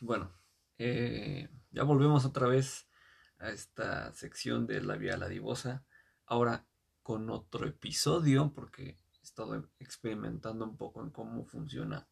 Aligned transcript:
bueno, 0.00 0.32
eh, 0.78 1.48
ya 1.70 1.82
volvemos 1.82 2.24
otra 2.24 2.46
vez 2.46 2.86
a 3.38 3.50
esta 3.50 4.12
sección 4.12 4.66
de 4.66 4.82
la 4.82 4.96
vía 4.96 5.16
ladivosa. 5.16 5.84
Ahora 6.26 6.66
con 7.02 7.28
otro 7.30 7.66
episodio, 7.66 8.52
porque 8.54 8.98
he 9.14 9.22
estado 9.22 9.68
experimentando 9.78 10.64
un 10.64 10.76
poco 10.76 11.02
en 11.02 11.10
cómo 11.10 11.44
funciona 11.44 12.08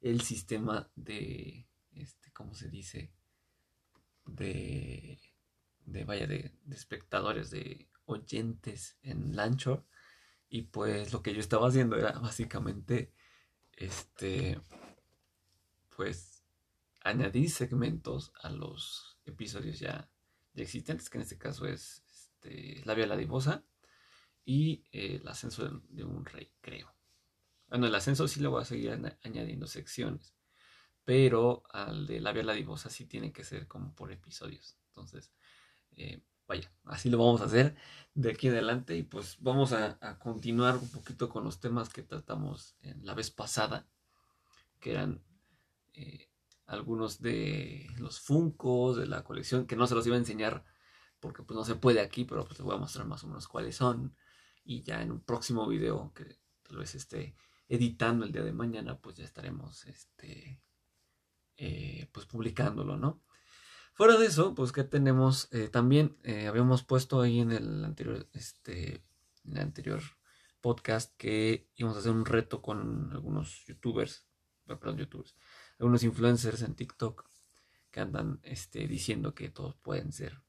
el 0.00 0.22
sistema 0.22 0.90
de, 0.96 1.68
este, 1.92 2.32
¿cómo 2.32 2.54
se 2.54 2.68
dice? 2.70 3.12
De, 4.24 5.20
de 5.84 6.04
vaya, 6.04 6.26
de, 6.26 6.54
de 6.64 6.76
espectadores, 6.76 7.50
de 7.50 7.88
oyentes 8.06 8.96
en 9.02 9.36
Lancho. 9.36 9.86
Y 10.48 10.62
pues 10.62 11.12
lo 11.12 11.22
que 11.22 11.34
yo 11.34 11.40
estaba 11.40 11.68
haciendo 11.68 11.96
era 11.96 12.12
básicamente, 12.18 13.12
este, 13.76 14.60
pues 15.94 16.39
añadir 17.02 17.50
segmentos 17.50 18.32
a 18.42 18.50
los 18.50 19.18
episodios 19.24 19.78
ya, 19.78 20.08
existentes, 20.54 21.08
que 21.08 21.18
en 21.18 21.22
este 21.22 21.38
caso 21.38 21.66
es 21.66 22.02
este, 22.10 22.82
La 22.84 22.94
Vía 22.94 23.06
Ladivosa 23.06 23.64
y 24.44 24.84
eh, 24.92 25.18
el 25.20 25.28
ascenso 25.28 25.68
de, 25.88 26.04
un 26.04 26.24
rey, 26.24 26.50
creo. 26.60 26.92
Bueno, 27.68 27.86
el 27.86 27.94
ascenso 27.94 28.26
sí 28.26 28.40
le 28.40 28.48
voy 28.48 28.62
a 28.62 28.64
seguir 28.64 28.90
añadiendo 29.22 29.66
secciones, 29.66 30.34
pero 31.04 31.62
al 31.70 32.06
de 32.06 32.20
la 32.20 32.32
Vía 32.32 32.42
Ladivosa 32.42 32.90
sí 32.90 33.06
tiene 33.06 33.32
que 33.32 33.44
ser 33.44 33.66
como 33.68 33.94
por 33.94 34.10
episodios. 34.12 34.76
Entonces, 34.88 35.30
eh, 35.92 36.20
vaya, 36.48 36.72
así 36.84 37.10
lo 37.10 37.18
vamos 37.18 37.40
a 37.40 37.44
hacer 37.44 37.76
de 38.14 38.32
aquí 38.32 38.48
adelante 38.48 38.96
y 38.96 39.04
pues 39.04 39.36
vamos 39.40 39.72
a, 39.72 39.98
continuar 40.18 40.76
un 40.76 40.88
poquito 40.88 41.28
con 41.28 41.44
los 41.44 41.60
temas 41.60 41.90
que 41.90 42.02
tratamos 42.02 42.76
la 43.02 43.14
vez 43.14 43.30
pasada, 43.30 43.86
que 44.80 44.90
eran 44.92 45.22
eh, 45.94 46.29
algunos 46.70 47.20
de 47.20 47.88
los 47.98 48.20
Funcos 48.20 48.96
de 48.96 49.06
la 49.06 49.24
colección, 49.24 49.66
que 49.66 49.76
no 49.76 49.86
se 49.86 49.94
los 49.96 50.06
iba 50.06 50.14
a 50.14 50.20
enseñar 50.20 50.64
porque 51.18 51.42
pues 51.42 51.56
no 51.56 51.64
se 51.64 51.74
puede 51.74 52.00
aquí, 52.00 52.24
pero 52.24 52.44
pues 52.44 52.58
les 52.58 52.64
voy 52.64 52.76
a 52.76 52.78
mostrar 52.78 53.06
más 53.06 53.24
o 53.24 53.26
menos 53.26 53.48
cuáles 53.48 53.76
son 53.76 54.14
y 54.64 54.82
ya 54.82 55.02
en 55.02 55.10
un 55.10 55.20
próximo 55.20 55.66
video 55.66 56.12
que 56.14 56.38
tal 56.62 56.78
vez 56.78 56.94
esté 56.94 57.36
editando 57.68 58.24
el 58.24 58.32
día 58.32 58.42
de 58.42 58.52
mañana, 58.52 58.98
pues 59.00 59.16
ya 59.16 59.24
estaremos 59.24 59.84
este, 59.86 60.60
eh, 61.56 62.08
pues 62.12 62.26
publicándolo, 62.26 62.96
¿no? 62.96 63.22
Fuera 63.92 64.16
de 64.16 64.26
eso, 64.26 64.54
pues 64.54 64.70
que 64.70 64.84
tenemos, 64.84 65.48
eh, 65.52 65.68
también 65.68 66.16
eh, 66.22 66.46
habíamos 66.46 66.84
puesto 66.84 67.20
ahí 67.20 67.40
en 67.40 67.50
el 67.50 67.84
anterior, 67.84 68.28
este, 68.32 69.04
en 69.44 69.56
el 69.56 69.58
anterior 69.58 70.00
podcast 70.60 71.16
que 71.16 71.68
íbamos 71.74 71.96
a 71.96 72.00
hacer 72.00 72.12
un 72.12 72.24
reto 72.24 72.62
con 72.62 73.10
algunos 73.12 73.64
youtubers, 73.66 74.26
perdón, 74.66 74.98
youtubers, 74.98 75.34
algunos 75.80 76.02
influencers 76.02 76.60
en 76.60 76.74
TikTok 76.74 77.24
que 77.90 78.00
andan 78.00 78.38
este, 78.42 78.86
diciendo 78.86 79.34
que 79.34 79.48
todos 79.48 79.74
pueden 79.76 80.12
ser 80.12 80.42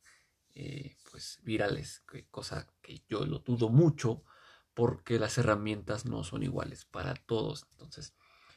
eh, 0.53 0.97
pues 1.09 1.39
virales, 1.43 2.03
cosa 2.29 2.67
que 2.81 3.01
yo 3.07 3.25
lo 3.25 3.39
dudo 3.39 3.69
mucho 3.69 4.25
porque 4.73 5.19
las 5.19 5.37
herramientas 5.37 6.05
no 6.05 6.25
son 6.25 6.43
iguales 6.43 6.83
para 6.83 7.13
todos. 7.13 7.65
Entonces, 7.71 8.13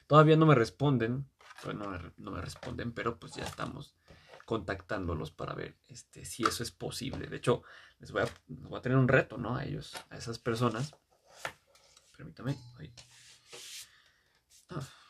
todavía 0.08 0.36
no 0.36 0.46
me 0.46 0.56
responden, 0.56 1.30
no 2.18 2.32
me, 2.32 2.40
responden, 2.40 2.92
pero 2.92 3.20
pues 3.20 3.34
ya 3.34 3.44
estamos 3.44 3.94
contactándolos 4.44 5.30
para 5.30 5.54
ver 5.54 5.78
este, 5.86 6.24
si 6.24 6.42
eso 6.42 6.64
es 6.64 6.72
posible. 6.72 7.28
De 7.28 7.36
hecho, 7.36 7.62
les 8.00 8.10
voy, 8.10 8.22
a, 8.22 8.28
voy 8.48 8.78
a 8.78 8.82
tener 8.82 8.98
un 8.98 9.08
reto, 9.08 9.38
¿no? 9.38 9.56
A 9.56 9.64
ellos, 9.64 9.94
a 10.10 10.16
esas 10.16 10.40
personas. 10.40 10.92
Permítame. 12.16 12.58
Ah, 14.70 15.03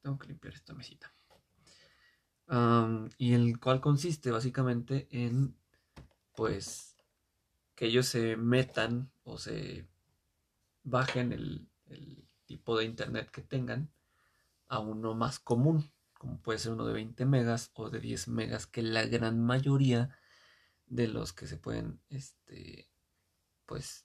tengo 0.00 0.18
que 0.18 0.28
limpiar 0.28 0.54
esta 0.54 0.74
mesita. 0.74 1.12
y 3.18 3.34
el 3.34 3.60
cual 3.60 3.80
consiste 3.80 4.30
básicamente 4.30 5.06
en, 5.10 5.56
pues, 6.34 6.96
que 7.74 7.86
ellos 7.86 8.06
se 8.06 8.36
metan 8.36 9.12
o 9.22 9.38
se 9.38 9.86
bajen 10.82 11.32
el, 11.32 11.66
tipo 12.46 12.76
de 12.76 12.84
internet 12.84 13.30
que 13.30 13.42
tengan 13.42 13.92
a 14.66 14.80
uno 14.80 15.14
más 15.14 15.38
común 15.38 15.92
como 16.20 16.38
puede 16.42 16.58
ser 16.58 16.72
uno 16.72 16.84
de 16.84 16.92
20 16.92 17.24
megas 17.24 17.70
o 17.72 17.88
de 17.88 17.98
10 17.98 18.28
megas, 18.28 18.66
que 18.66 18.82
la 18.82 19.06
gran 19.06 19.40
mayoría 19.40 20.14
de 20.84 21.08
los 21.08 21.32
que 21.32 21.46
se 21.46 21.56
pueden, 21.56 21.98
este, 22.10 22.90
pues, 23.64 24.04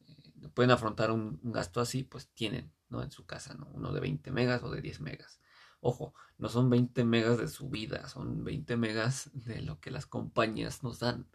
eh, 0.00 0.48
pueden 0.52 0.72
afrontar 0.72 1.10
un, 1.10 1.40
gasto 1.42 1.80
así, 1.80 2.02
pues 2.04 2.28
tienen, 2.34 2.70
¿no? 2.90 3.02
En 3.02 3.10
su 3.10 3.24
casa, 3.24 3.54
¿no? 3.54 3.66
Uno 3.72 3.92
de 3.94 4.00
20 4.00 4.30
megas 4.30 4.62
o 4.62 4.70
de 4.70 4.82
10 4.82 5.00
megas. 5.00 5.40
Ojo, 5.86 6.14
no 6.38 6.48
son 6.48 6.70
20 6.70 7.04
megas 7.04 7.36
de 7.36 7.46
su 7.46 7.68
vida, 7.68 8.08
son 8.08 8.42
20 8.42 8.78
megas 8.78 9.30
de 9.34 9.60
lo 9.60 9.80
que 9.80 9.90
las 9.90 10.06
compañías 10.06 10.82
nos 10.82 11.00
dan. 11.00 11.28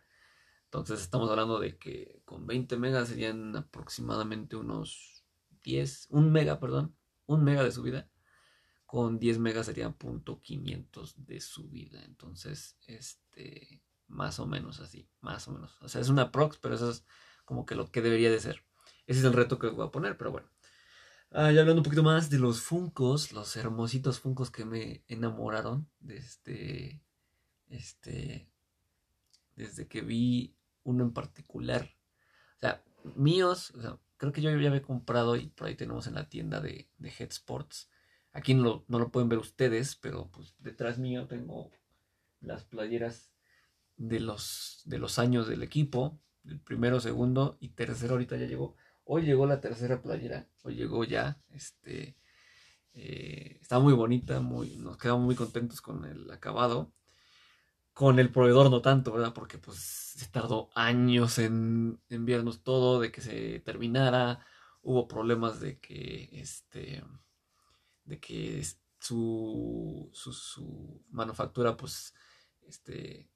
Entonces 0.65 1.01
estamos 1.01 1.29
hablando 1.29 1.59
de 1.59 1.77
que 1.77 2.23
con 2.25 2.47
20 2.47 2.75
megas 2.77 3.09
serían 3.09 3.55
aproximadamente 3.55 4.55
unos 4.55 5.23
10, 5.61 6.07
un 6.09 6.31
mega, 6.31 6.59
perdón, 6.59 6.95
un 7.27 7.43
mega 7.43 7.63
de 7.63 7.71
subida 7.71 8.09
con 8.87 9.19
10 9.19 9.37
megas 9.37 9.67
serían 9.67 9.95
.500 9.95 11.13
de 11.17 11.39
subida. 11.41 12.03
Entonces, 12.05 12.75
este, 12.87 13.83
más 14.07 14.39
o 14.39 14.47
menos 14.47 14.79
así, 14.79 15.07
más 15.21 15.47
o 15.47 15.51
menos. 15.51 15.77
O 15.83 15.87
sea, 15.87 16.01
es 16.01 16.09
una 16.09 16.31
prox, 16.31 16.57
pero 16.57 16.73
eso 16.73 16.89
es 16.89 17.05
como 17.45 17.67
que 17.67 17.75
lo 17.75 17.91
que 17.91 18.01
debería 18.01 18.31
de 18.31 18.39
ser. 18.39 18.65
Ese 19.05 19.19
es 19.19 19.25
el 19.25 19.33
reto 19.33 19.59
que 19.59 19.67
voy 19.67 19.85
a 19.85 19.91
poner, 19.91 20.17
pero 20.17 20.31
bueno. 20.31 20.49
Ah, 21.31 21.51
ya 21.51 21.61
hablando 21.61 21.81
un 21.81 21.83
poquito 21.83 22.03
más 22.03 22.29
de 22.29 22.39
los 22.39 22.61
Funcos, 22.61 23.31
los 23.31 23.55
hermositos 23.55 24.19
Funcos 24.19 24.49
que 24.49 24.65
me 24.65 25.03
enamoraron 25.07 25.87
desde, 25.99 27.01
este, 27.67 28.49
desde 29.55 29.87
que 29.87 30.01
vi 30.01 30.55
uno 30.83 31.03
en 31.03 31.13
particular. 31.13 31.95
O 32.57 32.59
sea, 32.59 32.83
míos, 33.15 33.71
o 33.75 33.81
sea, 33.81 33.99
creo 34.17 34.31
que 34.31 34.41
yo 34.41 34.49
ya 34.49 34.67
había 34.67 34.81
comprado 34.81 35.35
y 35.35 35.47
por 35.49 35.67
ahí 35.67 35.75
tenemos 35.75 36.07
en 36.07 36.15
la 36.15 36.27
tienda 36.29 36.61
de, 36.61 36.89
de 36.97 37.09
Head 37.09 37.29
Sports 37.29 37.89
Aquí 38.31 38.53
no, 38.53 38.85
lo 38.87 39.11
pueden 39.11 39.29
ver 39.29 39.39
ustedes, 39.39 39.95
pero 39.95 40.29
pues 40.31 40.55
detrás 40.59 40.99
mío 40.99 41.27
tengo 41.27 41.71
las 42.41 42.63
playeras 42.63 43.31
de 43.97 44.19
los, 44.19 44.81
de 44.85 44.99
los 44.99 45.19
años 45.19 45.47
del 45.47 45.63
equipo, 45.63 46.19
el 46.45 46.59
primero, 46.59 46.99
segundo 46.99 47.57
y 47.59 47.69
tercero 47.69 48.13
ahorita 48.13 48.37
ya 48.37 48.45
llegó. 48.45 48.75
Hoy 49.11 49.23
llegó 49.23 49.47
la 49.47 49.59
tercera 49.59 50.03
playera, 50.03 50.47
hoy 50.61 50.75
llegó 50.75 51.03
ya, 51.03 51.41
este, 51.49 52.15
eh, 52.93 53.57
está 53.59 53.79
muy 53.79 53.93
bonita, 53.93 54.39
muy, 54.39 54.77
nos 54.77 54.97
quedamos 54.99 55.25
muy 55.25 55.33
contentos 55.33 55.81
con 55.81 56.05
el 56.05 56.29
acabado. 56.29 56.93
Con 57.93 58.19
el 58.19 58.31
proveedor 58.31 58.69
no 58.69 58.83
tanto, 58.83 59.11
¿verdad? 59.11 59.33
Porque 59.33 59.57
pues 59.57 59.79
se 59.79 60.27
tardó 60.27 60.69
años 60.75 61.39
en 61.39 61.99
enviarnos 62.09 62.61
todo, 62.61 62.99
de 62.99 63.11
que 63.11 63.21
se 63.21 63.59
terminara. 63.61 64.45
Hubo 64.83 65.07
problemas 65.07 65.59
de 65.59 65.79
que, 65.79 66.29
este, 66.33 67.03
de 68.05 68.19
que 68.19 68.63
su, 68.99 70.11
su, 70.13 71.03
manufactura, 71.09 71.75
pues, 71.75 72.13
este, 72.67 73.27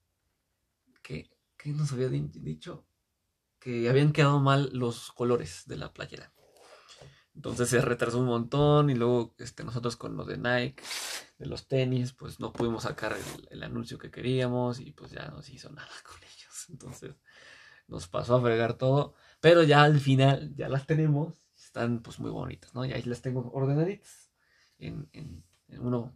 que, 1.01 1.31
nos 1.66 1.91
había 1.94 2.09
dicho? 2.09 2.85
Que 3.63 3.90
habían 3.90 4.12
quedado 4.12 4.40
mal 4.40 4.69
los 4.74 5.12
colores 5.13 5.63
de 5.68 5.78
la 5.78 5.94
playera. 5.94 6.34
Entonces 7.35 7.69
se 7.69 7.81
retrasó 7.81 8.19
un 8.19 8.28
montón 8.28 8.90
y 8.90 8.96
luego 8.96 9.34
este, 9.40 9.63
nosotros 9.63 9.96
con 9.96 10.16
lo 10.16 10.25
de 10.25 10.38
Nike, 10.38 10.84
de 11.40 11.46
los 11.47 11.68
tenis, 11.68 12.13
pues 12.13 12.40
no 12.40 12.53
pudimos 12.53 12.84
sacar 12.84 13.16
el, 13.50 13.63
anuncio 13.63 13.97
que 13.97 14.12
queríamos 14.12 14.79
y 14.79 14.91
pues 14.91 15.12
ya 15.12 15.29
no 15.29 15.41
se 15.41 15.53
hizo 15.53 15.72
nada 15.72 15.91
con 16.03 16.18
ellos. 16.18 16.66
Entonces 16.69 17.16
nos 17.88 18.07
pasó 18.07 18.35
a 18.35 18.41
fregar 18.41 18.75
todo, 18.75 19.16
pero 19.40 19.63
ya 19.63 19.84
al 19.84 20.00
final 20.00 20.53
ya 20.56 20.69
las 20.69 20.85
tenemos, 20.85 21.34
están 21.56 22.02
pues 22.02 22.19
muy 22.19 22.31
bonitas, 22.31 22.73
¿no? 22.75 22.85
Y 22.85 22.94
ahí 22.94 23.03
las 23.03 23.22
tengo 23.22 23.52
ordenaditas 23.52 24.31
en, 24.78 25.09
en, 25.13 25.44
uno, 25.79 26.13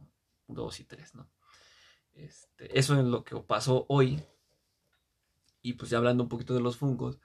dos 0.48 0.80
y 0.80 0.84
tres, 0.84 1.16
¿no? 1.16 1.30
Este, 2.14 2.78
eso 2.78 3.00
es 3.00 3.06
lo 3.06 3.24
que 3.24 3.36
pasó 3.38 3.86
hoy. 3.90 4.24
Y 5.62 5.74
pues 5.74 5.90
ya 5.90 5.98
hablando 5.98 6.24
un 6.24 6.30
poquito 6.30 6.54
de 6.54 6.62
los 6.62 6.78
fungos, 6.78 7.20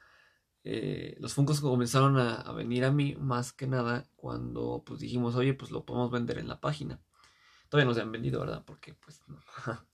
eh, 0.64 1.16
los 1.18 1.34
fungos 1.34 1.60
comenzaron 1.60 2.18
a, 2.18 2.52
venir 2.52 2.84
a 2.84 2.92
mí 2.92 3.16
más 3.16 3.52
que 3.52 3.66
nada 3.66 4.08
cuando 4.16 4.82
pues 4.86 5.00
dijimos, 5.00 5.34
oye, 5.34 5.54
pues 5.54 5.70
lo 5.70 5.84
podemos 5.84 6.10
vender 6.10 6.38
en 6.38 6.48
la 6.48 6.60
página. 6.60 7.00
Todavía 7.68 7.88
no 7.88 7.94
se 7.94 8.02
han 8.02 8.12
vendido, 8.12 8.40
¿verdad? 8.40 8.62
Porque 8.64 8.94
pues 8.94 9.22
no. 9.26 9.40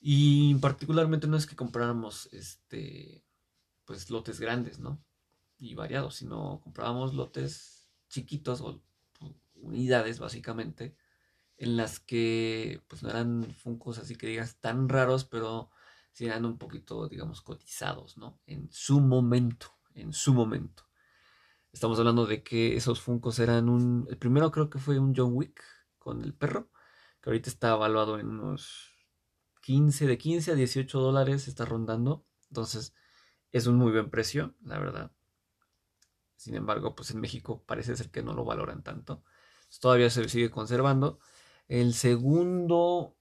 y 0.00 0.54
particularmente 0.56 1.26
no 1.26 1.36
es 1.36 1.46
que 1.46 1.56
compráramos 1.56 2.28
este 2.32 3.24
pues 3.84 4.10
lotes 4.10 4.40
grandes, 4.40 4.78
¿no? 4.78 5.02
Y 5.58 5.74
variados, 5.74 6.16
sino 6.16 6.60
comprábamos 6.62 7.14
lotes 7.14 7.88
chiquitos 8.08 8.60
o 8.60 8.82
unidades 9.54 10.18
básicamente 10.18 10.96
en 11.56 11.76
las 11.76 12.00
que 12.00 12.82
pues 12.88 13.02
no 13.02 13.10
eran 13.10 13.54
funcos 13.54 13.98
así 13.98 14.16
que 14.16 14.26
digas 14.26 14.56
tan 14.60 14.88
raros, 14.88 15.24
pero 15.24 15.70
sí 16.12 16.26
eran 16.26 16.44
un 16.44 16.58
poquito, 16.58 17.08
digamos, 17.08 17.40
cotizados, 17.40 18.16
¿no? 18.18 18.40
En 18.46 18.68
su 18.70 19.00
momento, 19.00 19.68
en 19.94 20.12
su 20.12 20.32
momento. 20.34 20.84
Estamos 21.72 21.98
hablando 21.98 22.26
de 22.26 22.42
que 22.42 22.76
esos 22.76 23.00
funcos 23.00 23.38
eran 23.38 23.68
un... 23.68 24.06
El 24.10 24.18
primero 24.18 24.50
creo 24.50 24.68
que 24.68 24.78
fue 24.78 24.98
un 24.98 25.14
John 25.16 25.32
Wick 25.32 25.62
con 25.98 26.22
el 26.22 26.34
perro, 26.34 26.70
que 27.20 27.30
ahorita 27.30 27.48
está 27.48 27.70
evaluado 27.70 28.18
en 28.18 28.28
unos 28.28 28.92
15, 29.62 30.06
de 30.06 30.18
15 30.18 30.52
a 30.52 30.54
18 30.54 31.00
dólares 31.00 31.48
está 31.48 31.64
rondando. 31.64 32.26
Entonces 32.48 32.94
es 33.52 33.66
un 33.66 33.76
muy 33.76 33.92
buen 33.92 34.10
precio, 34.10 34.54
la 34.62 34.78
verdad. 34.78 35.12
Sin 36.36 36.54
embargo, 36.54 36.94
pues 36.94 37.10
en 37.12 37.20
México 37.20 37.62
parece 37.64 37.96
ser 37.96 38.10
que 38.10 38.22
no 38.22 38.34
lo 38.34 38.44
valoran 38.44 38.82
tanto. 38.82 39.22
todavía 39.80 40.10
se 40.10 40.28
sigue 40.28 40.50
conservando. 40.50 41.20
El 41.68 41.94
segundo, 41.94 43.16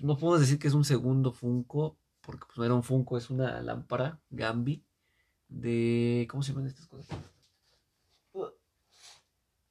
no 0.00 0.16
podemos 0.16 0.40
decir 0.40 0.58
que 0.58 0.68
es 0.68 0.74
un 0.74 0.84
segundo 0.84 1.32
Funko, 1.32 1.98
porque 2.20 2.44
pues 2.46 2.58
no 2.58 2.64
era 2.64 2.74
un 2.74 2.82
Funko, 2.82 3.16
es 3.16 3.30
una 3.30 3.60
lámpara 3.62 4.20
Gambi 4.30 4.84
de... 5.48 6.26
¿Cómo 6.30 6.42
se 6.42 6.52
llaman 6.52 6.66
estas 6.66 6.86
cosas? 6.86 7.18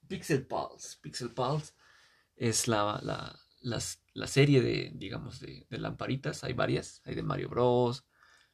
Pixel 0.09 0.45
Pulse. 0.45 0.97
Pixel 1.01 1.31
Pulse 1.31 1.73
es 2.35 2.67
la, 2.67 2.99
la, 3.61 4.27
serie 4.27 4.61
de, 4.61 4.91
digamos, 4.95 5.39
de, 5.39 5.65
lamparitas. 5.69 6.43
Hay 6.43 6.53
varias. 6.53 7.01
Hay 7.05 7.15
de 7.15 7.23
Mario 7.23 7.49
Bros. 7.49 8.05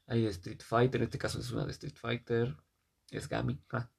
Hay 0.06 0.24
de 0.24 0.30
Street 0.30 0.62
Fighter. 0.62 1.01
En 1.01 1.06
este 1.06 1.18
caso 1.18 1.39
es 1.39 1.50
una 1.51 1.66
de 1.66 1.72
Street 1.72 1.95
Fighter. 1.95 2.56
Es 3.10 3.30
Gami. 3.30 3.60
Ah. 3.72 3.89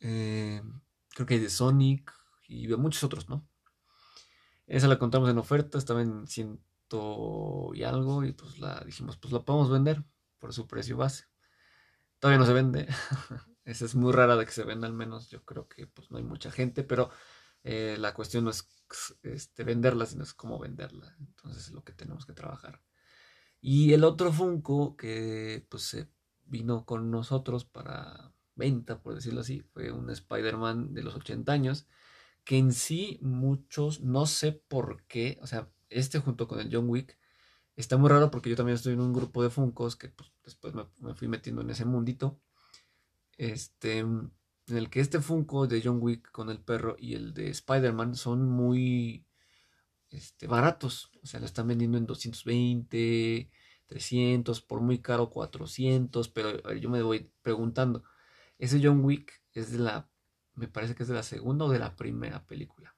Eh, 0.00 0.62
creo 1.10 1.26
que 1.26 1.34
hay 1.34 1.40
de 1.40 1.50
Sonic. 1.50 2.12
Y 2.48 2.66
de 2.66 2.76
muchos 2.76 3.04
otros, 3.04 3.28
¿no? 3.28 3.46
Esa 4.66 4.88
la 4.88 4.98
contamos 4.98 5.28
en 5.28 5.38
oferta. 5.38 5.76
Estaba 5.76 6.00
en 6.00 6.26
ciento 6.88 7.74
y 7.74 7.82
algo. 7.84 8.24
Y 8.24 8.32
pues 8.32 8.58
la 8.58 8.82
dijimos, 8.84 9.16
pues 9.16 9.32
la 9.32 9.44
podemos 9.44 9.70
vender 9.70 10.04
por 10.38 10.52
su 10.52 10.66
precio 10.66 10.96
base. 10.96 11.24
Todavía 12.18 12.38
no 12.38 12.46
se 12.46 12.52
vende. 12.52 12.88
Esa 13.64 13.84
es 13.84 13.94
muy 13.94 14.12
rara 14.12 14.36
de 14.36 14.46
que 14.46 14.52
se 14.52 14.64
venda 14.64 14.86
al 14.86 14.94
menos. 14.94 15.28
Yo 15.28 15.44
creo 15.44 15.68
que 15.68 15.86
pues 15.86 16.10
no 16.10 16.18
hay 16.18 16.24
mucha 16.24 16.50
gente. 16.50 16.84
Pero 16.84 17.10
eh, 17.62 17.96
la 17.98 18.14
cuestión 18.14 18.44
no 18.44 18.50
es 18.50 18.68
este, 19.22 19.64
venderla, 19.64 20.06
sino 20.06 20.22
es 20.22 20.34
cómo 20.34 20.58
venderla. 20.58 21.14
Entonces 21.20 21.68
es 21.68 21.72
lo 21.72 21.84
que 21.84 21.92
tenemos 21.92 22.26
que 22.26 22.32
trabajar. 22.32 22.82
Y 23.60 23.92
el 23.92 24.04
otro 24.04 24.32
Funko 24.32 24.96
que 24.96 25.66
pues 25.68 25.84
se 25.84 26.10
vino 26.44 26.84
con 26.84 27.10
nosotros 27.10 27.64
para 27.64 28.32
venta, 28.54 29.02
por 29.02 29.14
decirlo 29.14 29.40
así, 29.40 29.60
fue 29.60 29.90
un 29.90 30.08
Spider-Man 30.10 30.94
de 30.94 31.02
los 31.02 31.14
80 31.14 31.52
años, 31.52 31.86
que 32.44 32.58
en 32.58 32.72
sí 32.72 33.18
muchos, 33.20 34.00
no 34.00 34.26
sé 34.26 34.52
por 34.52 35.04
qué, 35.06 35.38
o 35.42 35.46
sea, 35.46 35.68
este 35.88 36.18
junto 36.18 36.48
con 36.48 36.60
el 36.60 36.68
John 36.72 36.88
Wick, 36.88 37.18
está 37.76 37.96
muy 37.96 38.08
raro 38.08 38.30
porque 38.30 38.50
yo 38.50 38.56
también 38.56 38.76
estoy 38.76 38.94
en 38.94 39.00
un 39.00 39.12
grupo 39.12 39.42
de 39.42 39.50
Funkos 39.50 39.96
que 39.96 40.08
pues, 40.08 40.32
después 40.44 40.74
me, 40.74 41.14
fui 41.14 41.28
metiendo 41.28 41.62
en 41.62 41.70
ese 41.70 41.84
mundito. 41.84 42.40
Este, 43.36 43.98
en 43.98 44.32
el 44.68 44.90
que 44.90 45.00
este 45.00 45.20
Funko 45.20 45.66
de 45.66 45.80
John 45.82 45.98
Wick 46.00 46.30
con 46.32 46.50
el 46.50 46.58
perro 46.58 46.96
y 46.98 47.14
el 47.14 47.34
de 47.34 47.50
Spider-Man 47.50 48.16
son 48.16 48.48
muy 48.48 49.26
este, 50.10 50.46
baratos. 50.46 51.10
O 51.22 51.26
sea, 51.26 51.40
lo 51.40 51.46
están 51.46 51.68
vendiendo 51.68 51.98
en 51.98 52.06
220, 52.06 53.50
300, 53.86 54.60
por 54.62 54.80
muy 54.80 55.00
caro 55.00 55.30
400. 55.30 56.28
Pero 56.30 56.72
yo 56.74 56.90
me 56.90 57.02
voy 57.02 57.30
preguntando, 57.42 58.02
ese 58.58 58.80
John 58.82 59.04
Wick 59.04 59.40
es 59.52 59.70
de 59.70 59.78
la, 59.78 60.10
me 60.54 60.68
parece 60.68 60.94
que 60.94 61.04
es 61.04 61.08
de 61.08 61.14
la 61.14 61.22
segunda 61.22 61.66
o 61.66 61.70
de 61.70 61.78
la 61.78 61.94
primera 61.94 62.44
película. 62.46 62.95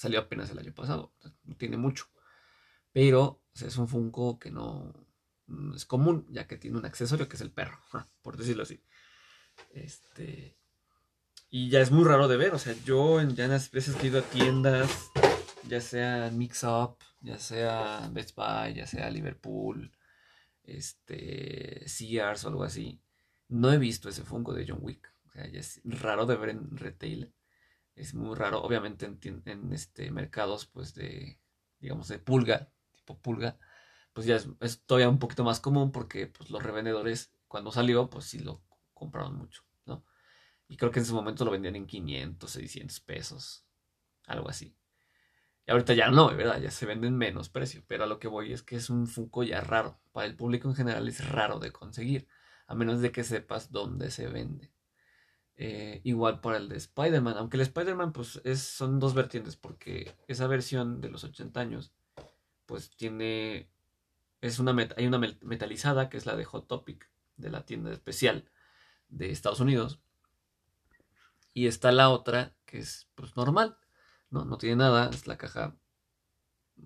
Salió 0.00 0.20
apenas 0.20 0.48
el 0.48 0.58
año 0.58 0.72
pasado, 0.72 1.12
no 1.44 1.56
tiene 1.56 1.76
mucho. 1.76 2.06
Pero 2.90 3.42
es 3.52 3.76
un 3.76 3.86
Funko 3.86 4.38
que 4.38 4.50
no, 4.50 4.94
no 5.46 5.76
es 5.76 5.84
común, 5.84 6.26
ya 6.30 6.46
que 6.46 6.56
tiene 6.56 6.78
un 6.78 6.86
accesorio 6.86 7.28
que 7.28 7.36
es 7.36 7.42
el 7.42 7.50
perro, 7.50 7.78
por 8.22 8.38
decirlo 8.38 8.62
así. 8.62 8.82
Este. 9.68 10.56
Y 11.50 11.68
ya 11.68 11.82
es 11.82 11.90
muy 11.90 12.04
raro 12.04 12.28
de 12.28 12.38
ver. 12.38 12.54
O 12.54 12.58
sea, 12.58 12.74
yo 12.82 13.20
ya 13.20 13.44
en 13.44 13.50
las 13.50 13.70
veces 13.70 13.94
que 13.94 14.06
he 14.06 14.08
ido 14.08 14.20
a 14.20 14.22
tiendas, 14.22 15.10
ya 15.68 15.82
sea 15.82 16.30
Mix 16.30 16.64
Up, 16.64 16.96
ya 17.20 17.38
sea 17.38 18.08
Best 18.10 18.34
Buy, 18.34 18.72
ya 18.72 18.86
sea 18.86 19.10
Liverpool, 19.10 19.92
este. 20.62 21.86
Sears 21.86 22.46
o 22.46 22.48
algo 22.48 22.64
así, 22.64 23.02
no 23.48 23.70
he 23.70 23.76
visto 23.76 24.08
ese 24.08 24.22
Funko 24.22 24.54
de 24.54 24.64
John 24.66 24.78
Wick. 24.80 25.12
O 25.26 25.30
sea, 25.30 25.46
ya 25.46 25.60
es 25.60 25.82
raro 25.84 26.24
de 26.24 26.36
ver 26.36 26.48
en 26.48 26.74
retail. 26.78 27.34
Es 27.94 28.14
muy 28.14 28.34
raro, 28.34 28.62
obviamente 28.62 29.06
en, 29.06 29.72
este 29.72 30.10
mercados, 30.10 30.66
pues 30.66 30.94
de, 30.94 31.40
digamos, 31.78 32.08
de 32.08 32.18
pulga, 32.18 32.72
tipo 32.92 33.20
pulga, 33.20 33.58
pues 34.12 34.26
ya 34.26 34.36
es, 34.60 34.82
todavía 34.84 35.08
un 35.08 35.18
poquito 35.18 35.44
más 35.44 35.60
común 35.60 35.92
porque 35.92 36.26
pues, 36.26 36.50
los 36.50 36.62
revendedores, 36.62 37.32
cuando 37.48 37.72
salió, 37.72 38.08
pues 38.08 38.26
sí 38.26 38.38
lo 38.38 38.62
compraron 38.94 39.36
mucho, 39.36 39.64
¿no? 39.86 40.04
Y 40.68 40.76
creo 40.76 40.90
que 40.90 41.00
en 41.00 41.04
ese 41.04 41.12
momento 41.12 41.44
lo 41.44 41.50
vendían 41.50 41.76
en 41.76 41.86
500, 41.86 42.50
600 42.50 43.00
pesos, 43.00 43.66
algo 44.26 44.48
así. 44.48 44.76
Y 45.66 45.70
ahorita 45.72 45.94
ya 45.94 46.10
no, 46.10 46.34
¿verdad? 46.34 46.60
Ya 46.60 46.70
se 46.70 46.86
venden 46.86 47.16
menos 47.16 47.48
precio, 47.48 47.84
pero 47.86 48.04
a 48.04 48.06
lo 48.06 48.18
que 48.18 48.28
voy 48.28 48.52
es 48.52 48.62
que 48.62 48.76
es 48.76 48.90
un 48.90 49.06
Funko 49.06 49.42
ya 49.42 49.60
raro. 49.60 50.00
Para 50.12 50.26
el 50.26 50.36
público 50.36 50.68
en 50.68 50.74
general 50.74 51.08
es 51.08 51.28
raro 51.28 51.58
de 51.58 51.72
conseguir, 51.72 52.28
a 52.66 52.74
menos 52.74 53.00
de 53.00 53.12
que 53.12 53.24
sepas 53.24 53.70
dónde 53.70 54.10
se 54.10 54.28
vende. 54.28 54.72
Eh, 55.62 56.00
igual 56.04 56.40
para 56.40 56.56
el 56.56 56.70
de 56.70 56.78
Spider-Man, 56.78 57.36
aunque 57.36 57.58
el 57.58 57.60
Spider-Man 57.60 58.14
pues 58.14 58.40
es, 58.44 58.62
son 58.62 58.98
dos 58.98 59.12
vertientes, 59.12 59.56
porque 59.56 60.10
esa 60.26 60.46
versión 60.46 61.02
de 61.02 61.10
los 61.10 61.22
80 61.22 61.60
años 61.60 61.92
pues 62.64 62.90
tiene, 62.96 63.68
es 64.40 64.58
una, 64.58 64.74
hay 64.96 65.06
una 65.06 65.18
metalizada 65.18 66.08
que 66.08 66.16
es 66.16 66.24
la 66.24 66.34
de 66.34 66.46
Hot 66.46 66.66
Topic, 66.66 67.10
de 67.36 67.50
la 67.50 67.66
tienda 67.66 67.92
especial, 67.92 68.48
de 69.10 69.32
Estados 69.32 69.60
Unidos. 69.60 70.00
Y 71.52 71.66
está 71.66 71.92
la 71.92 72.08
otra 72.08 72.54
que 72.64 72.78
es 72.78 73.10
pues 73.14 73.36
normal, 73.36 73.76
¿no? 74.30 74.46
No 74.46 74.56
tiene 74.56 74.76
nada, 74.76 75.10
es 75.12 75.26
la 75.26 75.36
caja 75.36 75.76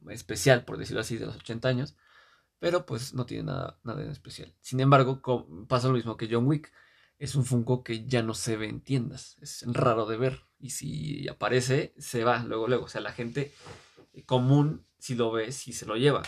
especial, 0.09 0.65
por 0.65 0.79
decirlo 0.79 1.03
así, 1.03 1.17
de 1.17 1.26
los 1.26 1.37
80 1.37 1.69
años, 1.69 1.94
pero 2.59 2.87
pues 2.87 3.15
no 3.15 3.25
tiene 3.25 3.44
nada, 3.44 3.79
nada 3.85 4.03
en 4.03 4.11
especial. 4.11 4.53
Sin 4.62 4.81
embargo, 4.81 5.23
pasa 5.69 5.87
lo 5.87 5.94
mismo 5.94 6.17
que 6.17 6.29
John 6.29 6.49
Wick, 6.49 6.73
es 7.19 7.34
un 7.34 7.44
Funko 7.44 7.82
que 7.82 8.06
ya 8.06 8.22
no 8.22 8.34
se 8.34 8.56
ve 8.56 8.69
en 8.69 8.81
tiendas, 8.81 9.37
es 9.40 9.64
raro 9.66 10.06
de 10.06 10.16
ver, 10.16 10.40
y 10.58 10.70
si 10.70 11.28
aparece, 11.28 11.94
se 11.99 12.25
va 12.25 12.43
luego, 12.44 12.69
luego, 12.69 12.84
o 12.84 12.88
sea, 12.88 13.00
la 13.00 13.12
gente 13.12 13.52
común, 14.26 14.87
si 14.99 15.14
lo 15.14 15.32
ve, 15.32 15.52
si 15.52 15.72
se 15.72 15.87
lo 15.87 15.96
lleva. 15.96 16.22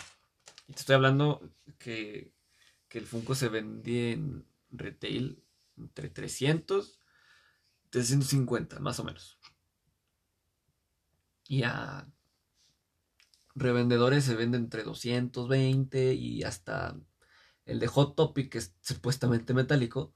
Y 0.67 0.73
te 0.73 0.79
estoy 0.79 0.95
hablando 0.95 1.49
que, 1.77 2.33
que 2.87 2.99
el 2.99 3.05
Funko 3.05 3.35
se 3.35 3.49
vendía 3.49 4.11
en 4.11 4.45
retail 4.69 5.43
entre 5.77 6.09
300 6.09 6.99
y 7.85 7.89
350, 7.89 8.79
más 8.79 8.99
o 8.99 9.03
menos. 9.03 9.39
Y 11.47 11.63
a 11.63 12.07
revendedores 13.55 14.25
se 14.25 14.35
vende 14.35 14.57
entre 14.57 14.83
220 14.83 16.13
y 16.13 16.43
hasta 16.43 16.95
el 17.65 17.79
de 17.79 17.87
Hot 17.87 18.15
Topic, 18.15 18.51
que 18.51 18.57
es 18.59 18.75
supuestamente 18.81 19.53
metálico. 19.53 20.13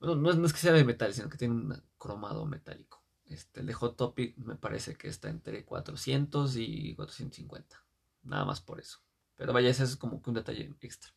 Bueno, 0.00 0.16
no 0.16 0.46
es, 0.46 0.52
que 0.52 0.58
sea 0.58 0.72
de 0.72 0.84
metal, 0.84 1.12
sino 1.12 1.28
que 1.28 1.36
tiene 1.36 1.54
un 1.54 1.82
cromado 1.98 2.46
metálico. 2.46 3.04
Este, 3.26 3.60
el 3.60 3.66
de 3.66 3.74
Hot 3.74 3.96
Topic 3.96 4.36
me 4.38 4.56
parece 4.56 4.96
que 4.96 5.08
está 5.08 5.28
entre 5.28 5.64
400 5.64 6.56
y 6.56 6.94
450. 6.96 7.84
Nada 8.22 8.44
más 8.44 8.60
por 8.60 8.80
eso. 8.80 8.98
Pero 9.36 9.52
vaya, 9.52 9.68
ese 9.68 9.84
es 9.84 9.96
como 9.96 10.20
que 10.22 10.30
un 10.30 10.36
detalle 10.36 10.74
extra. 10.80 11.12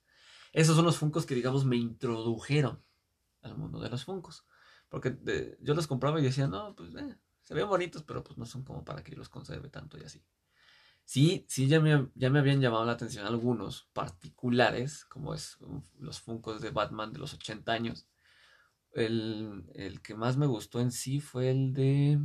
Esos 0.52 0.76
son 0.76 0.86
los 0.86 0.98
funcos 0.98 1.26
que, 1.26 1.34
digamos, 1.34 1.66
me 1.66 1.78
introdujeron 1.78 2.84
al 3.42 3.58
mundo 3.58 3.80
de 3.80 3.90
los 3.90 4.06
Funcos. 4.06 4.46
Porque 4.90 5.58
yo 5.60 5.74
los 5.74 5.88
compraba 5.88 6.20
y 6.20 6.24
decía, 6.24 6.48
no, 6.48 6.76
pues 6.76 6.94
eh, 6.96 7.18
se 7.42 7.54
ven 7.54 7.68
bonitos, 7.68 8.04
pero 8.04 8.24
pues 8.24 8.38
no 8.38 8.46
son 8.46 8.64
como 8.64 8.86
para 8.86 9.04
que 9.04 9.12
yo 9.12 9.18
los 9.18 9.30
conserve 9.30 9.70
tanto 9.70 9.98
y 9.98 10.04
así. 10.04 10.24
Sí, 11.06 11.46
sí, 11.50 11.68
ya 11.68 11.82
me, 11.82 12.10
ya 12.16 12.30
me 12.30 12.40
habían 12.40 12.62
llamado 12.62 12.86
la 12.86 12.94
atención 12.94 13.26
algunos 13.26 13.90
particulares, 13.94 15.04
como 15.06 15.34
es 15.34 15.58
los 16.00 16.22
Funcos 16.22 16.62
de 16.62 16.70
Batman 16.70 17.12
de 17.12 17.20
los 17.20 17.34
80 17.34 17.72
años. 17.72 18.08
El, 18.94 19.66
el 19.76 20.02
que 20.02 20.16
más 20.16 20.38
me 20.38 20.46
gustó 20.48 20.80
en 20.80 20.92
sí 20.92 21.20
fue 21.20 21.50
el 21.50 21.74
de 21.74 22.20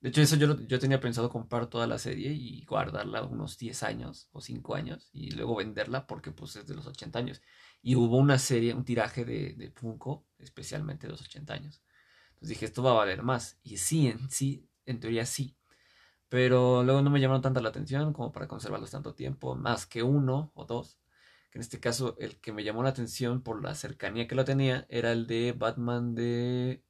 de 0.00 0.10
hecho, 0.10 0.20
eso 0.22 0.36
yo, 0.36 0.56
yo 0.60 0.78
tenía 0.78 1.00
pensado 1.00 1.28
comprar 1.28 1.66
toda 1.66 1.88
la 1.88 1.98
serie 1.98 2.32
y 2.32 2.64
guardarla 2.64 3.24
unos 3.24 3.58
10 3.58 3.82
años 3.82 4.28
o 4.30 4.40
5 4.40 4.76
años 4.76 5.10
y 5.12 5.32
luego 5.32 5.56
venderla 5.56 6.06
porque 6.06 6.30
pues 6.30 6.54
es 6.54 6.68
de 6.68 6.74
los 6.76 6.86
80 6.86 7.18
años. 7.18 7.42
Y 7.82 7.96
hubo 7.96 8.16
una 8.16 8.38
serie, 8.38 8.74
un 8.74 8.84
tiraje 8.84 9.24
de, 9.24 9.54
de 9.54 9.70
Funko, 9.72 10.24
especialmente 10.38 11.06
de 11.08 11.12
los 11.12 11.22
80 11.22 11.54
años. 11.54 11.82
Entonces 12.30 12.50
dije, 12.50 12.64
esto 12.66 12.82
va 12.84 12.92
a 12.92 12.94
valer 12.94 13.22
más. 13.24 13.58
Y 13.64 13.78
sí, 13.78 14.06
en 14.06 14.30
sí, 14.30 14.68
en 14.86 15.00
teoría 15.00 15.26
sí. 15.26 15.56
Pero 16.28 16.84
luego 16.84 17.02
no 17.02 17.10
me 17.10 17.20
llamaron 17.20 17.42
tanta 17.42 17.60
la 17.60 17.70
atención 17.70 18.12
como 18.12 18.32
para 18.32 18.48
conservarlos 18.48 18.90
tanto 18.92 19.14
tiempo, 19.14 19.56
más 19.56 19.86
que 19.86 20.02
uno 20.02 20.52
o 20.54 20.64
dos. 20.66 20.98
Que 21.50 21.58
en 21.58 21.62
este 21.62 21.80
caso, 21.80 22.16
el 22.18 22.40
que 22.40 22.52
me 22.52 22.64
llamó 22.64 22.82
la 22.82 22.90
atención 22.90 23.42
por 23.42 23.62
la 23.62 23.74
cercanía 23.74 24.28
que 24.28 24.34
lo 24.34 24.44
tenía 24.44 24.86
era 24.88 25.12
el 25.12 25.26
de 25.26 25.52
Batman 25.52 26.14
de. 26.14 26.82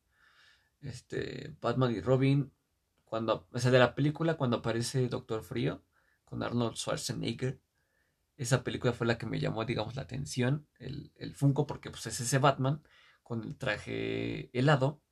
Este. 0.80 1.56
Batman 1.60 1.92
y 1.92 2.00
Robin 2.00 2.52
cuando, 3.04 3.48
o 3.50 3.58
sea, 3.58 3.70
de 3.70 3.78
la 3.78 3.94
película 3.94 4.36
cuando 4.36 4.58
aparece 4.58 5.08
Doctor 5.08 5.42
Frío 5.42 5.82
con 6.24 6.42
Arnold 6.42 6.76
Schwarzenegger. 6.76 7.60
Esa 8.36 8.62
película 8.62 8.92
fue 8.92 9.06
la 9.06 9.18
que 9.18 9.26
me 9.26 9.40
llamó, 9.40 9.64
digamos, 9.64 9.96
la 9.96 10.02
atención, 10.02 10.68
el, 10.78 11.12
el 11.16 11.34
Funko, 11.34 11.66
porque 11.66 11.90
pues 11.90 12.06
es 12.06 12.20
ese 12.20 12.38
Batman 12.38 12.82
con 13.22 13.42
el 13.42 13.56
traje 13.56 14.50
helado, 14.56 15.02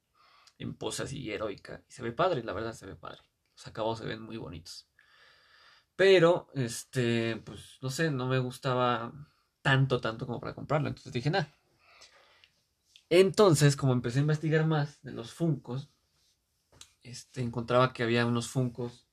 en 0.59 0.75
pose 0.77 1.03
así 1.03 1.31
heroica. 1.31 1.83
Y 1.89 1.93
se 1.93 2.03
ve 2.03 2.13
padre, 2.13 2.45
la 2.45 2.53
verdad 2.53 2.73
se 2.73 2.87
ve 2.87 2.95
padre. 2.95 3.23
Los 3.57 3.67
acabados 3.67 3.99
se 3.99 4.07
ven 4.07 4.23
muy 4.23 4.37
bonitos. 4.37 4.89
Pero, 5.97 6.49
este, 6.55 7.37
pues, 7.45 7.79
no 7.81 7.91
sé, 7.91 8.11
no 8.11 8.27
me 8.29 8.39
gustaba 8.39 9.13
tanto, 9.67 10.01
tanto 10.01 10.27
como 10.27 10.39
para 10.39 10.55
comprarlo. 10.55 10.87
Entonces 10.87 11.13
dije, 11.13 11.29
nada. 11.29 11.53
Entonces, 13.11 13.75
como 13.75 13.93
empecé 13.93 14.21
a 14.21 14.23
investigar 14.23 14.65
más 14.65 15.03
de 15.03 15.11
los 15.11 15.33
Funcos, 15.33 15.91
este, 17.03 17.41
encontraba 17.41 17.93
que 17.93 18.05
había 18.05 18.27
unos 18.27 18.49
Funcos 18.49 19.09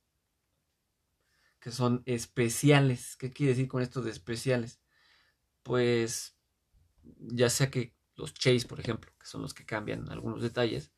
que 1.59 1.71
son 1.71 2.03
especiales. 2.05 3.15
¿Qué 3.15 3.31
quiere 3.31 3.53
decir 3.53 3.67
con 3.67 3.81
esto 3.81 4.03
de 4.03 4.11
especiales? 4.11 4.79
Pues, 5.63 6.37
ya 7.17 7.49
sea 7.49 7.71
que 7.71 7.95
los 8.13 8.35
Chase, 8.35 8.67
por 8.67 8.79
ejemplo, 8.79 9.11
que 9.19 9.25
son 9.25 9.41
los 9.41 9.55
que 9.55 9.65
cambian 9.65 10.07
algunos 10.11 10.43
detalles, 10.43 10.91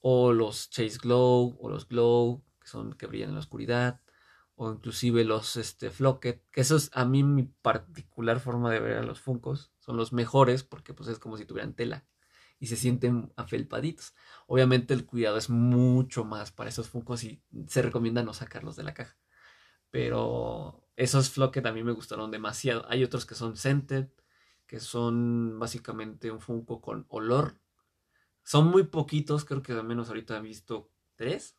o 0.00 0.32
los 0.32 0.68
Chase 0.68 0.98
Glow, 1.00 1.56
o 1.60 1.68
los 1.68 1.86
Glow, 1.86 2.42
que 2.60 2.66
son 2.66 2.94
que 2.94 3.06
brillan 3.06 3.28
en 3.28 3.34
la 3.34 3.40
oscuridad, 3.40 4.00
o 4.56 4.70
inclusive 4.70 5.24
los 5.24 5.56
este, 5.56 5.90
Flocket, 5.90 6.42
que 6.50 6.60
eso 6.60 6.76
es 6.76 6.90
a 6.94 7.04
mí 7.04 7.22
mi 7.22 7.44
particular 7.44 8.40
forma 8.40 8.70
de 8.70 8.80
ver 8.80 8.98
a 8.98 9.02
los 9.02 9.20
Funcos, 9.20 9.72
son 9.78 9.96
los 9.96 10.12
mejores 10.12 10.62
porque 10.62 10.94
pues 10.94 11.08
es 11.08 11.18
como 11.18 11.36
si 11.36 11.44
tuvieran 11.44 11.74
tela 11.74 12.06
y 12.60 12.68
se 12.68 12.76
sienten 12.76 13.32
afelpaditos. 13.36 14.14
Obviamente 14.46 14.94
el 14.94 15.06
cuidado 15.06 15.36
es 15.36 15.50
mucho 15.50 16.24
más 16.24 16.52
para 16.52 16.70
esos 16.70 16.88
Funcos 16.88 17.24
y 17.24 17.42
se 17.66 17.82
recomienda 17.82 18.22
no 18.22 18.32
sacarlos 18.32 18.76
de 18.76 18.84
la 18.84 18.94
caja. 18.94 19.16
Pero 19.90 20.88
esos 20.96 21.30
Flocket 21.30 21.66
a 21.66 21.72
mí 21.72 21.82
me 21.82 21.92
gustaron 21.92 22.30
demasiado. 22.30 22.86
Hay 22.88 23.04
otros 23.04 23.26
que 23.26 23.34
son 23.34 23.56
scented, 23.56 24.08
que 24.66 24.80
son 24.80 25.58
básicamente 25.58 26.30
un 26.30 26.40
Funko 26.40 26.80
con 26.80 27.06
olor. 27.08 27.60
Son 28.42 28.68
muy 28.68 28.84
poquitos, 28.84 29.44
creo 29.44 29.62
que 29.62 29.72
al 29.72 29.84
menos 29.84 30.08
ahorita 30.08 30.36
he 30.36 30.40
visto 30.40 30.90
tres. 31.16 31.56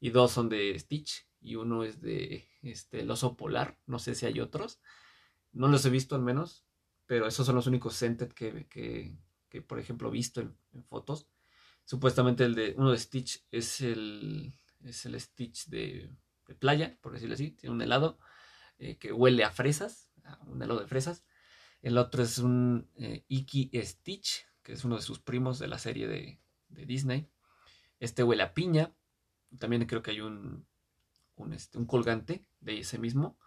Y 0.00 0.10
dos 0.10 0.32
son 0.32 0.48
de 0.48 0.78
Stitch 0.78 1.25
y 1.46 1.54
uno 1.54 1.84
es 1.84 2.00
de 2.00 2.48
este, 2.62 3.02
el 3.02 3.10
oso 3.10 3.36
polar. 3.36 3.78
No 3.86 4.00
sé 4.00 4.16
si 4.16 4.26
hay 4.26 4.40
otros. 4.40 4.80
No 5.52 5.68
los 5.68 5.86
he 5.86 5.90
visto 5.90 6.16
al 6.16 6.22
menos, 6.22 6.64
pero 7.06 7.28
esos 7.28 7.46
son 7.46 7.54
los 7.54 7.68
únicos 7.68 7.94
scented 7.94 8.32
que, 8.32 8.66
que, 8.68 9.62
por 9.62 9.78
ejemplo, 9.78 10.08
he 10.08 10.12
visto 10.12 10.40
en, 10.40 10.56
fotos. 10.88 11.28
Supuestamente 11.84 12.44
el 12.44 12.56
de 12.56 12.74
uno 12.76 12.90
de 12.90 12.98
Stitch 12.98 13.46
es 13.52 13.80
el, 13.80 14.54
es 14.82 15.06
el 15.06 15.18
Stitch 15.20 15.68
de, 15.68 16.10
playa, 16.58 16.98
por 17.00 17.12
decirlo 17.12 17.34
así. 17.34 17.52
Tiene 17.52 17.76
un 17.76 17.80
helado 17.80 18.18
eh, 18.78 18.96
que 18.96 19.12
huele 19.12 19.44
a 19.44 19.52
fresas, 19.52 20.10
un 20.48 20.60
helado 20.60 20.80
de 20.80 20.88
fresas. 20.88 21.24
El 21.80 21.96
otro 21.96 22.24
es 22.24 22.38
un 22.38 22.90
eh, 22.96 23.24
Iki 23.28 23.70
Stitch, 23.84 24.48
que 24.64 24.72
es 24.72 24.84
uno 24.84 24.96
de 24.96 25.02
sus 25.02 25.20
primos 25.20 25.60
de 25.60 25.68
la 25.68 25.78
serie 25.78 26.08
de, 26.08 26.40
de 26.70 26.86
Disney. 26.86 27.28
Este 28.00 28.24
huele 28.24 28.42
a 28.42 28.52
piña. 28.52 28.92
También 29.60 29.86
creo 29.86 30.02
que 30.02 30.10
hay 30.10 30.20
un 30.20 30.66
un, 31.36 31.52
este, 31.52 31.78
un 31.78 31.86
colgante 31.86 32.48
de 32.60 32.80
ese 32.80 32.98
mismo 32.98 33.38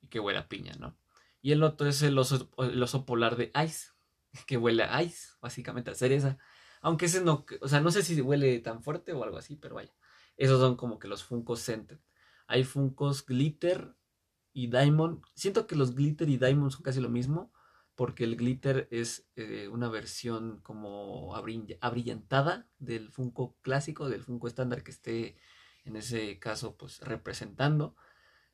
y 0.00 0.08
que 0.08 0.20
huele 0.20 0.38
a 0.38 0.48
piña, 0.48 0.74
¿no? 0.78 0.96
Y 1.42 1.52
el 1.52 1.62
otro 1.62 1.88
es 1.88 2.02
el 2.02 2.18
oso, 2.18 2.50
el 2.58 2.82
oso 2.82 3.06
polar 3.06 3.36
de 3.36 3.50
Ice, 3.64 3.88
que 4.46 4.56
huele 4.56 4.84
a 4.84 5.02
Ice, 5.02 5.30
básicamente 5.40 5.90
a 5.90 5.94
cereza. 5.94 6.38
Aunque 6.80 7.06
ese 7.06 7.22
no, 7.22 7.44
o 7.60 7.68
sea, 7.68 7.80
no 7.80 7.90
sé 7.90 8.02
si 8.02 8.20
huele 8.20 8.58
tan 8.60 8.82
fuerte 8.82 9.12
o 9.12 9.22
algo 9.24 9.36
así, 9.36 9.56
pero 9.56 9.74
vaya. 9.74 9.94
Esos 10.36 10.60
son 10.60 10.76
como 10.76 10.98
que 10.98 11.08
los 11.08 11.24
Funkos 11.24 11.60
Scented. 11.60 11.98
Hay 12.46 12.64
Funkos 12.64 13.24
Glitter 13.26 13.94
y 14.52 14.68
Diamond. 14.68 15.22
Siento 15.34 15.66
que 15.66 15.76
los 15.76 15.94
Glitter 15.94 16.28
y 16.28 16.38
Diamond 16.38 16.72
son 16.72 16.82
casi 16.82 17.00
lo 17.00 17.10
mismo, 17.10 17.52
porque 17.94 18.24
el 18.24 18.36
Glitter 18.36 18.88
es 18.90 19.28
eh, 19.36 19.68
una 19.68 19.88
versión 19.88 20.60
como 20.62 21.36
abrillantada 21.36 22.66
del 22.78 23.10
Funko 23.10 23.58
clásico, 23.60 24.08
del 24.08 24.22
Funko 24.22 24.48
estándar 24.48 24.82
que 24.82 24.90
esté 24.90 25.36
en 25.84 25.96
ese 25.96 26.38
caso 26.38 26.76
pues 26.76 27.00
representando. 27.00 27.96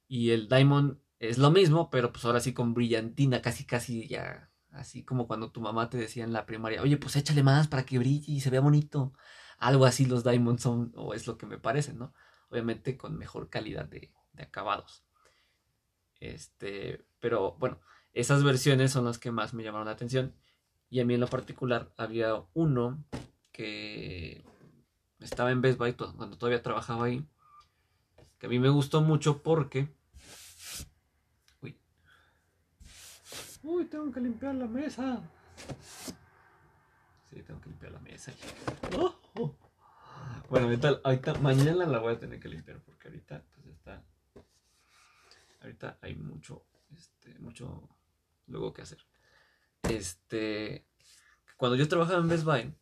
Y 0.08 0.30
el 0.30 0.48
Diamond 0.48 0.98
es 1.18 1.38
lo 1.38 1.50
mismo, 1.50 1.90
pero 1.90 2.12
pues 2.12 2.24
ahora 2.24 2.40
sí 2.40 2.52
con 2.52 2.74
brillantina, 2.74 3.42
casi 3.42 3.64
casi 3.64 4.06
ya, 4.08 4.50
así 4.70 5.04
como 5.04 5.26
cuando 5.26 5.50
tu 5.50 5.60
mamá 5.60 5.90
te 5.90 5.98
decía 5.98 6.24
en 6.24 6.32
la 6.32 6.46
primaria, 6.46 6.82
oye 6.82 6.96
pues 6.96 7.16
échale 7.16 7.42
más 7.42 7.68
para 7.68 7.84
que 7.84 7.98
brille 7.98 8.32
y 8.32 8.40
se 8.40 8.50
vea 8.50 8.60
bonito. 8.60 9.12
Algo 9.58 9.86
así 9.86 10.04
los 10.04 10.22
Diamonds 10.24 10.62
son, 10.62 10.92
o 10.96 11.14
es 11.14 11.26
lo 11.26 11.38
que 11.38 11.46
me 11.46 11.58
parece, 11.58 11.94
¿no? 11.94 12.12
Obviamente 12.50 12.96
con 12.96 13.16
mejor 13.16 13.48
calidad 13.48 13.86
de, 13.86 14.12
de 14.34 14.42
acabados. 14.42 15.04
Este, 16.20 17.06
pero 17.20 17.56
bueno, 17.58 17.80
esas 18.12 18.44
versiones 18.44 18.92
son 18.92 19.04
las 19.04 19.18
que 19.18 19.30
más 19.30 19.54
me 19.54 19.62
llamaron 19.62 19.86
la 19.86 19.92
atención. 19.92 20.34
Y 20.88 21.00
a 21.00 21.04
mí 21.04 21.14
en 21.14 21.20
lo 21.20 21.26
particular 21.26 21.92
había 21.96 22.44
uno 22.54 23.04
que 23.52 24.44
estaba 25.20 25.50
en 25.50 25.60
Best 25.60 25.78
Buy 25.78 25.94
cuando 25.94 26.36
todavía 26.38 26.62
trabajaba 26.62 27.06
ahí. 27.06 27.26
Que 28.38 28.46
a 28.46 28.48
mí 28.48 28.58
me 28.58 28.68
gustó 28.68 29.00
mucho 29.00 29.42
porque. 29.42 29.88
Uy. 31.62 31.78
Uy, 33.62 33.84
tengo 33.86 34.12
que 34.12 34.20
limpiar 34.20 34.54
la 34.54 34.66
mesa. 34.66 35.22
Sí, 37.30 37.42
tengo 37.42 37.60
que 37.60 37.70
limpiar 37.70 37.92
la 37.92 38.00
mesa. 38.00 38.32
Bueno, 40.48 40.66
ahorita, 40.66 41.00
ahorita, 41.02 41.34
mañana 41.34 41.86
la 41.86 41.98
voy 41.98 42.14
a 42.14 42.18
tener 42.18 42.38
que 42.38 42.48
limpiar 42.48 42.80
porque 42.80 43.08
ahorita 43.08 43.42
pues 43.52 43.66
está. 43.66 44.04
Ahorita 45.60 45.98
hay 46.00 46.14
mucho, 46.14 46.64
este, 46.94 47.38
mucho 47.40 47.88
luego 48.46 48.72
que 48.72 48.82
hacer. 48.82 48.98
Este, 49.82 50.86
cuando 51.56 51.76
yo 51.76 51.88
trabajaba 51.88 52.20
en 52.20 52.28
Best 52.28 52.44
Buy, 52.44 52.72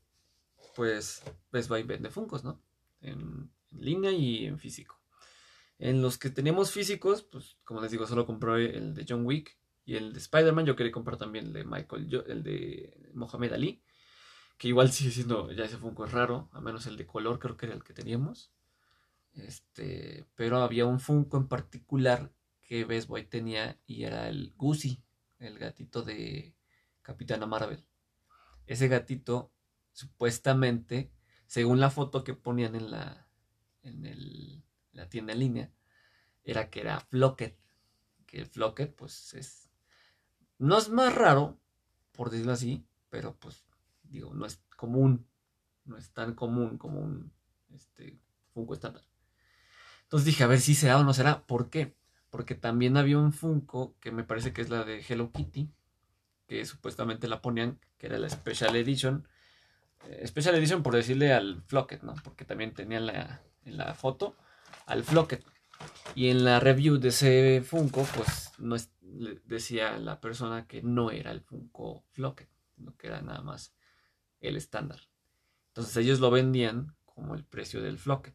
pues 0.75 1.23
Best 1.53 1.69
Buy 1.69 1.83
vende 1.83 2.11
Funcos, 2.11 2.45
¿no? 2.45 2.61
En, 3.01 3.51
línea 3.79 4.13
y 4.13 4.47
en 4.47 4.59
físico. 4.59 5.01
En 5.79 6.03
los 6.03 6.19
que 6.19 6.31
teníamos 6.31 6.71
físicos, 6.71 7.23
pues 7.23 7.57
como 7.65 7.81
les 7.81 7.91
digo, 7.91 8.07
solo 8.07 8.27
compré 8.27 8.77
el 8.77 8.95
de 8.95 9.05
John 9.09 9.27
Wick 9.27 9.59
y 9.85 9.97
el 9.97 10.13
de 10.13 10.19
Spider-Man. 10.21 10.67
Yo 10.67 10.77
quería 10.77 10.93
comprar 10.93 11.17
también 11.17 11.47
el 11.47 11.53
de 11.53 11.65
Michael, 11.65 12.25
el 12.29 12.43
de 12.43 13.11
Mohamed 13.15 13.53
Ali, 13.53 13.83
que 14.57 14.69
igual 14.69 14.93
sigue 14.93 15.11
siendo, 15.11 15.51
ya 15.53 15.65
ese 15.65 15.77
Funko 15.77 16.05
es 16.05 16.13
raro, 16.13 16.49
a 16.53 16.61
menos 16.61 16.87
el 16.87 16.97
de 16.97 17.07
color 17.07 17.39
creo 17.39 17.57
que 17.57 17.67
era 17.67 17.75
el 17.75 17.85
que 17.85 17.93
teníamos. 17.93 18.53
Este, 19.35 20.25
pero 20.37 20.59
había 20.59 20.87
un 20.87 21.01
Funko 21.01 21.37
en 21.37 21.49
particular 21.49 22.33
que 22.63 22.85
Best 22.85 23.09
Buy 23.09 23.27
tenía 23.27 23.79
y 23.87 24.05
era 24.05 24.29
el 24.29 24.55
Guzzi, 24.57 25.03
el 25.39 25.59
gatito 25.59 26.03
de 26.03 26.55
Capitana 27.03 27.47
Marvel. 27.47 27.85
Ese 28.67 28.89
gatito 28.89 29.53
supuestamente, 29.95 31.11
según 31.47 31.81
la 31.81 31.89
foto 31.89 32.25
que 32.25 32.35
ponían 32.35 32.75
en 32.75 32.91
la, 32.91 33.27
en 33.83 34.05
el, 34.05 34.63
la 34.93 35.09
tienda 35.09 35.33
en 35.33 35.39
línea, 35.39 35.73
era 36.43 36.69
que 36.69 36.81
era 36.81 37.01
Flocket. 37.01 37.57
Que 38.27 38.39
el 38.39 38.47
Flocket, 38.47 38.95
pues 38.95 39.33
es. 39.35 39.71
No 40.59 40.77
es 40.77 40.91
más 40.91 41.15
raro, 41.15 41.59
por 42.13 42.31
decirlo 42.31 42.53
así, 42.53 42.87
pero 43.09 43.37
pues, 43.39 43.65
digo, 44.03 44.35
no 44.35 44.45
es 44.45 44.61
común. 44.77 45.27
No 45.85 45.97
es 45.97 46.11
tan 46.11 46.35
común 46.35 46.77
como 46.79 47.01
un 47.01 47.33
este, 47.73 48.19
Funko 48.53 48.75
estándar. 48.75 49.05
Entonces 50.03 50.27
dije, 50.27 50.45
a 50.45 50.49
ver 50.49 50.61
si 50.61 50.75
será 50.75 50.99
o 50.99 51.05
no 51.05 51.15
será. 51.15 51.47
¿Por 51.47 51.71
qué? 51.71 51.95
Porque 52.31 52.55
también 52.55 52.97
había 52.97 53.19
un 53.19 53.33
Funko 53.33 53.97
que 54.01 54.11
me 54.11 54.25
parece 54.25 54.53
que 54.53 54.63
es 54.63 54.71
la 54.71 54.85
de 54.85 55.05
Hello 55.07 55.31
Kitty, 55.31 55.71
que 56.47 56.65
supuestamente 56.65 57.29
la 57.29 57.43
ponían, 57.43 57.79
que 57.99 58.07
era 58.07 58.19
la 58.19 58.29
Special 58.29 58.75
Edition, 58.77 59.29
Special 60.27 60.55
Edition 60.55 60.83
por 60.83 60.95
decirle 60.95 61.33
al 61.33 61.63
Flocket, 61.63 62.03
¿no? 62.03 62.15
Porque 62.23 62.45
también 62.45 62.75
tenía 62.75 62.99
en 63.65 63.77
la, 63.77 63.95
foto 63.95 64.37
al 64.87 65.05
Flocket. 65.05 65.45
Y 66.15 66.29
en 66.29 66.45
la 66.45 66.61
review 66.61 66.99
de 66.99 67.09
ese 67.09 67.63
Funko, 67.63 68.07
pues 68.15 68.53
no 68.59 68.77
decía 69.45 69.99
la 69.99 70.21
persona 70.21 70.67
que 70.67 70.83
no 70.83 71.11
era 71.11 71.31
el 71.31 71.41
Funko 71.41 72.05
Flocket, 72.13 72.49
sino 72.77 72.97
que 72.97 73.09
era 73.09 73.21
nada 73.21 73.43
más 73.43 73.75
el 74.41 74.57
estándar. 74.57 75.01
Entonces 75.69 75.97
ellos 75.97 76.21
lo 76.21 76.31
vendían 76.31 76.95
como 77.05 77.35
el 77.35 77.45
precio 77.45 77.83
del 77.83 77.99
Flocket. 77.99 78.35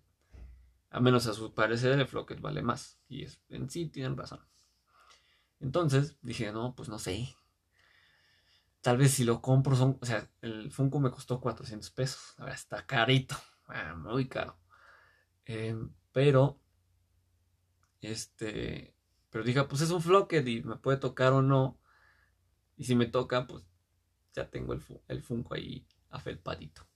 A 0.91 0.99
menos 0.99 1.27
a 1.27 1.33
su 1.33 1.53
parecer 1.53 1.97
el 1.97 2.07
Flocket 2.07 2.41
vale 2.41 2.61
más. 2.61 2.99
Y 3.07 3.23
es, 3.23 3.41
en 3.49 3.69
sí 3.69 3.87
tienen 3.87 4.17
razón. 4.17 4.39
Entonces 5.59 6.17
dije, 6.21 6.51
no, 6.51 6.73
pues 6.75 6.89
no 6.89 6.99
sé, 6.99 7.35
Tal 8.81 8.97
vez 8.97 9.11
si 9.11 9.23
lo 9.25 9.41
compro 9.41 9.75
son, 9.75 9.97
o 10.01 10.05
sea, 10.05 10.29
el 10.41 10.71
Funko 10.71 10.99
me 10.99 11.11
costó 11.11 11.41
400 11.41 11.89
pesos. 11.91 12.35
Ahora 12.37 12.53
está 12.53 12.85
carito, 12.85 13.35
ah, 13.67 13.95
muy 13.95 14.27
caro. 14.27 14.57
Em, 15.45 15.91
pero, 16.11 16.59
este, 18.01 18.95
pero 19.29 19.43
dije, 19.43 19.63
pues 19.65 19.81
es 19.81 19.91
un 19.91 20.01
Flocket 20.01 20.47
y 20.47 20.63
me 20.63 20.77
puede 20.77 20.97
tocar 20.97 21.33
o 21.33 21.41
no. 21.41 21.79
Y 22.77 22.85
si 22.85 22.95
me 22.95 23.05
toca, 23.07 23.47
pues 23.47 23.65
ya 24.33 24.49
tengo 24.49 24.73
el, 24.73 24.81
el 25.07 25.21
Funko 25.21 25.55
ahí 25.55 25.85
afelpadito. 26.09 26.87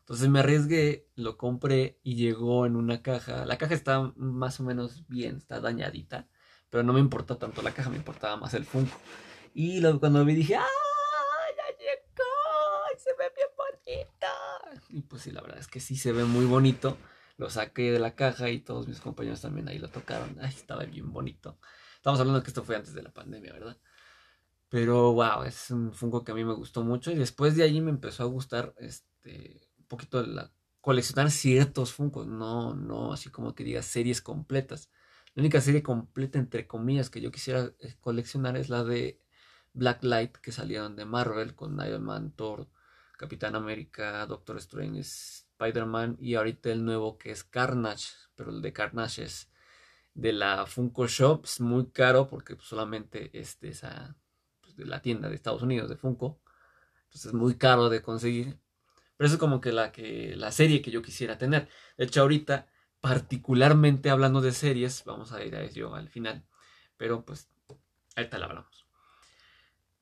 Entonces 0.00 0.28
me 0.28 0.40
arriesgué, 0.40 1.06
lo 1.16 1.36
compré 1.36 1.98
y 2.02 2.14
llegó 2.14 2.64
en 2.64 2.76
una 2.76 3.02
caja. 3.02 3.44
La 3.44 3.58
caja 3.58 3.74
está 3.74 4.12
más 4.16 4.58
o 4.60 4.62
menos 4.62 5.06
bien, 5.08 5.36
está 5.36 5.60
dañadita, 5.60 6.28
pero 6.70 6.82
no 6.82 6.94
me 6.94 7.00
importa 7.00 7.38
tanto 7.38 7.60
la 7.60 7.74
caja, 7.74 7.90
me 7.90 7.96
importaba 7.96 8.36
más 8.36 8.54
el 8.54 8.64
Funko. 8.64 8.96
Y 9.52 9.80
luego 9.80 10.00
cuando 10.00 10.20
lo 10.20 10.24
vi 10.24 10.34
dije, 10.34 10.56
¡ah! 10.56 10.77
Y 14.90 15.02
pues 15.02 15.22
sí, 15.22 15.32
la 15.32 15.40
verdad 15.40 15.58
es 15.58 15.68
que 15.68 15.80
sí 15.80 15.96
se 15.96 16.12
ve 16.12 16.24
muy 16.24 16.44
bonito. 16.44 16.98
lo 17.36 17.50
saqué 17.50 17.92
de 17.92 18.00
la 18.00 18.14
caja 18.16 18.50
y 18.50 18.60
todos 18.60 18.88
mis 18.88 19.00
compañeros 19.00 19.40
también 19.40 19.68
ahí 19.68 19.78
lo 19.78 19.88
tocaron. 19.88 20.36
Ay, 20.40 20.50
estaba 20.50 20.84
bien 20.84 21.12
bonito. 21.12 21.58
Estamos 21.96 22.20
hablando 22.20 22.42
que 22.42 22.48
esto 22.48 22.64
fue 22.64 22.76
antes 22.76 22.94
de 22.94 23.02
la 23.02 23.12
pandemia, 23.12 23.52
¿verdad? 23.52 23.78
Pero 24.68 25.12
wow, 25.12 25.44
es 25.44 25.70
un 25.70 25.92
Funko 25.92 26.24
que 26.24 26.32
a 26.32 26.34
mí 26.34 26.44
me 26.44 26.54
gustó 26.54 26.84
mucho 26.84 27.10
y 27.10 27.16
después 27.16 27.56
de 27.56 27.62
allí 27.64 27.80
me 27.80 27.90
empezó 27.90 28.22
a 28.24 28.26
gustar 28.26 28.74
este 28.78 29.68
un 29.78 29.86
poquito 29.86 30.22
la 30.24 30.52
coleccionar 30.80 31.30
ciertos 31.30 31.92
Funkos, 31.92 32.26
no 32.26 32.74
no 32.74 33.12
así 33.12 33.30
como 33.30 33.54
que 33.54 33.64
diga 33.64 33.82
series 33.82 34.20
completas. 34.22 34.90
La 35.34 35.42
única 35.42 35.60
serie 35.60 35.82
completa 35.82 36.38
entre 36.38 36.66
comillas 36.66 37.10
que 37.10 37.20
yo 37.20 37.30
quisiera 37.30 37.72
eh, 37.80 37.96
coleccionar 38.00 38.56
es 38.56 38.68
la 38.68 38.84
de 38.84 39.20
Black 39.74 40.02
Light 40.04 40.36
que 40.38 40.52
salieron 40.52 40.96
de 40.96 41.04
Marvel 41.04 41.54
con 41.54 41.78
Iron 41.86 42.04
Man, 42.04 42.32
Thor, 42.32 42.68
Capitán 43.18 43.56
América, 43.56 44.24
Doctor 44.26 44.56
Strange, 44.58 45.00
Spider-Man 45.00 46.16
y 46.20 46.36
ahorita 46.36 46.70
el 46.70 46.84
nuevo 46.84 47.18
que 47.18 47.32
es 47.32 47.44
Carnage, 47.44 48.14
pero 48.36 48.50
el 48.50 48.62
de 48.62 48.72
Carnage 48.72 49.24
es 49.24 49.50
de 50.14 50.32
la 50.32 50.66
Funko 50.66 51.06
Shop, 51.08 51.44
es 51.44 51.60
muy 51.60 51.90
caro 51.90 52.28
porque 52.28 52.56
solamente 52.60 53.30
es 53.38 53.60
de 53.60 53.70
esa 53.70 54.16
de 54.76 54.86
la 54.86 55.02
tienda 55.02 55.28
de 55.28 55.34
Estados 55.34 55.62
Unidos 55.62 55.90
de 55.90 55.96
Funko. 55.96 56.40
Entonces 57.06 57.26
es 57.26 57.34
muy 57.34 57.56
caro 57.56 57.88
de 57.88 58.00
conseguir. 58.00 58.60
Pero 59.16 59.26
eso 59.26 59.34
es 59.34 59.40
como 59.40 59.60
que 59.60 59.72
la, 59.72 59.90
que 59.90 60.36
la 60.36 60.52
serie 60.52 60.80
que 60.80 60.92
yo 60.92 61.02
quisiera 61.02 61.36
tener. 61.38 61.68
De 61.96 62.04
hecho, 62.04 62.20
ahorita, 62.22 62.68
particularmente 63.00 64.10
hablando 64.10 64.40
de 64.40 64.52
series, 64.52 65.02
vamos 65.04 65.32
a 65.32 65.44
ir 65.44 65.56
a 65.56 65.62
ello 65.62 65.94
al 65.96 66.08
final. 66.08 66.46
Pero 66.96 67.24
pues, 67.24 67.50
ahorita 68.14 68.38
la 68.38 68.46
hablamos. 68.46 68.77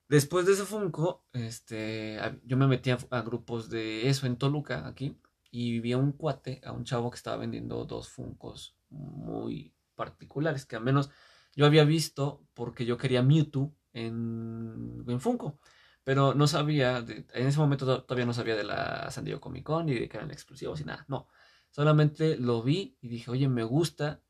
Después 0.09 0.47
de 0.47 0.53
ese 0.53 0.65
Funko, 0.65 1.25
este, 1.33 2.19
yo 2.45 2.57
me 2.57 2.69
metí 2.69 2.91
a, 2.91 3.21
grupos 3.23 3.69
de 3.69 4.09
eso 4.09 4.27
en 4.27 4.37
Toluca, 4.37 4.87
aquí, 4.87 5.19
y 5.51 5.81
vi 5.81 5.93
a 5.93 5.99
un 5.99 6.13
cuate, 6.13 6.61
a 6.65 6.73
un 6.73 6.85
chavo 6.85 7.11
que 7.11 7.17
estaba 7.17 7.39
vendiendo 7.39 7.85
dos 7.87 8.09
Funkos 8.09 8.77
muy 8.91 9.75
particulares, 9.97 10.65
que 10.65 10.77
al 10.77 10.85
menos 10.85 11.11
yo 11.57 11.67
había 11.67 11.85
visto 11.85 12.47
porque 12.55 12.85
yo 12.85 12.99
quería 12.99 13.23
Mewtwo 13.23 13.75
en, 13.95 15.05
Funko. 15.19 15.59
Pero 16.05 16.35
no 16.35 16.47
sabía, 16.47 16.99
en 16.99 17.47
ese 17.49 17.59
momento 17.59 18.03
todavía 18.05 18.27
no 18.27 18.33
sabía 18.33 18.55
de 18.55 18.63
la 18.63 19.11
San 19.11 19.25
Diego 19.25 19.41
Comic 19.41 19.65
Con 19.65 19.87
ni 19.87 19.95
de 19.95 20.09
que 20.09 20.17
eran 20.19 20.31
exclusivos 20.31 20.81
y 20.81 20.85
nada. 20.85 21.05
No, 21.09 21.29
solamente 21.71 22.37
lo 22.37 22.63
vi 22.63 22.97
y 23.01 23.09
dije, 23.09 23.31
oye, 23.31 23.49
me 23.49 23.65
gusta. 23.65 24.23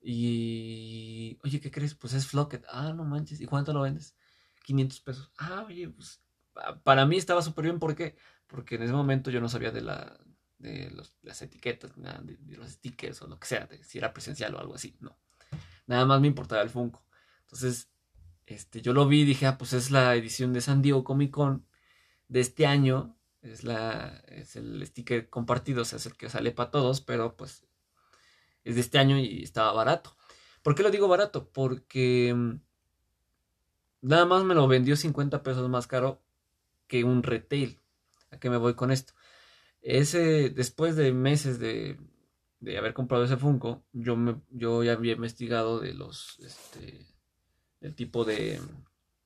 Y, 0.00 1.38
oye, 1.44 1.60
¿qué 1.60 1.70
crees? 1.70 1.94
Pues 1.94 2.14
es 2.14 2.26
Flocket. 2.26 2.64
Ah, 2.70 2.94
no 2.94 3.04
manches. 3.04 3.40
¿Y 3.40 3.46
cuánto 3.46 3.74
lo 3.74 3.82
vendes? 3.82 4.16
500 4.68 5.00
pesos. 5.00 5.32
Ah, 5.38 5.64
oye, 5.66 5.88
pues 5.88 6.20
para 6.84 7.06
mí 7.06 7.16
estaba 7.16 7.40
súper 7.40 7.64
bien. 7.64 7.78
¿Por 7.78 7.94
qué? 7.94 8.16
Porque 8.46 8.74
en 8.74 8.82
ese 8.82 8.92
momento 8.92 9.30
yo 9.30 9.40
no 9.40 9.48
sabía 9.48 9.70
de, 9.70 9.80
la, 9.80 10.20
de 10.58 10.94
las 11.22 11.40
etiquetas, 11.40 11.92
de, 11.96 12.56
los 12.58 12.68
stickers 12.68 13.22
o 13.22 13.28
lo 13.28 13.40
que 13.40 13.46
sea, 13.46 13.66
de 13.66 13.82
si 13.82 13.96
era 13.96 14.12
presencial 14.12 14.54
o 14.54 14.58
algo 14.58 14.74
así. 14.74 14.94
No. 15.00 15.18
Nada 15.86 16.04
más 16.04 16.20
me 16.20 16.26
importaba 16.26 16.60
el 16.60 16.68
Funko. 16.68 17.02
Entonces 17.40 17.88
este, 18.44 18.82
yo 18.82 18.92
lo 18.92 19.08
vi 19.08 19.22
y 19.22 19.24
dije, 19.24 19.46
ah, 19.46 19.56
pues 19.56 19.72
es 19.72 19.90
la 19.90 20.14
edición 20.14 20.52
de 20.52 20.60
San 20.60 20.82
Diego 20.82 21.02
Comic 21.02 21.30
Con 21.30 21.66
de 22.28 22.40
este 22.40 22.66
año. 22.66 23.16
Es, 23.40 23.64
la, 23.64 24.22
es 24.26 24.56
el 24.56 24.84
sticker 24.86 25.30
compartido, 25.30 25.80
o 25.82 25.84
sea, 25.86 25.96
es 25.96 26.04
el 26.04 26.14
que 26.14 26.28
sale 26.28 26.52
para 26.52 26.70
todos, 26.70 27.00
pero 27.00 27.38
pues 27.38 27.64
es 28.64 28.74
de 28.74 28.82
este 28.82 28.98
año 28.98 29.18
y 29.18 29.42
estaba 29.42 29.72
barato. 29.72 30.14
¿Por 30.60 30.74
qué 30.74 30.82
lo 30.82 30.90
digo 30.90 31.08
barato? 31.08 31.50
Porque 31.50 32.34
mm, 32.36 32.60
nada 34.00 34.26
más 34.26 34.44
me 34.44 34.54
lo 34.54 34.68
vendió 34.68 34.96
50 34.96 35.42
pesos 35.42 35.68
más 35.68 35.86
caro 35.86 36.22
que 36.86 37.04
un 37.04 37.22
retail. 37.22 37.80
¿A 38.30 38.38
qué 38.38 38.50
me 38.50 38.56
voy 38.56 38.74
con 38.74 38.90
esto? 38.90 39.14
Ese, 39.80 40.50
después 40.50 40.96
de 40.96 41.12
meses 41.12 41.58
de, 41.58 41.98
de 42.60 42.78
haber 42.78 42.94
comprado 42.94 43.24
ese 43.24 43.36
Funko, 43.36 43.84
yo, 43.92 44.16
me, 44.16 44.40
yo 44.50 44.82
ya 44.82 44.92
había 44.92 45.14
investigado 45.14 45.80
de 45.80 45.94
los, 45.94 46.38
este, 46.40 47.06
el 47.80 47.94
tipo 47.94 48.24
de, 48.24 48.60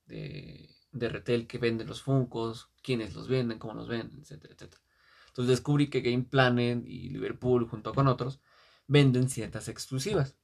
de, 0.06 1.08
retail 1.08 1.46
que 1.46 1.58
venden 1.58 1.86
los 1.86 2.02
Funcos, 2.02 2.70
quiénes 2.82 3.14
los 3.14 3.28
venden, 3.28 3.58
cómo 3.58 3.74
los 3.74 3.88
venden, 3.88 4.20
etcétera, 4.20 4.54
etcétera. 4.54 4.82
Entonces 5.28 5.48
descubrí 5.50 5.88
que 5.88 6.02
Game 6.02 6.24
Planet 6.24 6.84
y 6.86 7.08
Liverpool, 7.08 7.66
junto 7.66 7.94
con 7.94 8.06
otros, 8.06 8.40
venden 8.86 9.30
ciertas 9.30 9.68
exclusivas. 9.68 10.36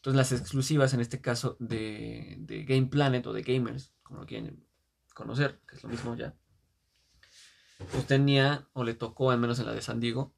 Entonces 0.00 0.16
las 0.16 0.32
exclusivas, 0.32 0.94
en 0.94 1.00
este 1.00 1.20
caso 1.20 1.58
de, 1.60 2.36
de 2.38 2.64
Game 2.64 2.86
Planet 2.86 3.26
o 3.26 3.34
de 3.34 3.42
Gamers, 3.42 3.92
como 4.02 4.20
lo 4.20 4.26
quieren 4.26 4.64
conocer, 5.12 5.60
que 5.68 5.76
es 5.76 5.82
lo 5.82 5.90
mismo 5.90 6.16
ya, 6.16 6.34
pues 7.92 8.06
tenía, 8.06 8.66
o 8.72 8.82
le 8.82 8.94
tocó, 8.94 9.30
al 9.30 9.38
menos 9.38 9.58
en 9.58 9.66
la 9.66 9.74
de 9.74 9.82
San 9.82 10.00
Diego, 10.00 10.34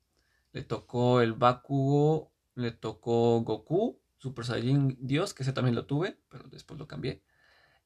le 0.50 0.64
tocó 0.64 1.20
el 1.20 1.34
Bakugo, 1.34 2.32
le 2.56 2.72
tocó 2.72 3.40
Goku, 3.42 4.00
Super 4.18 4.44
Saiyan 4.44 4.96
Dios, 4.98 5.32
que 5.32 5.44
ese 5.44 5.52
también 5.52 5.76
lo 5.76 5.86
tuve, 5.86 6.18
pero 6.28 6.48
después 6.48 6.80
lo 6.80 6.88
cambié. 6.88 7.22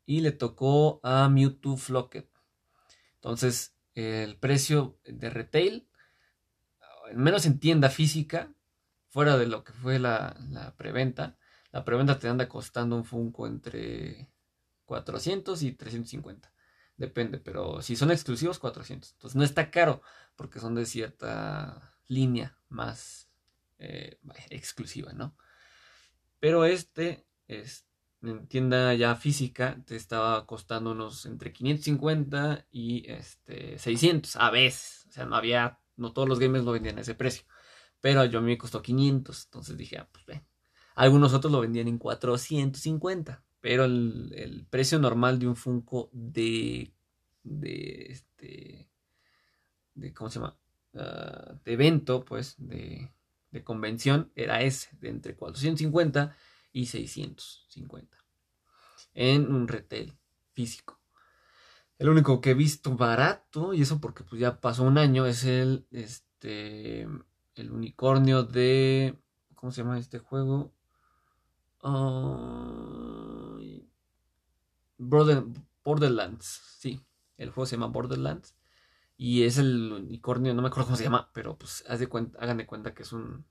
Y 0.07 0.21
le 0.21 0.33
tocó 0.33 1.01
a 1.03 1.29
Mewtwo 1.29 1.77
Flocket. 1.77 2.31
Entonces, 3.17 3.77
el 3.95 4.39
precio 4.39 4.99
de 5.05 5.29
retail, 5.29 5.91
al 7.11 7.17
menos 7.19 7.45
en 7.45 7.59
tienda 7.59 7.91
física, 7.91 8.55
fuera 9.09 9.37
de 9.37 9.47
lo 9.47 9.63
que 9.63 9.75
fue 9.75 9.99
la, 9.99 10.39
la 10.49 10.75
preventa, 10.77 11.37
la 11.77 11.85
preventa 11.85 12.19
te 12.19 12.27
anda 12.27 12.49
costando 12.49 12.97
un 12.97 13.05
Funko 13.05 13.47
entre 13.47 14.31
400 14.87 15.63
y 15.63 15.73
350. 15.73 16.51
Depende, 16.97 17.37
pero 17.37 17.83
si 17.83 17.97
son 17.97 18.11
exclusivos, 18.11 18.59
400. 18.59 19.13
Entonces 19.13 19.37
no 19.37 19.45
está 19.45 19.71
caro 19.71 20.01
porque 20.37 20.59
son 20.59 20.75
de 20.75 20.87
cierta 20.87 21.99
línea 22.09 22.59
más 22.71 23.29
eh, 23.77 24.19
exclusiva, 24.49 25.13
¿no? 25.13 25.37
Pero 26.41 26.65
este 26.65 27.27
es, 27.47 27.87
en 28.23 28.47
tienda 28.49 28.95
ya 28.95 29.15
física 29.15 29.77
te 29.85 29.97
estaba 29.97 30.47
costando 30.47 30.93
unos 30.93 31.27
entre 31.27 31.53
550 31.53 32.69
y 32.71 33.05
este, 33.11 33.79
600 33.79 34.37
a 34.37 34.49
veces. 34.51 35.05
O 35.11 35.13
sea, 35.13 35.27
no 35.27 35.37
había, 35.37 35.79
no 35.97 36.15
todos 36.15 36.27
los 36.27 36.39
gamers 36.39 36.65
lo 36.65 36.73
vendían 36.73 36.97
a 36.97 37.03
ese 37.03 37.15
precio. 37.15 37.45
Pero 38.01 38.25
yo 38.25 38.39
a 38.39 38.43
mí 38.43 38.53
me 38.53 38.57
costó 38.57 38.81
500. 38.81 39.45
Entonces 39.45 39.77
dije, 39.77 39.99
ah, 39.99 40.09
pues 40.11 40.25
ven. 40.25 40.43
Algunos 40.97 41.35
otros 41.35 41.53
lo 41.53 41.61
vendían 41.61 41.87
en 41.87 41.99
450. 41.99 43.45
Pero 43.61 43.85
el, 43.85 44.67
precio 44.71 44.99
normal 44.99 45.39
de 45.39 45.47
un 45.47 45.57
Funko 45.57 46.11
de, 46.13 46.93
de 47.43 48.07
este, 48.11 48.89
de, 49.95 50.15
¿cómo 50.15 50.31
se 50.31 50.39
llama? 50.39 50.57
Ah, 50.95 51.55
de 51.65 51.73
evento, 51.73 52.25
pues, 52.25 52.55
de, 52.59 53.13
de 53.51 53.65
convención 53.65 54.31
era 54.35 54.63
ese, 54.63 54.97
de 55.01 55.09
entre 55.09 55.35
450 55.35 56.37
y 56.73 56.87
650 56.87 58.17
en 59.15 59.53
un 59.53 59.67
retail 59.67 60.17
físico. 60.53 61.01
El 61.99 62.11
único 62.11 62.41
que 62.41 62.51
he 62.51 62.55
visto 62.55 62.95
barato, 62.95 63.73
y 63.73 63.83
eso 63.83 64.01
porque 64.01 64.23
pues 64.23 64.41
ya 64.41 64.61
pasó 64.61 64.85
un 64.85 64.99
año, 64.99 65.27
es 65.27 65.45
el, 65.45 65.87
este, 65.91 67.09
el 67.55 67.73
unicornio 67.73 68.43
de, 68.45 69.19
¿cómo 69.55 69.73
se 69.73 69.83
llama 69.83 69.99
este 69.99 70.19
juego? 70.19 70.76
Borderlands, 75.85 76.47
sí, 76.79 77.01
el 77.37 77.51
juego 77.51 77.67
se 77.67 77.77
llama 77.77 77.87
Borderlands. 77.87 78.55
Y 79.19 79.45
es 79.45 79.57
el 79.59 79.93
unicornio, 79.93 80.53
no 80.53 80.63
me 80.63 80.69
acuerdo 80.69 80.87
cómo 80.87 80.97
se 80.97 81.05
llama, 81.05 81.31
pero 81.33 81.57
pues 81.57 81.85
haz 81.89 82.01
de 82.01 82.07
cuenta, 82.07 82.39
hagan 82.39 82.59
de 82.59 82.67
cuenta 82.67 82.93
que 82.93 83.03
es 83.03 83.13
un. 83.13 83.47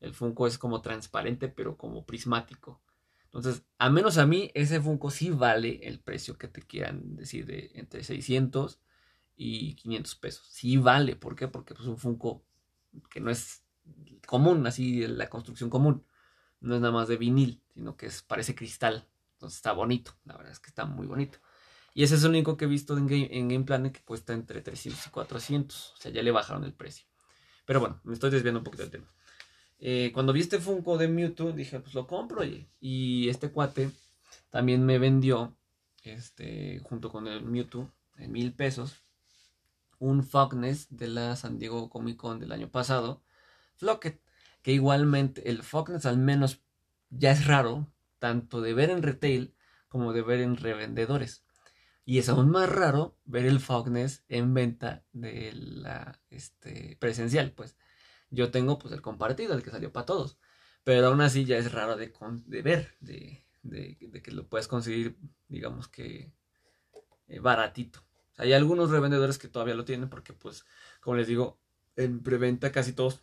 El 0.00 0.14
Funko 0.14 0.46
es 0.46 0.58
como 0.58 0.82
transparente, 0.82 1.48
pero 1.48 1.76
como 1.76 2.04
prismático. 2.04 2.82
Entonces, 3.24 3.64
al 3.78 3.92
menos 3.92 4.18
a 4.18 4.26
mí, 4.26 4.50
ese 4.52 4.80
Funko 4.80 5.10
sí 5.10 5.30
vale 5.30 5.80
el 5.84 6.00
precio 6.00 6.36
que 6.36 6.48
te 6.48 6.60
quieran 6.60 7.16
decir 7.16 7.46
de 7.46 7.70
entre 7.74 8.04
600 8.04 8.80
y 9.36 9.74
500 9.76 10.14
pesos. 10.16 10.46
Sí 10.50 10.76
vale. 10.76 11.16
¿Por 11.16 11.36
qué? 11.36 11.48
Porque 11.48 11.72
es 11.72 11.78
pues, 11.78 11.88
un 11.88 11.96
Funko 11.96 12.44
que 13.08 13.20
no 13.20 13.30
es 13.30 13.64
común, 14.26 14.66
así 14.66 15.06
la 15.06 15.30
construcción 15.30 15.70
común. 15.70 16.04
No 16.62 16.74
es 16.74 16.80
nada 16.80 16.92
más 16.92 17.08
de 17.08 17.16
vinil, 17.16 17.62
sino 17.74 17.96
que 17.96 18.06
es, 18.06 18.22
parece 18.22 18.54
cristal. 18.54 19.08
Entonces 19.34 19.56
está 19.58 19.72
bonito. 19.72 20.12
La 20.24 20.36
verdad 20.36 20.52
es 20.52 20.60
que 20.60 20.68
está 20.68 20.84
muy 20.84 21.06
bonito. 21.06 21.38
Y 21.94 22.04
ese 22.04 22.14
es 22.14 22.24
el 22.24 22.30
único 22.30 22.56
que 22.56 22.64
he 22.64 22.68
visto 22.68 22.96
en 22.96 23.06
Game, 23.06 23.28
en 23.32 23.64
Planet 23.64 23.92
que 23.92 24.02
cuesta 24.02 24.32
entre 24.32 24.62
300 24.62 25.06
y 25.06 25.10
400. 25.10 25.92
O 25.92 25.96
sea, 26.00 26.10
ya 26.10 26.22
le 26.22 26.30
bajaron 26.30 26.64
el 26.64 26.72
precio. 26.72 27.06
Pero 27.66 27.80
bueno, 27.80 28.00
me 28.04 28.14
estoy 28.14 28.30
desviando 28.30 28.60
un 28.60 28.64
poquito 28.64 28.82
del 28.82 28.92
tema. 28.92 29.12
Eh, 29.78 30.10
cuando 30.14 30.32
vi 30.32 30.40
este 30.40 30.60
Funko 30.60 30.96
de 30.96 31.08
Mewtwo, 31.08 31.52
dije, 31.52 31.80
pues 31.80 31.94
lo 31.94 32.06
compro. 32.06 32.42
Y 32.80 33.28
este 33.28 33.50
cuate 33.50 33.90
también 34.50 34.86
me 34.86 34.98
vendió, 34.98 35.56
este, 36.04 36.80
junto 36.84 37.10
con 37.10 37.26
el 37.26 37.44
Mewtwo, 37.44 37.90
en 38.16 38.32
mil 38.32 38.52
pesos, 38.54 39.02
un 39.98 40.24
Fogness 40.24 40.86
de 40.90 41.08
la 41.08 41.36
San 41.36 41.58
Diego 41.58 41.88
Comic 41.90 42.16
Con 42.16 42.40
del 42.40 42.52
año 42.52 42.70
pasado. 42.70 43.22
Flocket, 43.76 44.20
que 44.62 44.72
igualmente 44.72 45.50
el 45.50 45.62
Fogness 45.62 46.06
al 46.06 46.18
menos 46.18 46.62
ya 47.10 47.32
es 47.32 47.46
raro, 47.46 47.92
tanto 48.18 48.60
de 48.60 48.74
ver 48.74 48.90
en 48.90 49.02
retail 49.02 49.54
como 49.88 50.12
de 50.12 50.22
ver 50.22 50.40
en 50.40 50.56
revendedores. 50.56 51.44
Y 52.04 52.18
es 52.18 52.28
aún 52.28 52.50
más 52.50 52.68
raro 52.68 53.16
ver 53.24 53.46
el 53.46 53.60
Fogness 53.60 54.24
en 54.28 54.54
venta 54.54 55.04
de 55.12 55.52
la 55.52 56.20
este, 56.30 56.96
presencial, 56.98 57.52
pues. 57.52 57.76
Yo 58.30 58.50
tengo 58.50 58.78
pues 58.78 58.92
el 58.94 59.02
compartido, 59.02 59.54
el 59.54 59.62
que 59.62 59.70
salió 59.70 59.92
para 59.92 60.06
todos. 60.06 60.38
Pero 60.84 61.08
aún 61.08 61.20
así 61.20 61.44
ya 61.44 61.58
es 61.58 61.70
raro 61.70 61.96
de, 61.96 62.12
de 62.46 62.62
ver, 62.62 62.96
de, 63.00 63.44
de, 63.62 64.22
que 64.22 64.32
lo 64.32 64.48
puedes 64.48 64.68
conseguir, 64.68 65.16
digamos 65.48 65.86
que 65.88 66.32
eh, 67.28 67.38
baratito. 67.38 68.04
hay 68.36 68.52
algunos 68.52 68.90
revendedores 68.90 69.38
que 69.38 69.48
todavía 69.48 69.74
lo 69.74 69.84
tienen 69.84 70.08
porque 70.08 70.32
pues, 70.32 70.64
como 71.00 71.16
les 71.16 71.28
digo, 71.28 71.60
en 71.96 72.22
preventa 72.22 72.72
casi 72.72 72.92
todos. 72.92 73.20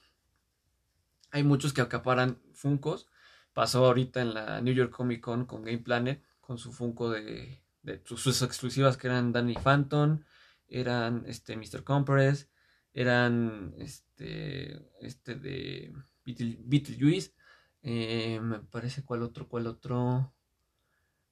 Hay 1.31 1.43
muchos 1.43 1.73
que 1.73 1.81
acaparan 1.81 2.39
Funcos. 2.53 3.07
Pasó 3.53 3.85
ahorita 3.85 4.21
en 4.21 4.33
la 4.33 4.61
New 4.61 4.73
York 4.73 4.91
Comic 4.91 5.21
Con 5.21 5.45
con 5.45 5.63
Game 5.63 5.79
Planet, 5.79 6.23
con 6.39 6.57
su 6.57 6.71
Funko 6.71 7.09
de, 7.11 7.61
sus, 8.05 8.41
exclusivas 8.41 8.97
que 8.97 9.07
eran 9.07 9.31
Danny 9.31 9.55
Phantom, 9.55 10.21
eran 10.67 11.23
este 11.27 11.57
Mr. 11.57 11.83
Compress, 11.83 12.49
eran 12.93 13.73
este, 13.77 14.81
este 15.01 15.35
de 15.35 15.93
Beetlejuice, 16.25 17.33
eh, 17.81 18.39
me 18.41 18.59
parece 18.59 19.03
cuál 19.03 19.23
otro, 19.23 19.47
cuál 19.47 19.67
otro. 19.67 20.33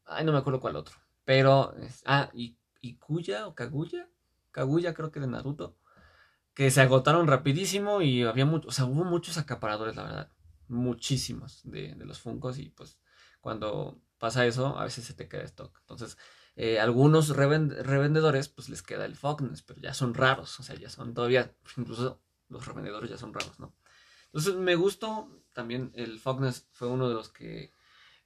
Ay, 0.06 0.26
no 0.26 0.32
me 0.32 0.38
acuerdo 0.38 0.60
cuál 0.60 0.76
otro. 0.76 0.96
Pero, 1.26 1.74
ah, 2.06 2.30
y, 2.34 2.58
y 2.82 2.96
Kuya 2.98 3.48
o 3.48 3.56
Kaguya, 3.56 4.10
Kaguya 4.52 4.94
creo 4.94 5.12
que 5.12 5.20
de 5.20 5.28
Naruto, 5.28 5.78
que 6.58 6.72
se 6.72 6.82
agotaron 6.82 7.28
rapidísimo 7.28 8.02
y 8.02 8.24
había 8.24 8.48
mucho, 8.48 8.70
o 8.70 8.72
sea, 8.72 8.86
hubo 8.86 9.04
muchos 9.04 9.38
acaparadores, 9.38 9.96
la 9.96 10.02
verdad, 10.02 10.32
muchísimos 10.68 11.62
de, 11.64 11.96
los 12.00 12.20
Funcos 12.20 12.58
y 12.58 12.70
pues 12.70 12.98
cuando 13.42 14.02
pasa 14.18 14.44
eso, 14.44 14.76
a 14.76 14.86
veces 14.86 15.06
se 15.06 15.14
te 15.14 15.28
queda 15.28 15.44
stock. 15.44 15.78
Entonces, 15.82 16.18
eh, 16.56 16.80
algunos 16.80 17.30
revendedores, 17.30 18.50
pues 18.50 18.70
les 18.70 18.82
queda 18.82 19.06
el 19.06 19.16
Fogness, 19.16 19.62
pero 19.62 19.80
ya 19.82 19.94
son 19.94 20.16
raros, 20.16 20.60
o 20.60 20.64
sea, 20.64 20.76
ya 20.76 20.90
son 20.90 21.14
todavía, 21.14 21.56
incluso 21.78 22.24
los 22.50 22.66
revendedores 22.66 23.12
ya 23.12 23.20
son 23.20 23.36
raros, 23.36 23.60
¿no? 23.60 23.76
Entonces, 24.26 24.56
me 24.56 24.74
gustó 24.74 25.30
también 25.54 25.92
el 25.94 26.20
Fogness, 26.20 26.70
fue 26.72 26.88
uno 26.88 27.08
de 27.08 27.14
los 27.14 27.30
que 27.30 27.72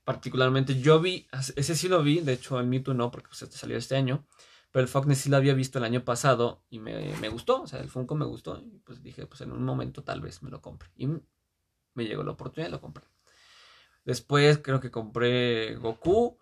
particularmente 0.05 0.79
yo 0.79 1.01
vi, 1.01 1.27
ese 1.57 1.75
sí 1.75 1.89
lo 1.89 2.01
vi, 2.01 2.21
de 2.21 2.31
hecho 2.31 2.57
el 2.61 2.67
Mewtwo 2.67 2.93
no, 2.93 3.11
porque 3.11 3.27
pues, 3.27 3.41
este 3.41 3.57
salió 3.57 3.75
este 3.75 3.97
año, 3.97 4.25
pero 4.71 4.83
el 4.83 4.87
Fogness 4.87 5.19
sí 5.19 5.29
lo 5.29 5.37
había 5.37 5.53
visto 5.53 5.77
el 5.77 5.83
año 5.83 6.03
pasado 6.03 6.63
y 6.69 6.79
me, 6.79 7.15
me, 7.17 7.29
gustó, 7.29 7.63
o 7.63 7.67
sea, 7.67 7.79
el 7.79 7.89
Funko 7.89 8.15
me 8.15 8.25
gustó, 8.25 8.59
y 8.59 8.79
pues 8.79 9.03
dije, 9.03 9.27
pues 9.27 9.41
en 9.41 9.51
un 9.51 9.63
momento 9.63 10.03
tal 10.03 10.21
vez 10.21 10.41
me 10.43 10.49
lo 10.49 10.61
compre. 10.61 10.89
Y 10.95 11.07
me 11.93 12.05
llegó 12.05 12.23
la 12.23 12.31
oportunidad 12.31 12.69
y 12.69 12.71
lo 12.71 12.81
compré. 12.81 13.05
Después 14.05 14.59
creo 14.59 14.79
que 14.79 14.91
compré 14.91 15.75
Goku 15.75 16.37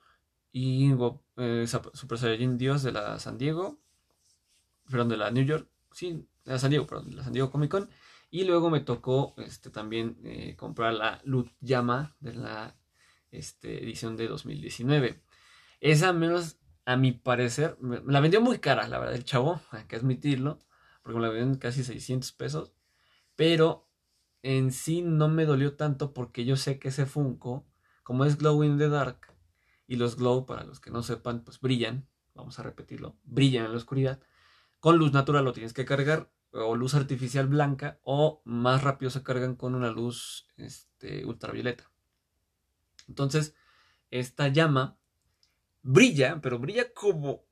y 0.51 0.91
eh, 1.37 1.65
Super 1.67 2.17
Saiyajin 2.17 2.57
Dios 2.57 2.83
de 2.83 2.91
la 2.91 3.19
San 3.19 3.37
Diego. 3.37 3.79
Perdón, 4.89 5.09
de 5.09 5.17
la 5.17 5.31
New 5.31 5.43
York. 5.43 5.67
Sí, 5.91 6.27
de 6.45 6.51
la 6.51 6.59
San 6.59 6.69
Diego, 6.69 6.87
perdón, 6.87 7.09
de 7.09 7.15
la 7.17 7.23
San 7.23 7.33
Diego 7.33 7.51
Comic 7.51 7.71
Con. 7.71 7.89
Y 8.31 8.43
luego 8.43 8.69
me 8.69 8.79
tocó 8.79 9.33
este, 9.37 9.69
también 9.71 10.17
eh, 10.23 10.55
comprar 10.55 10.93
la 10.93 11.19
Luz 11.25 11.51
Llama 11.61 12.15
de 12.19 12.33
la 12.35 12.77
este, 13.31 13.83
edición 13.83 14.15
de 14.17 14.27
2019. 14.27 15.21
Esa 15.79 16.13
menos, 16.13 16.57
a 16.85 16.95
mi 16.97 17.11
parecer, 17.11 17.77
me, 17.79 18.01
la 18.05 18.19
vendió 18.19 18.41
muy 18.41 18.59
cara, 18.59 18.87
la 18.87 18.99
verdad, 18.99 19.15
el 19.15 19.23
chavo, 19.23 19.61
hay 19.71 19.85
que 19.85 19.95
admitirlo, 19.95 20.59
porque 21.03 21.19
me 21.19 21.27
la 21.27 21.31
vendió 21.31 21.59
casi 21.59 21.83
600 21.83 22.31
pesos. 22.33 22.73
Pero 23.35 23.89
en 24.41 24.71
sí 24.71 25.01
no 25.01 25.27
me 25.27 25.45
dolió 25.45 25.75
tanto 25.75 26.13
porque 26.13 26.45
yo 26.45 26.55
sé 26.55 26.79
que 26.79 26.89
ese 26.89 27.05
Funko, 27.05 27.67
como 28.03 28.25
es 28.25 28.37
Glow 28.37 28.63
in 28.63 28.77
the 28.77 28.89
Dark, 28.89 29.35
y 29.87 29.95
los 29.95 30.15
Glow, 30.15 30.45
para 30.45 30.63
los 30.63 30.79
que 30.79 30.91
no 30.91 31.03
sepan, 31.03 31.43
pues 31.43 31.59
brillan, 31.59 32.07
vamos 32.33 32.59
a 32.59 32.63
repetirlo, 32.63 33.17
brillan 33.23 33.65
en 33.65 33.71
la 33.71 33.77
oscuridad. 33.77 34.21
Con 34.79 34.97
luz 34.97 35.13
natural 35.13 35.43
lo 35.43 35.53
tienes 35.53 35.73
que 35.73 35.85
cargar, 35.85 36.31
o 36.51 36.75
luz 36.75 36.95
artificial 36.95 37.47
blanca, 37.47 37.99
o 38.03 38.41
más 38.45 38.83
rápido 38.83 39.09
se 39.09 39.23
cargan 39.23 39.55
con 39.55 39.75
una 39.75 39.89
luz 39.89 40.47
este, 40.57 41.25
ultravioleta. 41.25 41.91
Entonces, 43.07 43.55
esta 44.11 44.47
llama 44.47 44.98
brilla, 45.81 46.39
pero 46.41 46.59
brilla 46.59 46.93
como 46.93 47.43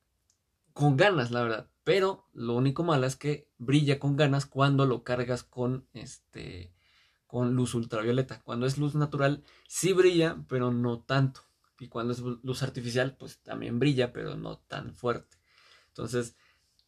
con 0.74 0.98
ganas, 0.98 1.32
la 1.32 1.44
verdad. 1.44 1.70
Pero 1.84 2.28
lo 2.34 2.56
único 2.56 2.84
malo 2.84 3.08
es 3.08 3.16
que 3.16 3.50
brilla 3.58 4.00
con 4.00 4.16
ganas 4.16 4.46
cuando 4.46 4.86
lo 4.86 5.04
cargas 5.04 5.44
con 5.44 5.88
este 5.94 6.74
con 7.28 7.54
luz 7.56 7.76
ultravioleta. 7.76 8.42
Cuando 8.42 8.66
es 8.66 8.78
luz 8.78 8.96
natural, 8.96 9.44
sí 9.68 9.94
brilla, 9.94 10.38
pero 10.48 10.72
no 10.72 11.02
tanto. 11.02 11.42
Y 11.80 11.90
cuando 11.90 12.14
es 12.14 12.20
luz 12.20 12.64
artificial, 12.64 13.16
pues 13.18 13.40
también 13.40 13.80
brilla, 13.80 14.12
pero 14.14 14.36
no 14.36 14.58
tan 14.58 14.96
fuerte. 14.96 15.38
Entonces, 15.90 16.36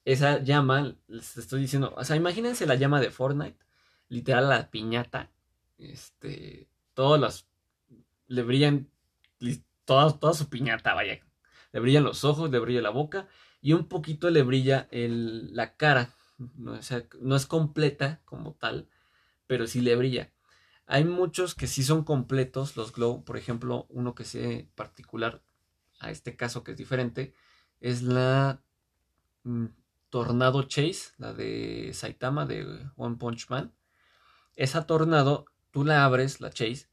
esa 0.06 0.41
llama, 0.41 0.95
les 1.08 1.38
estoy 1.38 1.62
diciendo, 1.62 1.93
o 1.95 2.04
sea, 2.04 2.15
imagínense 2.15 2.65
la 2.65 2.75
llama 2.75 2.99
de 3.02 3.12
Fortnite, 3.12 3.60
literal 4.08 4.49
la 4.49 4.71
piñata, 4.71 5.30
este, 5.78 6.67
todas 6.93 7.21
las, 7.21 7.47
le 8.28 8.43
brillan, 8.43 8.89
toda, 9.86 10.17
toda 10.17 10.34
su 10.34 10.49
piñata, 10.49 10.93
vaya, 10.93 11.19
le 11.72 11.80
brillan 11.80 12.04
los 12.04 12.24
ojos, 12.24 12.50
le 12.52 12.60
brilla 12.60 12.82
la 12.82 12.90
boca 12.90 13.28
y 13.62 13.74
un 13.74 13.88
poquito 13.88 14.30
le 14.30 14.44
brilla 14.44 14.88
la 14.92 15.76
cara, 15.76 16.16
no, 16.56 17.36
es 17.36 17.46
completa 17.46 18.22
como 18.26 18.54
tal, 18.54 18.90
pero 19.48 19.68
sí 19.68 19.82
le 19.82 19.96
brilla. 19.96 20.32
Hay 20.86 21.04
muchos 21.04 21.54
que 21.54 21.68
sí 21.68 21.84
son 21.84 22.04
completos, 22.04 22.76
los 22.76 22.92
glow, 22.94 23.24
por 23.24 23.38
ejemplo, 23.38 23.86
uno 23.90 24.16
que 24.16 24.24
sé 24.24 24.70
particular 24.76 25.44
a 26.00 26.12
este 26.12 26.36
caso 26.36 26.64
que 26.64 26.72
es 26.72 26.78
diferente, 26.78 27.34
es 27.80 28.02
la 28.02 28.64
mm, 29.44 29.66
Tornado 30.10 30.64
Chase, 30.64 31.12
la 31.18 31.34
de 31.34 31.92
Saitama 31.94 32.46
de 32.46 32.90
One 32.96 33.18
Punch 33.18 33.50
Man. 33.50 33.74
Esa 34.56 34.88
Tornado, 34.88 35.46
tú 35.72 35.84
la 35.84 36.04
abres, 36.06 36.42
la 36.42 36.50
Chase, 36.50 36.88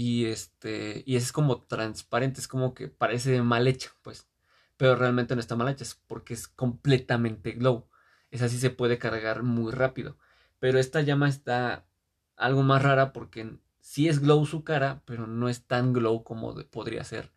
y 0.00 0.26
este, 0.26 1.02
y 1.06 1.16
es 1.16 1.32
como 1.32 1.62
transparente, 1.62 2.38
es 2.38 2.46
como 2.46 2.72
que 2.72 2.86
parece 2.86 3.42
mal 3.42 3.66
hecha, 3.66 3.90
pues, 4.02 4.28
pero 4.76 4.94
realmente 4.94 5.34
no 5.34 5.40
está 5.40 5.56
mal 5.56 5.68
hecha, 5.68 5.82
es 5.82 5.96
porque 6.06 6.34
es 6.34 6.46
completamente 6.46 7.50
glow. 7.50 7.88
Esa 8.30 8.48
sí 8.48 8.60
se 8.60 8.70
puede 8.70 8.98
cargar 8.98 9.42
muy 9.42 9.72
rápido. 9.72 10.16
Pero 10.60 10.78
esta 10.78 11.00
llama 11.00 11.28
está 11.28 11.84
algo 12.36 12.62
más 12.62 12.80
rara 12.80 13.12
porque 13.12 13.58
sí 13.80 14.06
es 14.06 14.20
glow 14.20 14.46
su 14.46 14.62
cara, 14.62 15.02
pero 15.04 15.26
no 15.26 15.48
es 15.48 15.66
tan 15.66 15.92
glow 15.92 16.22
como 16.22 16.54
podría 16.70 17.02
ser 17.02 17.32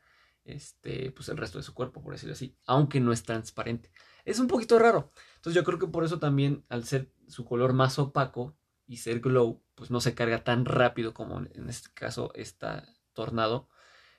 este, 0.45 1.11
pues 1.13 1.29
el 1.29 1.37
resto 1.37 1.57
de 1.57 1.63
su 1.63 1.73
cuerpo, 1.73 2.03
por 2.03 2.13
decirlo 2.13 2.33
así, 2.33 2.55
aunque 2.67 2.99
no 2.99 3.11
es 3.11 3.23
transparente. 3.23 3.91
Es 4.23 4.39
un 4.39 4.45
poquito 4.45 4.77
raro. 4.77 5.09
Entonces 5.37 5.55
yo 5.55 5.63
creo 5.63 5.79
que 5.79 5.87
por 5.87 6.03
eso 6.03 6.19
también, 6.19 6.63
al 6.69 6.83
ser 6.83 7.11
su 7.27 7.43
color 7.43 7.73
más 7.73 7.97
opaco 7.97 8.55
y 8.85 8.97
ser 8.97 9.19
glow, 9.19 9.63
pues 9.81 9.89
no 9.89 9.99
se 9.99 10.13
carga 10.13 10.43
tan 10.43 10.65
rápido 10.65 11.11
como 11.11 11.39
en 11.39 11.67
este 11.67 11.89
caso 11.95 12.31
esta 12.35 12.87
tornado, 13.13 13.67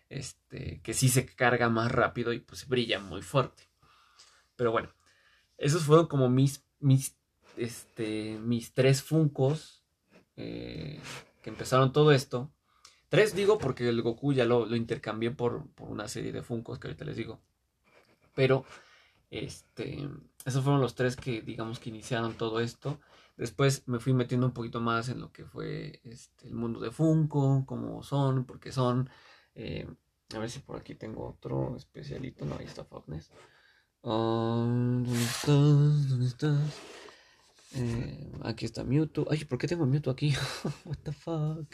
este, 0.09 0.81
que 0.83 0.93
sí 0.93 1.09
se 1.09 1.25
carga 1.25 1.69
más 1.69 1.93
rápido 1.93 2.33
y 2.33 2.41
pues 2.41 2.67
brilla 2.67 2.99
muy 2.99 3.23
fuerte. 3.23 3.71
Pero 4.57 4.73
bueno, 4.73 4.93
esos 5.59 5.85
fueron 5.85 6.09
como 6.09 6.29
mis, 6.29 6.65
mis 6.81 7.17
este, 7.57 8.41
mis 8.41 8.75
tres 8.75 9.05
Funcos 9.05 9.85
eh, 10.35 10.99
que 11.43 11.51
empezaron 11.51 11.93
todo 11.93 12.11
esto. 12.11 12.53
Tres 13.09 13.33
digo 13.33 13.59
porque 13.59 13.89
el 13.89 14.03
Goku 14.03 14.33
ya 14.33 14.45
lo, 14.45 14.75
intercambié 14.75 15.31
por, 15.31 15.69
una 15.79 16.09
serie 16.09 16.33
de 16.33 16.43
Funcos 16.43 16.81
que 16.81 16.89
ahorita 16.89 17.05
les 17.05 17.15
digo. 17.15 17.41
Pero 18.35 18.65
este, 19.31 20.09
esos 20.45 20.65
fueron 20.65 20.81
los 20.81 20.97
tres 20.97 21.15
que 21.15 21.41
digamos 21.41 21.79
que 21.79 21.91
iniciaron 21.91 22.35
todo 22.35 22.59
esto. 22.59 22.99
Después 23.37 23.87
me 23.89 23.99
fui 23.99 24.13
metiendo 24.13 24.47
un 24.47 24.53
poquito 24.53 24.81
más 24.81 25.09
en 25.09 25.21
lo 25.21 25.33
que 25.33 25.45
fue 25.45 26.01
este, 26.05 26.49
el 26.49 26.55
mundo 26.55 26.81
de 26.81 26.91
Funko, 26.91 27.65
cómo 27.67 28.03
son, 28.03 28.45
por 28.45 28.61
qué 28.61 28.73
son. 28.73 29.09
Eh, 29.55 29.87
a 30.35 30.39
ver 30.39 30.51
si 30.51 30.61
por 30.61 30.77
aquí 30.77 30.95
tengo 30.95 31.27
otro 31.27 31.77
especialito. 31.77 32.45
No, 32.45 32.57
ahí 32.57 32.67
está 32.67 32.85
Fogness. 32.85 33.31
Ah, 34.05 34.65
¿Dónde 34.67 35.23
estás? 35.23 36.09
¿Dónde 36.09 36.27
estás? 36.27 36.81
Eh, 37.75 38.33
aquí 38.43 38.65
está 38.65 38.85
Mewtwo. 38.85 39.27
Ay, 39.31 39.45
¿por 39.45 39.59
qué 39.59 39.67
tengo 39.67 39.87
Mewtwo 39.87 40.13
aquí? 40.13 40.35
What 40.85 40.99
the 41.03 41.13
fuck. 41.13 41.67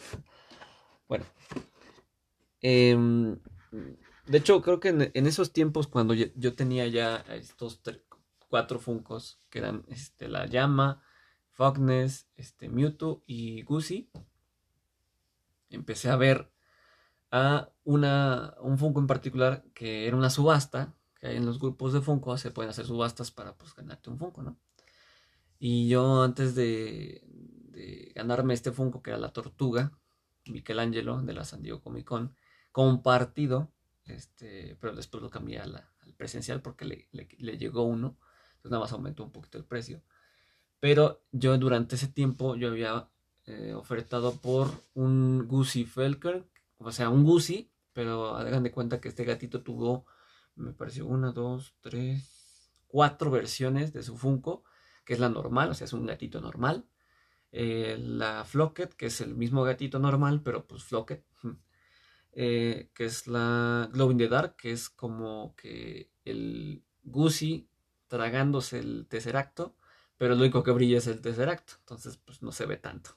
Bueno. 1.09 1.25
Em, 2.61 3.39
de 4.27 4.39
hecho, 4.39 4.61
creo 4.63 4.81
que 4.81 4.89
en, 4.89 5.27
esos 5.27 5.53
tiempos, 5.53 5.87
cuando 5.87 6.15
yo, 6.15 6.55
tenía 6.55 6.87
ya 6.87 7.17
estos 7.31 7.81
cuatro 8.49 8.79
Funcos, 8.79 9.41
que 9.51 9.61
eran 9.61 9.85
este, 9.89 10.29
la 10.29 10.47
Llama, 10.47 11.03
Fogness, 11.59 12.29
este, 12.37 12.69
Mewtwo 12.69 13.25
y 13.27 13.63
Goosey, 13.63 14.09
empecé 15.71 16.09
a 16.09 16.15
ver 16.15 16.53
a 17.33 17.73
una, 17.83 18.55
un 18.61 18.79
Funko 18.79 19.01
en 19.01 19.09
particular 19.09 19.65
que 19.75 20.07
era 20.07 20.17
una 20.17 20.31
subasta, 20.31 20.95
que 21.19 21.27
hay 21.27 21.37
en 21.37 21.47
los 21.47 21.59
grupos 21.59 21.93
de 21.93 22.01
Funko 22.01 22.39
se 22.39 22.53
pueden 22.53 22.71
hacer 22.71 22.87
subastas 22.87 23.33
para 23.33 23.57
pues 23.57 23.75
ganarte 23.75 24.09
un 24.09 24.21
Funko, 24.21 24.45
¿no? 24.45 24.57
Y 25.59 25.89
yo 25.89 26.23
antes 26.23 26.55
de, 26.55 27.25
ganarme 28.15 28.55
este 28.55 28.71
Funko, 28.71 29.03
que 29.03 29.11
era 29.11 29.19
la 29.19 29.33
tortuga, 29.33 29.91
Michelangelo 30.47 31.23
de 31.23 31.33
la 31.33 31.45
San 31.45 31.65
Diego 31.65 31.83
Comic 31.83 32.07
Con, 32.07 32.37
compartido, 32.71 33.73
este, 34.05 34.77
pero 34.81 34.95
después 34.95 35.25
lo 35.25 35.29
cambié 35.29 35.59
al 35.59 35.85
presencial 36.17 36.63
porque 36.63 36.85
le, 36.85 37.59
llegó 37.59 37.83
uno, 37.83 38.17
entonces 38.51 38.71
nada 38.71 38.83
más 38.85 38.93
aumentó 38.93 39.25
un 39.25 39.33
poquito 39.33 39.59
el 39.59 39.65
precio. 39.65 40.05
Pero 40.81 41.23
yo 41.33 41.57
durante 41.59 41.97
ese 41.97 42.09
tiempo 42.09 42.57
yo 42.57 42.69
había 42.69 43.09
eh, 43.47 43.73
ofertado 43.75 44.33
por 44.37 44.71
un 44.95 45.47
Guzzi 45.49 45.85
Felker, 45.85 46.47
o 46.79 46.93
sea, 46.93 47.09
un 47.09 47.25
Guzzi, 47.25 47.71
pero 47.93 48.37
hagan 48.37 48.63
de 48.63 48.71
cuenta 48.71 49.01
que 49.01 49.09
este 49.09 49.25
gatito 49.25 49.63
tuvo, 49.63 50.07
me 50.55 50.73
pareció, 50.73 51.07
una, 51.07 51.33
dos, 51.33 51.75
tres, 51.81 52.71
cuatro 52.87 53.31
versiones 53.31 53.93
de 53.93 54.03
su 54.03 54.17
Funko, 54.17 54.65
que 55.05 55.15
es 55.15 55.21
la 55.21 55.29
normal, 55.29 55.71
o 55.71 55.75
sea, 55.75 55.87
es 55.87 55.93
un 55.93 56.07
gatito 56.07 56.41
normal. 56.41 56.87
Eh, 57.51 57.97
la 57.99 58.45
Flocket, 58.45 58.93
que 58.93 59.07
es 59.07 59.21
el 59.21 59.35
mismo 59.35 59.63
gatito 59.63 59.99
normal, 59.99 60.43
pero 60.43 60.67
pues 60.67 60.85
Flocket. 60.85 61.25
Eh, 62.33 62.91
que 62.95 63.05
es 63.07 63.27
la 63.27 63.89
Glow 63.93 64.13
in 64.13 64.19
the 64.19 64.29
Dark, 64.29 64.55
que 64.57 64.71
es 64.71 64.91
como 64.91 65.57
que 65.57 66.13
el 66.25 66.85
Guzzi 67.03 67.69
tragándose 68.07 68.79
el 68.79 69.07
Tesseracto, 69.09 69.75
pero 70.19 70.35
lo 70.35 70.41
único 70.41 70.63
que 70.63 70.73
brilla 70.73 70.99
es 70.99 71.07
el 71.07 71.21
Tesseracto, 71.21 71.75
entonces 71.81 72.19
pues 72.19 72.43
no 72.43 72.53
se 72.53 72.67
ve 72.67 72.77
tanto. 72.77 73.17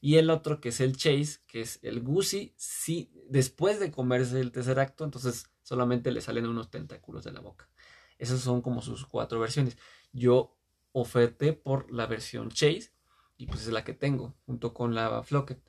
Y 0.00 0.16
el 0.16 0.30
otro 0.30 0.60
que 0.60 0.70
es 0.70 0.80
el 0.80 0.96
Chase, 0.96 1.38
que 1.46 1.60
es 1.60 1.78
el 1.82 2.02
Guzzi, 2.02 2.54
sí, 2.56 3.12
después 3.28 3.78
de 3.78 3.92
comerse 3.92 4.40
el 4.40 4.50
Tesseracto, 4.50 5.04
entonces 5.04 5.46
solamente 5.62 6.10
le 6.10 6.20
salen 6.20 6.46
unos 6.46 6.70
tentáculos 6.70 7.22
de 7.22 7.32
la 7.32 7.40
boca. 7.40 7.68
Esas 8.18 8.40
son 8.40 8.62
como 8.62 8.82
sus 8.82 9.06
cuatro 9.06 9.38
versiones. 9.38 9.78
Yo 10.12 10.58
oferté 10.90 11.52
por 11.52 11.90
la 11.92 12.06
versión 12.06 12.50
Chase 12.50 12.92
y 13.36 13.46
pues 13.46 13.62
es 13.62 13.72
la 13.72 13.84
que 13.84 13.94
tengo, 13.94 14.34
junto 14.44 14.74
con 14.74 14.94
la 14.94 15.22
Flocket. 15.22 15.62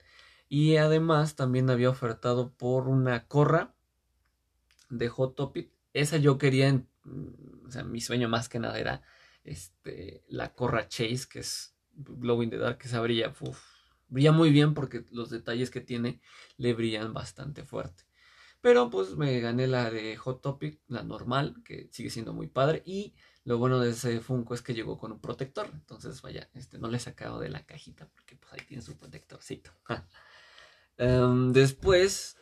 Y 0.49 0.77
además 0.77 1.35
también 1.35 1.69
había 1.69 1.89
ofertado 1.89 2.53
por 2.53 2.87
una 2.87 3.27
corra 3.27 3.75
de 4.89 5.09
Hot 5.09 5.35
Topic. 5.35 5.71
Esa 5.93 6.17
yo 6.17 6.37
quería, 6.37 6.73
mm, 6.73 7.67
o 7.67 7.71
sea, 7.71 7.83
mi 7.83 8.01
sueño 8.01 8.29
más 8.29 8.49
que 8.49 8.59
nada 8.59 8.79
era 8.79 9.03
este, 9.43 10.23
la 10.27 10.53
corra 10.53 10.87
Chase, 10.87 11.27
que 11.29 11.39
es 11.39 11.75
Glow 11.93 12.41
in 12.43 12.49
the 12.49 12.57
Dark, 12.57 12.77
que 12.77 12.87
esa 12.87 13.01
brilla, 13.01 13.33
brilla 14.07 14.31
muy 14.31 14.51
bien 14.51 14.73
porque 14.73 15.05
los 15.11 15.29
detalles 15.29 15.69
que 15.69 15.81
tiene 15.81 16.21
le 16.57 16.73
brillan 16.73 17.13
bastante 17.13 17.63
fuerte. 17.63 18.03
Pero 18.61 18.89
pues 18.89 19.17
me 19.17 19.41
gané 19.41 19.67
la 19.67 19.91
de 19.91 20.15
Hot 20.15 20.41
Topic, 20.41 20.79
la 20.87 21.03
normal, 21.03 21.61
que 21.65 21.89
sigue 21.91 22.09
siendo 22.09 22.31
muy 22.31 22.47
padre. 22.47 22.81
Y 22.85 23.13
lo 23.43 23.57
bueno 23.57 23.77
de 23.79 23.89
ese 23.89 24.21
Funko 24.21 24.53
es 24.53 24.61
que 24.61 24.73
llegó 24.73 24.97
con 24.97 25.11
un 25.11 25.19
protector. 25.19 25.69
Entonces, 25.73 26.21
vaya, 26.21 26.49
este 26.53 26.79
no 26.79 26.87
le 26.87 26.95
he 26.95 26.99
sacado 27.01 27.41
de 27.41 27.49
la 27.49 27.65
cajita 27.65 28.07
porque 28.07 28.37
pues 28.37 28.53
ahí 28.53 28.61
tiene 28.65 28.81
su 28.81 28.97
protectorcito. 28.97 29.71
Em, 30.95 31.51
después, 31.51 32.37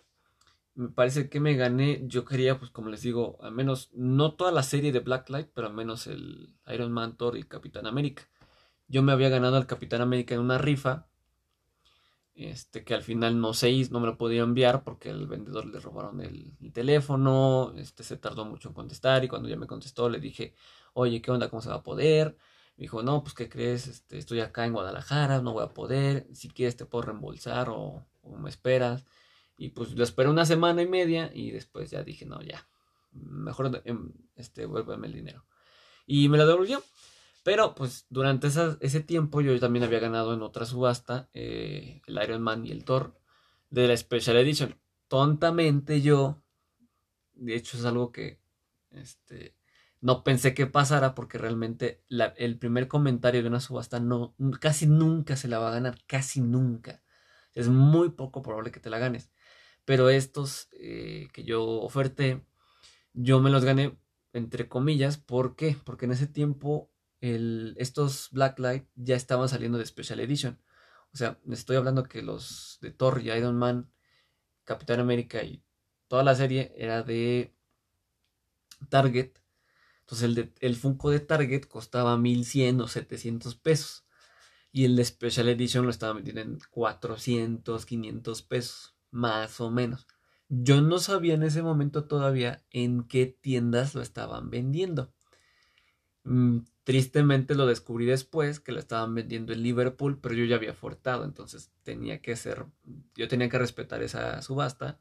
me 0.76 0.90
parece 0.90 1.30
que 1.30 1.40
me 1.40 1.56
gané, 1.56 2.02
yo 2.08 2.26
quería, 2.26 2.58
pues 2.60 2.72
como 2.72 2.90
les 2.90 3.02
digo, 3.02 3.38
al 3.42 3.52
menos, 3.52 3.90
no 3.94 4.36
toda 4.36 4.52
la 4.52 4.64
serie 4.64 4.92
de 4.92 5.00
Blacklight, 5.00 5.50
pero 5.54 5.68
al 5.68 5.74
menos 5.74 6.08
el 6.08 6.56
Iron 6.74 6.92
Man, 6.92 7.18
Thor 7.18 7.38
y 7.38 7.44
Capitán 7.44 7.88
América. 7.88 8.28
Yo 8.88 9.04
me 9.04 9.12
había 9.12 9.30
ganado 9.30 9.58
al 9.58 9.68
Capitán 9.68 10.02
América 10.02 10.36
en 10.36 10.42
una 10.42 10.58
rifa 10.58 11.08
este, 12.36 12.84
que 12.84 12.94
al 12.94 13.04
final 13.04 13.40
no 13.40 13.54
se 13.54 13.72
no 13.92 14.00
me 14.00 14.08
lo 14.08 14.18
podía 14.18 14.42
enviar 14.42 14.84
porque 14.84 15.10
al 15.10 15.28
vendedor 15.28 15.66
le 15.66 15.80
robaron 15.80 16.22
el, 16.22 16.56
teléfono, 16.74 17.74
este, 17.78 18.04
se 18.04 18.18
tardó 18.18 18.46
mucho 18.46 18.70
en 18.70 18.74
contestar 18.74 19.24
y 19.24 19.28
cuando 19.28 19.50
ya 19.50 19.58
me 19.58 19.68
contestó 19.68 20.10
le 20.10 20.20
dije, 20.20 20.56
oye, 20.94 21.22
¿qué 21.22 21.32
onda? 21.32 21.50
¿Cómo 21.50 21.62
se 21.62 21.70
va 21.70 21.76
a 21.76 21.84
poder? 21.84 22.38
Me 22.78 22.84
dijo, 22.84 23.04
no, 23.04 23.22
pues 23.24 23.36
¿qué 23.36 23.50
crees? 23.50 23.88
Este, 23.88 24.18
estoy 24.18 24.40
acá 24.40 24.66
en 24.66 24.74
Guadalajara, 24.74 25.42
no 25.42 25.54
voy 25.54 25.64
a 25.64 25.74
poder, 25.74 26.28
si 26.34 26.50
quieres 26.50 26.78
te 26.78 26.86
puedo 26.86 27.04
reembolsar 27.04 27.70
o, 27.70 28.06
me 28.24 28.50
esperas. 28.50 29.06
Y 29.62 29.70
pues 29.70 29.92
lo 29.92 30.04
esperé 30.04 30.28
una 30.28 30.44
semana 30.44 30.82
y 30.82 30.88
media 30.88 31.30
y 31.32 31.52
después 31.52 31.92
ya 31.92 32.02
dije, 32.02 32.26
no, 32.26 32.42
ya, 32.42 32.68
mejor 33.12 33.84
em, 33.86 34.12
este, 34.36 34.66
vuélveme 34.66 35.06
el 35.06 35.14
dinero. 35.14 35.46
Y 36.08 36.30
me 36.30 36.40
lo 36.40 36.48
devolvió. 36.48 36.82
Pero 37.44 37.76
pues 37.76 38.08
durante 38.10 38.48
ese 38.48 39.00
tiempo 39.02 39.40
yo 39.40 39.60
también 39.60 39.86
había 39.86 40.00
ganado 40.00 40.34
en 40.34 40.42
otra 40.42 40.66
subasta 40.66 41.30
eh, 41.36 42.02
el 42.08 42.24
Iron 42.24 42.42
Man 42.42 42.66
y 42.66 42.72
el 42.72 42.86
Thor 42.86 43.16
de 43.70 43.88
la 43.88 43.96
Special 43.96 44.36
Edition. 44.38 44.80
Tontamente 45.08 46.02
yo, 46.02 46.42
de 47.34 47.56
hecho 47.56 47.78
es 47.78 47.86
algo 47.86 48.12
que 48.12 48.42
este, 48.90 49.56
no 50.00 50.24
pensé 50.24 50.56
que 50.56 50.66
pasara 50.66 51.14
porque 51.14 51.38
realmente 51.38 52.04
el 52.10 52.58
primer 52.58 52.88
comentario 52.88 53.44
de 53.44 53.48
una 53.48 53.60
subasta 53.60 54.00
no, 54.00 54.36
casi 54.60 54.88
nunca 54.88 55.36
se 55.36 55.48
la 55.48 55.60
va 55.60 55.70
a 55.70 55.74
ganar, 55.74 56.00
casi 56.08 56.42
nunca. 56.42 57.04
Es 57.54 57.68
muy 57.68 58.10
poco 58.10 58.42
probable 58.42 58.72
que 58.72 58.80
te 58.80 58.90
la 58.90 58.98
ganes. 58.98 59.30
Pero 59.86 60.10
estos 60.10 60.70
eh, 60.74 61.28
que 61.34 61.44
yo 61.44 61.64
oferté, 61.64 62.46
yo 63.14 63.40
me 63.40 63.50
los 63.50 63.66
gané 63.66 63.98
entre 64.34 64.68
comillas. 64.68 65.18
¿Por 65.18 65.56
qué? 65.56 65.78
Porque 65.84 66.06
en 66.06 66.12
ese 66.12 66.28
tiempo 66.28 66.92
estos 67.22 68.30
Blacklight 68.32 68.88
ya 68.96 69.16
estaban 69.16 69.48
saliendo 69.48 69.78
de 69.78 69.86
Special 69.86 70.20
Edition. 70.20 70.60
O 71.14 71.18
sea, 71.18 71.40
estoy 71.50 71.76
hablando 71.76 72.04
que 72.04 72.22
los 72.22 72.80
de 72.82 72.92
Thor 72.92 73.22
y 73.22 73.32
Iron 73.32 73.58
Man, 73.58 73.92
Capitán 74.64 75.00
América 75.00 75.44
y 75.44 75.64
toda 76.08 76.24
la 76.24 76.36
serie 76.36 76.74
era 76.78 77.04
de 77.04 77.54
Target. 78.90 79.34
Entonces 80.02 80.24
el, 80.24 80.54
el 80.60 80.76
Funko 80.76 81.12
de 81.12 81.20
Target 81.20 81.66
costaba 81.66 82.18
1100 82.18 82.82
o 82.82 82.88
700 82.88 83.56
pesos. 83.56 84.06
Y 84.72 84.86
el 84.86 84.96
de 84.96 85.06
Special 85.06 85.50
Edition 85.50 85.86
lo 85.86 85.92
estaban 85.92 86.18
vendiendo 86.18 86.42
en 86.42 86.60
400, 86.70 87.86
500 87.86 88.42
pesos, 88.44 88.91
más 89.12 89.62
o 89.62 89.70
menos. 89.70 90.08
Yo 90.50 90.82
no 90.82 91.00
sabía 91.00 91.36
en 91.36 91.44
ese 91.44 91.62
momento 91.62 92.06
todavía 92.06 92.64
en 92.72 93.04
qué 93.04 93.26
tiendas 93.26 93.96
lo 93.96 94.02
estaban 94.02 94.50
vendiendo. 94.50 95.14
Mm, 96.24 96.60
tristemente 96.84 97.56
lo 97.56 97.66
descubrí 97.66 98.06
después 98.06 98.60
que 98.60 98.72
lo 98.72 98.80
estaban 98.80 99.14
vendiendo 99.16 99.54
en 99.54 99.64
Liverpool, 99.64 100.20
pero 100.20 100.36
yo 100.36 100.46
ya 100.46 100.56
había 100.56 100.74
fortado, 100.74 101.24
entonces 101.26 101.72
tenía 101.84 102.22
que 102.22 102.36
ser, 102.36 102.66
yo 103.16 103.28
tenía 103.28 103.50
que 103.50 103.60
respetar 103.60 104.04
esa 104.04 104.42
subasta 104.42 105.00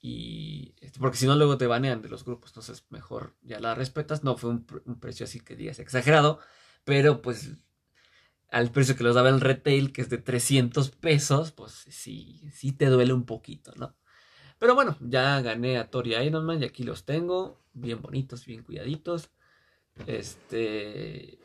y 0.00 0.74
este, 0.80 0.98
porque 0.98 1.16
si 1.16 1.26
no 1.26 1.36
luego 1.36 1.58
te 1.58 1.66
banean 1.66 2.02
de 2.02 2.08
los 2.08 2.24
grupos, 2.24 2.50
entonces 2.50 2.84
mejor 2.90 3.36
ya 3.42 3.60
la 3.60 3.74
respetas, 3.74 4.24
no 4.24 4.36
fue 4.36 4.50
un, 4.50 4.66
precio 5.00 5.24
así 5.24 5.40
que 5.40 5.56
digas 5.56 5.78
exagerado, 5.78 6.40
pero 6.84 7.22
pues 7.22 7.52
al 8.52 8.70
precio 8.70 8.94
que 8.96 9.02
los 9.02 9.14
daba 9.14 9.30
el 9.30 9.40
retail, 9.40 9.92
que 9.92 10.02
es 10.02 10.10
de 10.10 10.18
300 10.18 10.90
pesos, 10.90 11.52
pues 11.52 11.72
sí, 11.88 12.48
sí 12.52 12.72
te 12.72 12.86
duele 12.86 13.12
un 13.12 13.24
poquito, 13.24 13.72
¿no? 13.76 13.96
Pero 14.58 14.74
bueno, 14.74 14.96
ya 15.00 15.40
gané 15.40 15.78
a 15.78 15.90
Tori 15.90 16.14
Iron 16.14 16.44
Man 16.44 16.62
y 16.62 16.64
aquí 16.64 16.84
los 16.84 17.04
tengo, 17.04 17.58
bien 17.72 18.00
bonitos, 18.00 18.46
bien 18.46 18.62
cuidaditos 18.62 19.30
este, 20.06 21.38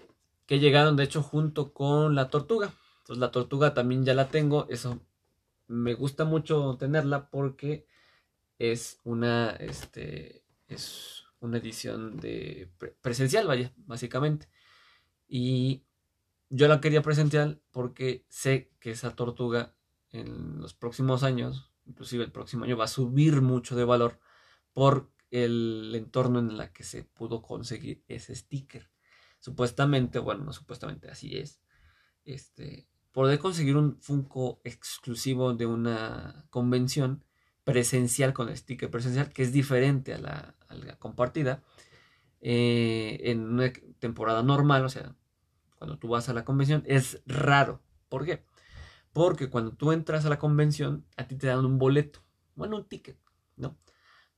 que 0.45 0.59
llegaron 0.59 0.95
de 0.95 1.03
hecho 1.03 1.21
junto 1.21 1.73
con 1.73 2.15
la 2.15 2.29
tortuga. 2.29 2.73
Entonces 2.99 3.19
la 3.19 3.31
tortuga 3.31 3.73
también 3.73 4.05
ya 4.05 4.13
la 4.13 4.29
tengo, 4.29 4.67
eso 4.69 4.99
me 5.67 5.93
gusta 5.93 6.25
mucho 6.25 6.77
tenerla 6.77 7.29
porque 7.29 7.87
es 8.59 8.99
una, 9.03 9.51
este, 9.51 10.43
es 10.67 11.23
una 11.39 11.57
edición 11.57 12.17
de 12.17 12.69
presencial, 13.01 13.47
vaya, 13.47 13.73
básicamente. 13.77 14.49
Y 15.27 15.83
yo 16.49 16.67
la 16.67 16.81
quería 16.81 17.01
presencial 17.01 17.61
porque 17.71 18.25
sé 18.29 18.71
que 18.79 18.91
esa 18.91 19.15
tortuga 19.15 19.75
en 20.11 20.59
los 20.59 20.73
próximos 20.73 21.23
años, 21.23 21.71
inclusive 21.85 22.23
el 22.23 22.31
próximo 22.31 22.63
año, 22.63 22.77
va 22.77 22.85
a 22.85 22.89
subir 22.89 23.41
mucho 23.41 23.75
de 23.75 23.83
valor 23.83 24.19
por 24.73 25.11
el 25.31 25.93
entorno 25.95 26.39
en 26.39 26.51
el 26.51 26.71
que 26.71 26.83
se 26.83 27.03
pudo 27.03 27.41
conseguir 27.41 28.03
ese 28.07 28.33
sticker. 28.35 28.89
Supuestamente, 29.39 30.19
bueno, 30.19 30.45
no 30.45 30.53
supuestamente, 30.53 31.09
así 31.09 31.37
es. 31.37 31.61
Este, 32.23 32.87
poder 33.11 33.39
conseguir 33.39 33.75
un 33.77 33.99
Funko 33.99 34.61
exclusivo 34.63 35.53
de 35.53 35.65
una 35.65 36.45
convención 36.49 37.23
presencial 37.63 38.33
con 38.33 38.55
sticker 38.55 38.89
presencial, 38.89 39.33
que 39.33 39.43
es 39.43 39.51
diferente 39.51 40.13
a 40.13 40.19
la, 40.19 40.55
compartida, 40.99 41.63
eh, 42.39 43.19
en 43.23 43.41
una 43.41 43.73
temporada 43.99 44.43
normal, 44.43 44.85
o 44.85 44.89
sea, 44.89 45.15
cuando 45.77 45.97
tú 45.97 46.09
vas 46.09 46.29
a 46.29 46.33
la 46.33 46.43
convención, 46.43 46.83
es 46.85 47.21
raro. 47.25 47.81
¿Por 48.09 48.25
qué? 48.25 48.43
Porque 49.13 49.49
cuando 49.49 49.71
tú 49.71 49.91
entras 49.91 50.25
a 50.25 50.29
la 50.29 50.39
convención, 50.39 51.05
a 51.17 51.27
ti 51.27 51.35
te 51.35 51.47
dan 51.47 51.65
un 51.65 51.77
boleto, 51.77 52.23
bueno, 52.55 52.77
un 52.77 52.87
ticket, 52.87 53.17
¿no? 53.55 53.77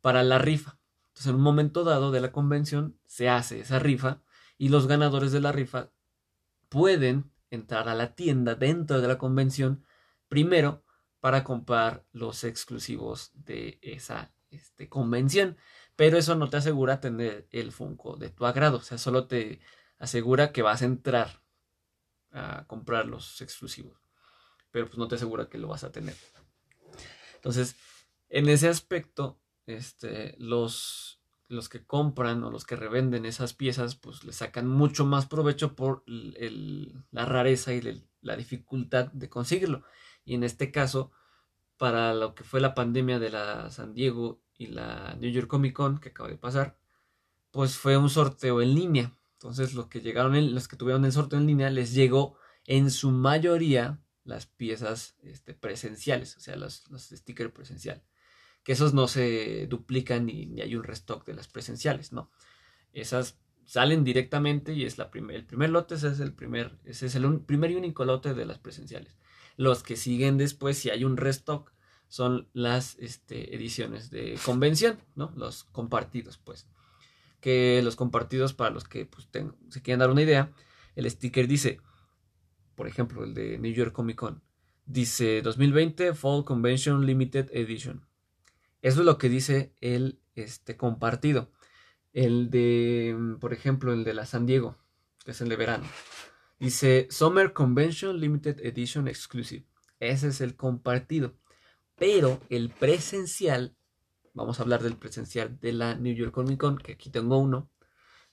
Para 0.01 0.23
la 0.23 0.37
rifa. 0.37 0.77
Entonces, 1.09 1.27
en 1.27 1.35
un 1.35 1.41
momento 1.41 1.83
dado 1.83 2.11
de 2.11 2.21
la 2.21 2.31
convención 2.31 2.97
se 3.05 3.29
hace 3.29 3.61
esa 3.61 3.79
rifa 3.79 4.21
y 4.57 4.69
los 4.69 4.87
ganadores 4.87 5.31
de 5.31 5.41
la 5.41 5.51
rifa 5.51 5.91
pueden 6.69 7.31
entrar 7.49 7.89
a 7.89 7.95
la 7.95 8.15
tienda 8.15 8.55
dentro 8.55 9.01
de 9.01 9.07
la 9.07 9.17
convención 9.17 9.83
primero 10.27 10.83
para 11.19 11.43
comprar 11.43 12.05
los 12.11 12.43
exclusivos 12.43 13.31
de 13.33 13.79
esa 13.81 14.31
este, 14.49 14.87
convención. 14.87 15.57
Pero 15.95 16.17
eso 16.17 16.35
no 16.35 16.49
te 16.49 16.57
asegura 16.57 17.01
tener 17.01 17.47
el 17.51 17.71
Funko 17.71 18.15
de 18.15 18.29
tu 18.29 18.45
agrado. 18.45 18.77
O 18.77 18.81
sea, 18.81 18.97
solo 18.97 19.27
te 19.27 19.59
asegura 19.99 20.51
que 20.51 20.61
vas 20.61 20.81
a 20.81 20.85
entrar 20.85 21.43
a 22.31 22.65
comprar 22.67 23.05
los 23.05 23.41
exclusivos. 23.41 23.99
Pero 24.71 24.87
pues 24.87 24.97
no 24.97 25.07
te 25.07 25.15
asegura 25.15 25.49
que 25.49 25.57
lo 25.57 25.67
vas 25.67 25.83
a 25.83 25.91
tener. 25.91 26.15
Entonces, 27.35 27.75
en 28.29 28.49
ese 28.49 28.67
aspecto, 28.67 29.39
este, 29.65 30.35
los, 30.39 31.21
los 31.47 31.69
que 31.69 31.85
compran 31.85 32.43
o 32.43 32.51
los 32.51 32.65
que 32.65 32.75
revenden 32.75 33.25
esas 33.25 33.53
piezas, 33.53 33.95
pues 33.95 34.23
le 34.23 34.33
sacan 34.33 34.67
mucho 34.67 35.05
más 35.05 35.25
provecho 35.25 35.75
por 35.75 36.03
la 36.07 37.25
rareza 37.25 37.73
y 37.73 37.79
el 37.79 38.09
la 38.21 38.35
dificultad 38.35 39.11
de 39.11 39.29
conseguirlo. 39.29 39.83
Y 40.25 40.35
en 40.35 40.43
este 40.43 40.71
caso, 40.71 41.11
para 41.77 42.13
lo 42.13 42.35
que 42.35 42.43
fue 42.43 42.59
la 42.59 42.73
pandemia 42.73 43.19
de 43.19 43.29
la 43.29 43.69
San 43.69 43.93
Diego 43.93 44.41
y 44.57 44.67
la 44.67 45.15
New 45.19 45.31
York 45.31 45.47
Comic 45.47 45.73
Con 45.73 45.99
que 45.99 46.09
acaba 46.09 46.29
de 46.29 46.37
pasar, 46.37 46.77
pues 47.51 47.77
fue 47.77 47.97
un 47.97 48.09
sorteo 48.09 48.61
en 48.61 48.75
línea. 48.75 49.17
Entonces 49.39 49.73
los 49.73 49.87
que 49.87 50.01
llegaron, 50.01 50.53
los 50.53 50.67
que 50.67 50.75
tuvieron 50.75 51.05
el 51.05 51.13
sorteo 51.13 51.39
en 51.39 51.47
línea, 51.47 51.69
les 51.69 51.93
llegó 51.93 52.35
en 52.65 52.91
su 52.91 53.09
mayoría 53.09 54.01
las 54.25 54.47
piezas 54.47 55.15
este, 55.23 55.53
presenciales, 55.53 56.35
o 56.35 56.41
sea, 56.41 56.57
los, 56.57 56.83
stickers 57.09 57.53
presenciales. 57.53 58.03
Que 58.63 58.73
esos 58.73 58.93
no 58.93 59.07
se 59.07 59.65
duplican 59.67 60.25
ni, 60.25 60.59
hay 60.59 60.75
un 60.75 60.83
restock 60.83 61.25
de 61.25 61.35
las 61.35 61.47
presenciales, 61.47 62.11
¿no? 62.11 62.29
Esas 62.91 63.39
salen 63.63 64.03
directamente 64.03 64.73
y 64.73 64.83
es 64.83 64.97
la 64.97 65.09
primer, 65.09 65.37
el 65.37 65.45
primer 65.45 65.69
lote, 65.69 65.95
ese 65.95 66.09
es 66.09 66.19
el 66.19 66.33
primer, 66.33 66.77
ese 66.83 67.05
es 67.05 67.15
el 67.15 67.39
primer 67.39 67.71
y 67.71 67.75
único 67.75 68.03
lote 68.03 68.33
de 68.33 68.45
las 68.45 68.59
presenciales. 68.59 69.17
Los 69.55 69.83
que 69.83 69.95
siguen 69.95 70.37
después, 70.37 70.77
si 70.77 70.89
hay 70.89 71.05
un 71.05 71.15
restock, 71.15 71.71
son 72.09 72.49
las 72.51 72.97
este, 72.99 73.55
ediciones 73.55 74.09
de 74.09 74.37
convención, 74.43 74.99
¿no? 75.15 75.31
Los 75.37 75.63
compartidos, 75.63 76.37
pues 76.39 76.67
que 77.39 77.81
los 77.83 77.95
compartidos 77.95 78.53
para 78.53 78.71
los 78.71 78.83
que 78.83 79.05
pues, 79.05 79.29
se 79.69 79.81
quieren 79.81 79.99
dar 79.99 80.09
una 80.09 80.21
idea, 80.21 80.51
el 80.95 81.09
sticker 81.09 81.47
dice, 81.47 81.79
por 82.75 82.87
ejemplo, 82.87 83.23
el 83.23 83.33
de 83.33 83.57
New 83.57 83.73
York 83.73 83.91
Comic 83.91 84.17
Con, 84.17 84.43
dice 84.85 85.41
2020 85.41 86.13
Fall 86.13 86.45
Convention 86.45 87.05
Limited 87.05 87.49
Edition. 87.53 88.05
Eso 88.81 89.01
es 89.01 89.05
lo 89.05 89.17
que 89.17 89.29
dice 89.29 89.73
el 89.81 90.21
este, 90.35 90.77
compartido. 90.77 91.51
El 92.13 92.49
de, 92.49 93.15
por 93.39 93.53
ejemplo, 93.53 93.93
el 93.93 94.03
de 94.03 94.13
la 94.13 94.25
San 94.25 94.45
Diego, 94.45 94.77
que 95.23 95.31
es 95.31 95.41
el 95.41 95.49
de 95.49 95.55
verano. 95.55 95.85
Dice 96.59 97.07
Summer 97.09 97.53
Convention 97.53 98.19
Limited 98.19 98.65
Edition 98.65 99.07
Exclusive. 99.07 99.65
Ese 99.99 100.29
es 100.29 100.41
el 100.41 100.55
compartido. 100.55 101.35
Pero 101.95 102.41
el 102.49 102.69
presencial 102.69 103.75
vamos 104.39 104.59
a 104.59 104.63
hablar 104.63 104.81
del 104.81 104.95
presencial 104.95 105.59
de 105.59 105.73
la 105.73 105.95
New 105.95 106.15
York 106.15 106.31
Comic 106.31 106.59
Con, 106.59 106.77
que 106.77 106.93
aquí 106.93 107.09
tengo 107.09 107.37
uno, 107.37 107.69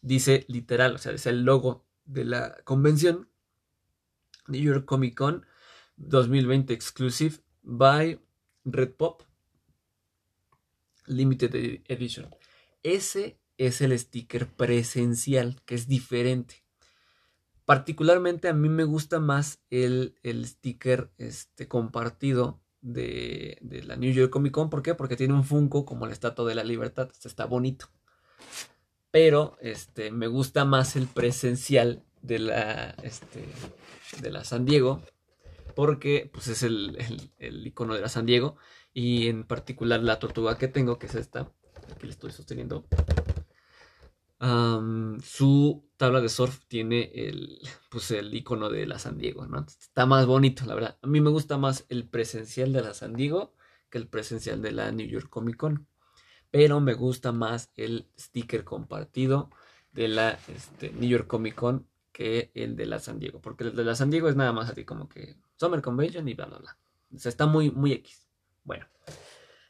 dice 0.00 0.44
literal, 0.48 0.94
o 0.94 0.98
sea, 0.98 1.12
es 1.12 1.26
el 1.26 1.44
logo 1.44 1.84
de 2.04 2.24
la 2.24 2.56
convención, 2.64 3.28
New 4.46 4.62
York 4.62 4.84
Comic 4.84 5.16
Con 5.16 5.44
2020 5.96 6.72
Exclusive 6.72 7.38
by 7.62 8.20
Red 8.64 8.92
Pop 8.92 9.22
Limited 11.06 11.82
Edition. 11.88 12.30
Ese 12.82 13.40
es 13.58 13.80
el 13.80 13.98
sticker 13.98 14.48
presencial, 14.48 15.60
que 15.64 15.74
es 15.74 15.88
diferente. 15.88 16.62
Particularmente 17.64 18.48
a 18.48 18.52
mí 18.52 18.68
me 18.68 18.84
gusta 18.84 19.18
más 19.18 19.60
el, 19.70 20.14
el 20.22 20.46
sticker 20.46 21.10
este, 21.18 21.66
compartido 21.66 22.60
de, 22.86 23.82
la 23.84 23.96
New 23.96 24.12
York 24.12 24.30
Comic 24.30 24.52
Con. 24.52 24.70
¿Por 24.70 24.82
qué? 24.82 24.94
Porque 24.94 25.16
tiene 25.16 25.34
un 25.34 25.44
Funko 25.44 25.84
como 25.84 26.06
la 26.06 26.12
Estatua 26.12 26.48
de 26.48 26.54
la 26.54 26.64
Libertad. 26.64 27.10
está 27.24 27.44
bonito. 27.46 27.88
Pero 29.10 29.56
este, 29.60 30.10
me 30.10 30.26
gusta 30.26 30.64
más 30.64 30.96
el 30.96 31.06
presencial 31.06 32.04
de 32.22 32.38
la, 32.38 32.90
este, 33.02 33.44
de 34.20 34.30
la 34.30 34.44
San 34.44 34.64
Diego. 34.64 35.02
Porque 35.74 36.30
pues, 36.32 36.48
es 36.48 36.62
el, 36.62 36.96
el, 37.38 37.66
icono 37.66 37.94
de 37.94 38.00
la 38.00 38.08
San 38.08 38.26
Diego. 38.26 38.56
Y 38.94 39.28
en 39.28 39.44
particular 39.44 40.02
la 40.02 40.18
tortuga 40.18 40.56
que 40.56 40.68
tengo, 40.68 40.98
que 40.98 41.06
es 41.06 41.14
esta. 41.16 41.52
Aquí 41.92 42.06
le 42.06 42.12
estoy 42.12 42.32
sosteniendo 42.32 42.86
su 45.22 45.85
tabla 45.96 46.20
de 46.20 46.28
surf 46.28 46.60
tiene 46.68 47.10
el, 47.14 47.60
pues 47.90 48.10
el 48.10 48.34
icono 48.34 48.70
de 48.70 48.86
la 48.86 48.98
San 48.98 49.18
Diego, 49.18 49.46
¿no? 49.46 49.64
Está 49.66 50.06
más 50.06 50.26
bonito, 50.26 50.64
la 50.66 50.74
verdad. 50.74 50.98
A 51.02 51.06
mí 51.06 51.20
me 51.20 51.30
gusta 51.30 51.58
más 51.58 51.84
el 51.88 52.08
presencial 52.08 52.72
de 52.72 52.82
la 52.82 52.94
San 52.94 53.14
Diego 53.14 53.54
que 53.90 53.98
el 53.98 54.08
presencial 54.08 54.62
de 54.62 54.72
la 54.72 54.90
New 54.92 55.06
York 55.06 55.28
Comic 55.28 55.56
Con. 55.56 55.86
Pero 56.50 56.80
me 56.80 56.94
gusta 56.94 57.32
más 57.32 57.70
el 57.76 58.08
sticker 58.18 58.64
compartido 58.64 59.50
de 59.92 60.08
la 60.08 60.38
este, 60.48 60.90
New 60.92 61.08
York 61.08 61.26
Comic 61.26 61.54
Con 61.54 61.86
que 62.12 62.50
el 62.54 62.76
de 62.76 62.86
la 62.86 62.98
San 62.98 63.18
Diego. 63.18 63.40
Porque 63.40 63.64
el 63.64 63.76
de 63.76 63.84
la 63.84 63.94
San 63.94 64.10
Diego 64.10 64.28
es 64.28 64.36
nada 64.36 64.52
más 64.52 64.70
así 64.70 64.84
como 64.84 65.08
que 65.08 65.36
Summer 65.56 65.82
Convention 65.82 66.28
y 66.28 66.34
bla, 66.34 66.46
bla, 66.46 66.58
bla. 66.58 66.78
O 67.14 67.18
sea, 67.18 67.30
está 67.30 67.46
muy, 67.46 67.70
muy 67.70 67.92
X. 67.92 68.26
Bueno. 68.64 68.86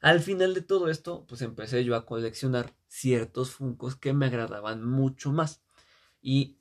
Al 0.00 0.20
final 0.20 0.54
de 0.54 0.60
todo 0.60 0.88
esto, 0.88 1.26
pues 1.26 1.42
empecé 1.42 1.82
yo 1.84 1.96
a 1.96 2.06
coleccionar 2.06 2.74
ciertos 2.86 3.50
Funcos 3.50 3.96
que 3.96 4.12
me 4.12 4.26
agradaban 4.26 4.84
mucho 4.84 5.32
más. 5.32 5.62
Y 6.26 6.56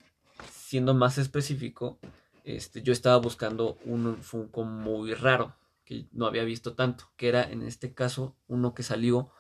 siendo 0.52 0.94
más 0.94 1.18
específico, 1.18 1.98
este, 2.44 2.84
yo 2.84 2.94
estaba 2.94 3.18
buscando 3.18 3.80
un 3.84 4.22
Funko 4.22 4.64
muy 4.64 5.16
raro, 5.16 5.56
que 5.84 6.06
no 6.12 6.28
había 6.28 6.44
visto 6.44 6.76
tanto, 6.76 7.06
que 7.18 7.30
era 7.30 7.42
en 7.42 7.64
este 7.64 7.92
caso 7.92 8.38
uno 8.46 8.76
que 8.76 8.84
salió 8.84 9.32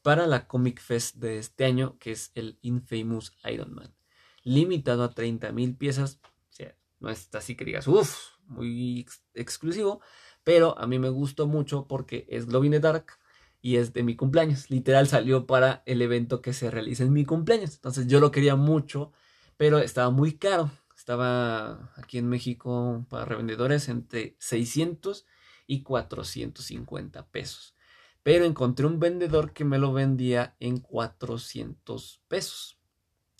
para 0.00 0.26
la 0.26 0.46
Comic 0.46 0.80
Fest 0.80 1.16
de 1.16 1.36
este 1.36 1.66
año, 1.66 1.98
que 1.98 2.12
es 2.12 2.32
el 2.34 2.58
Infamous 2.62 3.36
Iron 3.44 3.74
Man. 3.74 3.94
Limitado 4.42 5.04
a 5.04 5.10
30 5.10 5.52
mil 5.52 5.76
piezas, 5.76 6.18
o 6.24 6.52
sea, 6.54 6.74
no 6.98 7.10
está 7.10 7.36
así 7.36 7.54
que 7.54 7.66
digas, 7.66 7.86
uff, 7.86 8.38
muy 8.46 9.06
exclusivo, 9.34 10.00
pero 10.44 10.78
a 10.78 10.86
mí 10.86 10.98
me 10.98 11.10
gustó 11.10 11.46
mucho 11.46 11.86
porque 11.86 12.26
es 12.30 12.46
Glow 12.46 12.62
Dark, 12.80 13.18
y 13.60 13.76
es 13.76 13.92
de 13.92 14.02
mi 14.02 14.16
cumpleaños. 14.16 14.70
Literal 14.70 15.08
salió 15.08 15.46
para 15.46 15.82
el 15.84 16.00
evento 16.00 16.40
que 16.40 16.54
se 16.54 16.70
realiza 16.70 17.02
en 17.02 17.12
mi 17.12 17.26
cumpleaños. 17.26 17.74
Entonces 17.74 18.06
yo 18.06 18.20
lo 18.20 18.30
quería 18.30 18.56
mucho, 18.56 19.12
pero 19.56 19.78
estaba 19.78 20.10
muy 20.10 20.38
caro. 20.38 20.70
Estaba 20.96 21.92
aquí 21.96 22.18
en 22.18 22.28
México 22.28 23.06
para 23.10 23.24
revendedores 23.24 23.88
entre 23.88 24.36
600 24.38 25.26
y 25.66 25.82
450 25.82 27.26
pesos. 27.28 27.74
Pero 28.22 28.44
encontré 28.44 28.86
un 28.86 29.00
vendedor 29.00 29.52
que 29.52 29.64
me 29.64 29.78
lo 29.78 29.92
vendía 29.92 30.56
en 30.60 30.78
400 30.78 32.22
pesos. 32.28 32.78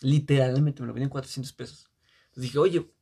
Literalmente 0.00 0.82
me 0.82 0.88
lo 0.88 0.92
vendía 0.92 1.06
en 1.06 1.10
400 1.10 1.52
pesos. 1.54 1.90
Entonces 2.26 2.42
dije, 2.42 2.58
oye, 2.58 2.92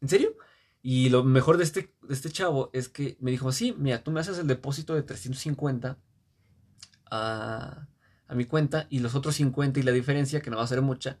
¿en 0.00 0.08
serio? 0.08 0.36
Y 0.82 1.08
lo 1.08 1.24
mejor 1.24 1.56
de 1.56 1.64
este, 1.64 1.92
de 2.02 2.14
este 2.14 2.30
chavo 2.30 2.70
es 2.72 2.88
que 2.88 3.16
me 3.20 3.32
dijo, 3.32 3.50
sí, 3.50 3.74
mira, 3.76 4.04
tú 4.04 4.12
me 4.12 4.20
haces 4.20 4.38
el 4.38 4.46
depósito 4.46 4.94
de 4.94 5.02
350 5.02 5.98
a, 7.10 7.88
mi 8.34 8.44
cuenta 8.44 8.86
y 8.90 9.00
los 9.00 9.16
otros 9.16 9.34
50 9.36 9.80
y 9.80 9.82
la 9.82 9.92
diferencia, 9.92 10.40
que 10.40 10.50
no 10.50 10.58
va 10.58 10.62
a 10.62 10.68
ser 10.68 10.82
mucha, 10.82 11.18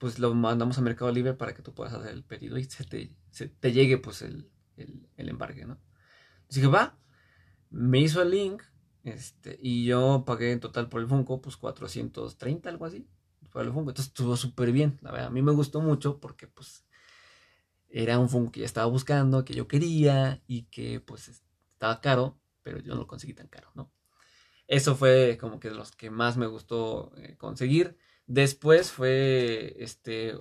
pues 0.00 0.18
lo 0.18 0.34
mandamos 0.34 0.78
a 0.78 0.80
Mercado 0.80 1.12
Libre 1.12 1.34
para 1.34 1.54
que 1.54 1.60
tú 1.60 1.74
puedas 1.74 1.92
hacer 1.92 2.12
el 2.12 2.24
pedido 2.24 2.56
y 2.56 2.64
se 2.64 2.84
te, 2.84 3.14
te 3.60 3.72
llegue 3.72 3.98
pues 3.98 4.22
el, 4.22 4.50
el, 4.78 5.28
embargue, 5.28 5.66
¿no? 5.66 5.78
Así 6.48 6.62
va, 6.62 6.98
me 7.68 8.00
hizo 8.00 8.22
el 8.22 8.30
link 8.30 8.62
este, 9.04 9.58
y 9.60 9.84
yo 9.84 10.24
pagué 10.26 10.52
en 10.52 10.60
total 10.60 10.88
por 10.88 11.02
el 11.02 11.06
Funko 11.06 11.42
pues 11.42 11.58
430, 11.58 12.70
algo 12.70 12.86
así, 12.86 13.06
por 13.52 13.62
el 13.62 13.72
Funko. 13.72 13.90
Entonces 13.90 14.06
estuvo 14.06 14.38
súper 14.38 14.72
bien, 14.72 14.98
la 15.02 15.12
verdad. 15.12 15.26
A 15.26 15.30
mí 15.30 15.42
me 15.42 15.52
gustó 15.52 15.82
mucho 15.82 16.18
porque 16.18 16.46
pues 16.46 16.86
era 17.90 18.18
un 18.18 18.30
Funko 18.30 18.52
que 18.52 18.60
ya 18.60 18.66
estaba 18.66 18.86
buscando, 18.86 19.44
que 19.44 19.52
yo 19.52 19.68
quería 19.68 20.42
y 20.46 20.62
que 20.62 21.00
pues 21.00 21.28
estaba 21.28 22.00
caro, 22.00 22.40
pero 22.62 22.78
yo 22.78 22.94
no 22.94 23.00
lo 23.00 23.06
conseguí 23.06 23.34
tan 23.34 23.48
caro, 23.48 23.70
¿no? 23.74 23.92
Eso 24.66 24.96
fue 24.96 25.36
como 25.38 25.60
que 25.60 25.70
los 25.70 25.92
que 25.92 26.08
más 26.08 26.38
me 26.38 26.46
gustó 26.46 27.12
eh, 27.18 27.36
conseguir. 27.36 27.98
Después 28.30 28.92
fue 28.92 29.74
este 29.80 30.38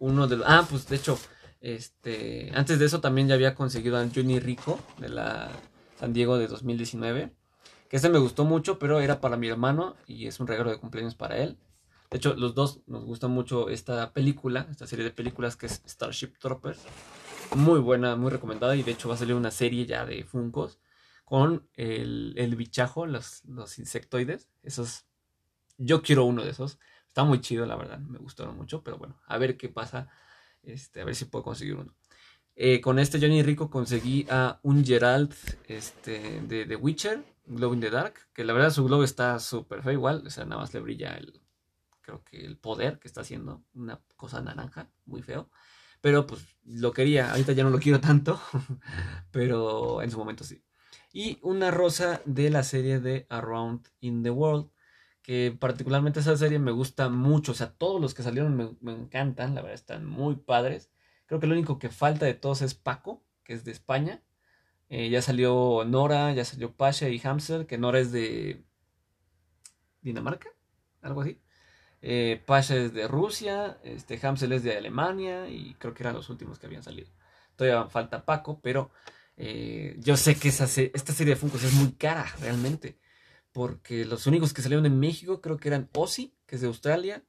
uno 0.00 0.26
de 0.26 0.38
los. 0.38 0.46
Ah, 0.48 0.66
pues 0.68 0.88
de 0.88 0.96
hecho, 0.96 1.16
este. 1.60 2.50
Antes 2.52 2.80
de 2.80 2.86
eso 2.86 3.00
también 3.00 3.28
ya 3.28 3.36
había 3.36 3.54
conseguido 3.54 3.96
a 3.96 4.08
Johnny 4.12 4.40
Rico 4.40 4.80
de 4.98 5.08
la 5.08 5.48
San 6.00 6.12
Diego 6.12 6.36
de 6.36 6.48
2019. 6.48 7.32
Que 7.88 7.96
ese 7.96 8.08
me 8.08 8.18
gustó 8.18 8.44
mucho, 8.44 8.80
pero 8.80 8.98
era 8.98 9.20
para 9.20 9.36
mi 9.36 9.46
hermano 9.46 9.94
y 10.08 10.26
es 10.26 10.40
un 10.40 10.48
regalo 10.48 10.70
de 10.70 10.80
cumpleaños 10.80 11.14
para 11.14 11.38
él. 11.38 11.56
De 12.10 12.16
hecho, 12.16 12.34
los 12.34 12.56
dos 12.56 12.80
nos 12.88 13.04
gusta 13.04 13.28
mucho 13.28 13.68
esta 13.68 14.12
película, 14.12 14.66
esta 14.68 14.88
serie 14.88 15.04
de 15.04 15.12
películas 15.12 15.54
que 15.54 15.66
es 15.66 15.80
Starship 15.86 16.32
Troopers. 16.40 16.80
Muy 17.54 17.78
buena, 17.78 18.16
muy 18.16 18.32
recomendada 18.32 18.74
y 18.74 18.82
de 18.82 18.90
hecho 18.90 19.08
va 19.08 19.14
a 19.14 19.18
salir 19.18 19.36
una 19.36 19.52
serie 19.52 19.86
ya 19.86 20.04
de 20.04 20.24
Funcos 20.24 20.80
con 21.24 21.68
el, 21.74 22.56
bichajo, 22.56 23.06
los, 23.06 23.44
los, 23.44 23.78
insectoides. 23.78 24.48
Esos, 24.64 25.06
yo 25.76 26.02
quiero 26.02 26.24
uno 26.24 26.42
de 26.42 26.50
esos. 26.50 26.80
Está 27.18 27.26
muy 27.26 27.40
chido, 27.40 27.66
la 27.66 27.74
verdad. 27.74 27.98
Me 27.98 28.16
gustaron 28.18 28.56
mucho, 28.56 28.84
pero 28.84 28.96
bueno, 28.96 29.20
a 29.26 29.38
ver 29.38 29.56
qué 29.56 29.68
pasa. 29.68 30.08
Este, 30.62 31.00
a 31.00 31.04
ver 31.04 31.16
si 31.16 31.24
puedo 31.24 31.42
conseguir 31.42 31.74
uno. 31.74 31.92
Eh, 32.54 32.80
con 32.80 33.00
este 33.00 33.18
Johnny 33.18 33.42
Rico 33.42 33.68
conseguí 33.68 34.24
a 34.30 34.60
un 34.62 34.84
Gerald 34.84 35.34
este, 35.66 36.40
de 36.42 36.64
The 36.64 36.76
Witcher, 36.76 37.24
Glow 37.44 37.74
in 37.74 37.80
the 37.80 37.90
Dark, 37.90 38.14
que 38.32 38.44
la 38.44 38.52
verdad 38.52 38.70
su 38.70 38.84
glow 38.84 39.02
está 39.02 39.40
súper 39.40 39.82
feo 39.82 39.90
igual, 39.90 40.22
o 40.28 40.30
sea, 40.30 40.44
nada 40.44 40.60
más 40.60 40.72
le 40.72 40.78
brilla 40.78 41.16
el, 41.16 41.42
creo 42.02 42.22
que 42.22 42.44
el 42.44 42.56
poder 42.56 43.00
que 43.00 43.08
está 43.08 43.22
haciendo, 43.22 43.64
una 43.74 44.00
cosa 44.14 44.40
naranja, 44.40 44.88
muy 45.04 45.22
feo. 45.22 45.50
Pero 46.00 46.24
pues 46.24 46.46
lo 46.62 46.92
quería, 46.92 47.32
ahorita 47.32 47.50
ya 47.50 47.64
no 47.64 47.70
lo 47.70 47.80
quiero 47.80 48.00
tanto, 48.00 48.40
pero 49.32 50.02
en 50.02 50.10
su 50.12 50.18
momento 50.18 50.44
sí 50.44 50.62
y 51.12 51.38
una 51.42 51.70
rosa 51.70 52.20
de 52.26 52.50
la 52.50 52.62
serie 52.62 53.00
de 53.00 53.26
Around 53.30 53.88
in 54.00 54.22
the 54.22 54.30
World, 54.30 54.70
que 55.28 55.54
particularmente 55.60 56.20
esa 56.20 56.38
serie 56.38 56.58
me 56.58 56.70
gusta 56.70 57.10
mucho, 57.10 57.52
o 57.52 57.54
sea, 57.54 57.70
todos 57.70 58.00
los 58.00 58.14
que 58.14 58.22
salieron 58.22 58.78
me, 58.80 58.92
encantan, 58.92 59.54
la 59.54 59.60
verdad 59.60 59.74
están 59.74 60.06
muy 60.06 60.36
padres. 60.36 60.90
Creo 61.26 61.38
que 61.38 61.46
lo 61.46 61.52
único 61.52 61.78
que 61.78 61.90
falta 61.90 62.24
de 62.24 62.32
todos 62.32 62.62
es 62.62 62.72
Paco, 62.72 63.22
que 63.44 63.52
es 63.52 63.62
de 63.62 63.72
España. 63.72 64.22
Eh, 64.88 65.10
ya 65.10 65.20
salió 65.20 65.84
Nora, 65.84 66.32
ya 66.32 66.46
salió 66.46 66.72
Pasha 66.74 67.10
y 67.10 67.18
Hamster, 67.18 67.66
que 67.66 67.76
Nora 67.76 67.98
es 67.98 68.10
de 68.10 68.64
Dinamarca, 70.00 70.48
algo 71.02 71.20
así. 71.20 71.38
Eh, 72.00 72.42
Pasha 72.46 72.76
es 72.76 72.94
de 72.94 73.06
Rusia, 73.06 73.78
este 73.84 74.18
Hamsel 74.26 74.52
es 74.52 74.62
de 74.62 74.78
Alemania 74.78 75.50
y 75.50 75.74
creo 75.74 75.92
que 75.92 76.04
eran 76.04 76.14
los 76.14 76.30
últimos 76.30 76.58
que 76.58 76.68
habían 76.68 76.82
salido. 76.82 77.10
Todavía 77.54 77.86
falta 77.90 78.24
Paco, 78.24 78.60
pero 78.62 78.92
eh, 79.36 79.94
yo 79.98 80.16
sé 80.16 80.36
que 80.36 80.48
esta 80.48 80.66
serie 80.66 81.34
de 81.34 81.36
Funkos 81.36 81.64
es 81.64 81.74
muy 81.74 81.92
cara 81.92 82.24
realmente. 82.40 82.98
Porque 83.52 84.04
los 84.04 84.26
únicos 84.26 84.52
que 84.52 84.62
salieron 84.62 84.86
en 84.86 85.00
México 85.00 85.40
creo 85.40 85.56
que 85.58 85.68
eran 85.68 85.88
Ozzy, 85.94 86.34
que 86.46 86.56
es 86.56 86.60
de 86.60 86.68
Australia, 86.68 87.24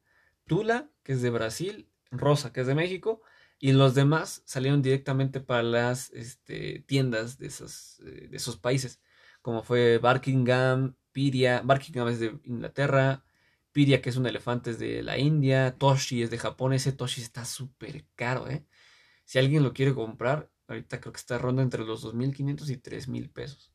Tula, 0.48 0.90
que 1.04 1.14
es 1.14 1.22
de 1.22 1.30
Brasil, 1.30 1.90
Rosa, 2.12 2.52
que 2.54 2.62
es 2.62 2.68
de 2.68 2.76
México, 2.76 3.22
y 3.60 3.74
los 3.74 3.94
demás 3.96 4.42
salieron 4.46 4.82
directamente 4.82 5.42
para 5.42 5.64
las 5.64 6.12
este, 6.12 6.80
tiendas 6.88 7.38
de 7.38 7.48
esos, 7.48 8.00
eh, 8.02 8.28
de 8.30 8.38
esos 8.38 8.58
países, 8.58 9.02
como 9.42 9.64
fue 9.64 9.98
Barkingham, 10.00 10.96
Piria, 11.12 11.62
Barkingham 11.64 12.08
es 12.10 12.20
de 12.20 12.40
Inglaterra, 12.44 13.24
Piria, 13.72 14.02
que 14.02 14.10
es 14.10 14.18
un 14.18 14.26
elefante, 14.28 14.72
es 14.72 14.80
de 14.80 15.04
la 15.04 15.18
India, 15.18 15.78
Toshi 15.78 16.24
es 16.24 16.32
de 16.32 16.38
Japón, 16.38 16.74
ese 16.74 16.92
Toshi 16.92 17.22
está 17.22 17.46
súper 17.46 18.06
caro, 18.16 18.50
¿eh? 18.50 18.66
Si 19.26 19.40
alguien 19.40 19.64
lo 19.64 19.74
quiere 19.74 19.94
comprar, 19.94 20.52
ahorita 20.68 21.00
creo 21.02 21.14
que 21.14 21.20
está 21.20 21.38
ronda 21.38 21.62
entre 21.64 21.84
los 21.86 22.04
2.500 22.04 22.70
y 22.70 22.78
3.000 22.78 23.32
pesos. 23.32 23.72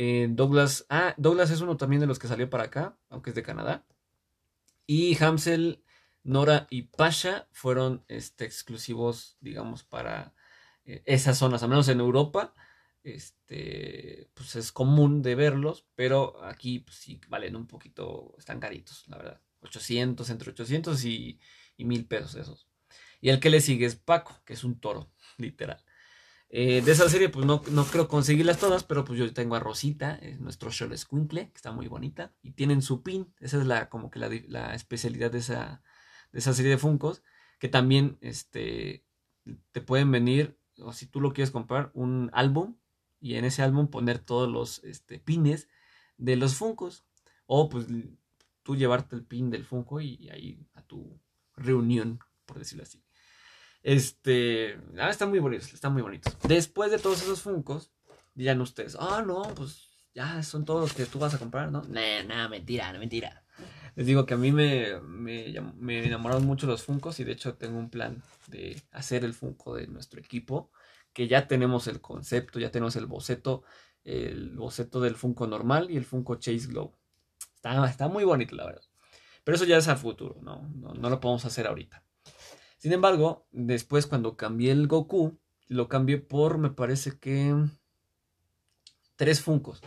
Eh, 0.00 0.28
Douglas, 0.30 0.86
ah, 0.90 1.12
Douglas 1.16 1.50
es 1.50 1.60
uno 1.60 1.76
también 1.76 1.98
de 1.98 2.06
los 2.06 2.20
que 2.20 2.28
salió 2.28 2.48
para 2.48 2.62
acá, 2.64 2.96
aunque 3.08 3.30
es 3.30 3.36
de 3.36 3.42
Canadá. 3.42 3.84
Y 4.86 5.20
Hamsel 5.20 5.82
Nora 6.22 6.68
y 6.70 6.82
Pasha 6.82 7.48
fueron 7.50 8.04
este, 8.06 8.44
exclusivos, 8.44 9.36
digamos, 9.40 9.82
para 9.82 10.34
eh, 10.84 11.02
esas 11.04 11.38
zonas, 11.38 11.64
al 11.64 11.70
menos 11.70 11.88
en 11.88 11.98
Europa. 11.98 12.54
Este, 13.02 14.30
pues 14.34 14.54
es 14.54 14.70
común 14.70 15.20
de 15.20 15.34
verlos, 15.34 15.84
pero 15.96 16.44
aquí 16.44 16.78
pues, 16.78 16.96
sí 16.98 17.20
valen 17.28 17.56
un 17.56 17.66
poquito, 17.66 18.36
están 18.38 18.60
caritos, 18.60 19.04
la 19.08 19.16
verdad. 19.16 19.42
800, 19.62 20.30
entre 20.30 20.52
800 20.52 21.04
y, 21.06 21.40
y 21.76 21.84
1000 21.84 22.06
pesos 22.06 22.36
esos. 22.36 22.68
Y 23.20 23.30
el 23.30 23.40
que 23.40 23.50
le 23.50 23.60
sigue 23.60 23.86
es 23.86 23.96
Paco, 23.96 24.42
que 24.44 24.52
es 24.52 24.62
un 24.62 24.78
toro, 24.78 25.10
literal. 25.38 25.84
Eh, 26.50 26.80
de 26.82 26.92
esa 26.92 27.08
serie, 27.08 27.28
pues 27.28 27.44
no, 27.44 27.62
no, 27.70 27.84
creo 27.84 28.08
conseguirlas 28.08 28.58
todas, 28.58 28.82
pero 28.82 29.04
pues 29.04 29.18
yo 29.18 29.32
tengo 29.34 29.54
a 29.54 29.60
Rosita, 29.60 30.14
es 30.16 30.40
nuestro 30.40 30.70
Shell 30.70 30.96
Squinkle, 30.96 31.50
que 31.50 31.56
está 31.56 31.72
muy 31.72 31.88
bonita. 31.88 32.32
Y 32.42 32.52
tienen 32.52 32.80
su 32.82 33.02
pin, 33.02 33.34
esa 33.40 33.58
es 33.58 33.66
la, 33.66 33.88
como 33.88 34.10
que 34.10 34.18
la, 34.18 34.30
la 34.48 34.74
especialidad 34.74 35.30
de 35.30 35.38
esa, 35.38 35.82
de 36.32 36.38
esa 36.38 36.54
serie 36.54 36.72
de 36.72 36.78
Funcos, 36.78 37.22
que 37.58 37.68
también 37.68 38.18
este, 38.20 39.04
te 39.72 39.80
pueden 39.80 40.10
venir, 40.10 40.58
o 40.78 40.92
si 40.92 41.06
tú 41.06 41.20
lo 41.20 41.32
quieres 41.32 41.50
comprar, 41.50 41.90
un 41.94 42.30
álbum 42.32 42.76
y 43.20 43.34
en 43.34 43.44
ese 43.44 43.62
álbum 43.62 43.88
poner 43.88 44.18
todos 44.18 44.48
los 44.50 44.82
este, 44.84 45.18
pines 45.18 45.68
de 46.16 46.36
los 46.36 46.54
Funcos. 46.54 47.04
O 47.46 47.68
pues 47.68 47.86
tú 48.62 48.76
llevarte 48.76 49.16
el 49.16 49.24
pin 49.24 49.50
del 49.50 49.64
Funko 49.64 50.00
y, 50.00 50.28
ahí 50.28 50.66
a 50.74 50.82
tu 50.82 51.18
reunión, 51.56 52.20
por 52.44 52.58
decirlo 52.58 52.82
así. 52.82 53.02
Este, 53.82 54.78
ah, 54.98 55.10
están 55.10 55.30
muy 55.30 55.38
bonitos, 55.38 55.72
están 55.72 55.92
muy 55.92 56.02
bonitos. 56.02 56.36
Después 56.42 56.90
de 56.90 56.98
todos 56.98 57.22
esos 57.22 57.42
Funcos, 57.42 57.92
dirán 58.34 58.60
ustedes, 58.60 58.96
ah, 58.98 59.22
no, 59.26 59.42
pues 59.54 59.88
ya 60.14 60.42
son 60.42 60.64
todos 60.64 60.80
los 60.80 60.92
que 60.92 61.06
tú 61.06 61.18
vas 61.18 61.34
a 61.34 61.38
comprar, 61.38 61.70
¿no? 61.70 61.82
No, 61.82 62.22
no, 62.26 62.48
mentira, 62.48 62.92
no, 62.92 62.98
mentira. 62.98 63.44
Les 63.94 64.06
digo 64.06 64.26
que 64.26 64.34
a 64.34 64.36
mí 64.36 64.52
me, 64.52 65.00
me, 65.00 66.06
enamoraron 66.06 66.46
mucho 66.46 66.66
los 66.66 66.82
Funcos 66.82 67.18
y 67.18 67.24
de 67.24 67.32
hecho 67.32 67.54
tengo 67.54 67.78
un 67.78 67.90
plan 67.90 68.22
de 68.46 68.80
hacer 68.92 69.24
el 69.24 69.34
Funko 69.34 69.74
de 69.74 69.88
nuestro 69.88 70.20
equipo, 70.20 70.70
que 71.12 71.26
ya 71.26 71.48
tenemos 71.48 71.88
el 71.88 72.00
concepto, 72.00 72.60
ya 72.60 72.70
tenemos 72.70 72.94
el 72.96 73.06
boceto, 73.06 73.64
el 74.04 74.56
boceto 74.56 75.00
del 75.00 75.16
Funko 75.16 75.46
normal 75.46 75.90
y 75.90 75.96
el 75.96 76.04
Funko 76.04 76.36
Chase 76.36 76.68
Glow. 76.68 76.96
Está, 77.56 77.84
está 77.88 78.08
muy 78.08 78.24
bonito, 78.24 78.54
la 78.54 78.66
verdad. 78.66 78.82
Pero 79.42 79.56
eso 79.56 79.64
ya 79.64 79.78
es 79.78 79.88
al 79.88 79.98
futuro, 79.98 80.36
¿no? 80.42 80.68
No, 80.76 80.94
no 80.94 81.10
lo 81.10 81.18
podemos 81.18 81.44
hacer 81.44 81.66
ahorita. 81.66 82.04
Sin 82.78 82.92
embargo, 82.92 83.46
después 83.50 84.06
cuando 84.06 84.36
cambié 84.36 84.70
el 84.70 84.86
Goku, 84.86 85.36
lo 85.66 85.88
cambié 85.88 86.18
por, 86.18 86.58
me 86.58 86.70
parece 86.70 87.18
que, 87.18 87.54
tres 89.16 89.40
Funcos. 89.40 89.82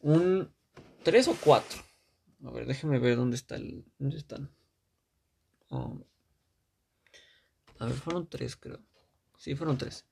Un, 0.00 0.52
tres 1.04 1.28
o 1.28 1.36
cuatro. 1.40 1.80
A 2.44 2.50
ver, 2.50 2.66
déjenme 2.66 2.98
ver 2.98 3.16
dónde 3.16 3.36
está 3.36 3.54
el. 3.54 3.84
¿Dónde 3.98 4.18
están? 4.18 4.50
Oh. 5.70 5.98
A 7.78 7.86
ver, 7.86 7.94
fueron 7.94 8.28
tres, 8.28 8.56
creo. 8.56 8.80
Sí, 9.38 9.54
fueron 9.54 9.78
tres. 9.78 10.04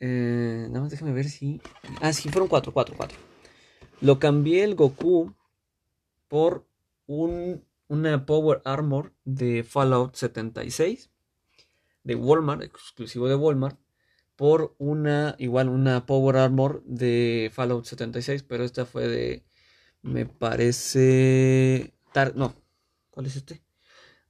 Eh, 0.00 0.66
nada 0.68 0.80
más 0.80 0.90
déjenme 0.90 1.12
ver 1.12 1.28
si. 1.28 1.60
Ah, 2.00 2.12
sí, 2.12 2.30
fueron 2.30 2.48
cuatro, 2.48 2.72
cuatro, 2.72 2.94
cuatro. 2.96 3.18
Lo 4.00 4.18
cambié 4.18 4.64
el 4.64 4.74
Goku 4.76 5.34
por 6.28 6.66
un, 7.06 7.64
una 7.88 8.24
Power 8.24 8.62
Armor 8.64 9.12
de 9.24 9.62
Fallout 9.62 10.14
76 10.14 11.10
de 12.08 12.14
Walmart, 12.14 12.62
exclusivo 12.62 13.28
de 13.28 13.34
Walmart, 13.34 13.78
por 14.34 14.74
una, 14.78 15.36
igual 15.38 15.68
una 15.68 16.06
Power 16.06 16.36
Armor 16.38 16.82
de 16.84 17.50
Fallout 17.52 17.84
76, 17.84 18.44
pero 18.44 18.64
esta 18.64 18.86
fue 18.86 19.08
de 19.08 19.44
me 20.00 20.24
parece. 20.24 21.92
no. 22.34 22.54
¿Cuál 23.10 23.26
es 23.26 23.36
este? 23.36 23.62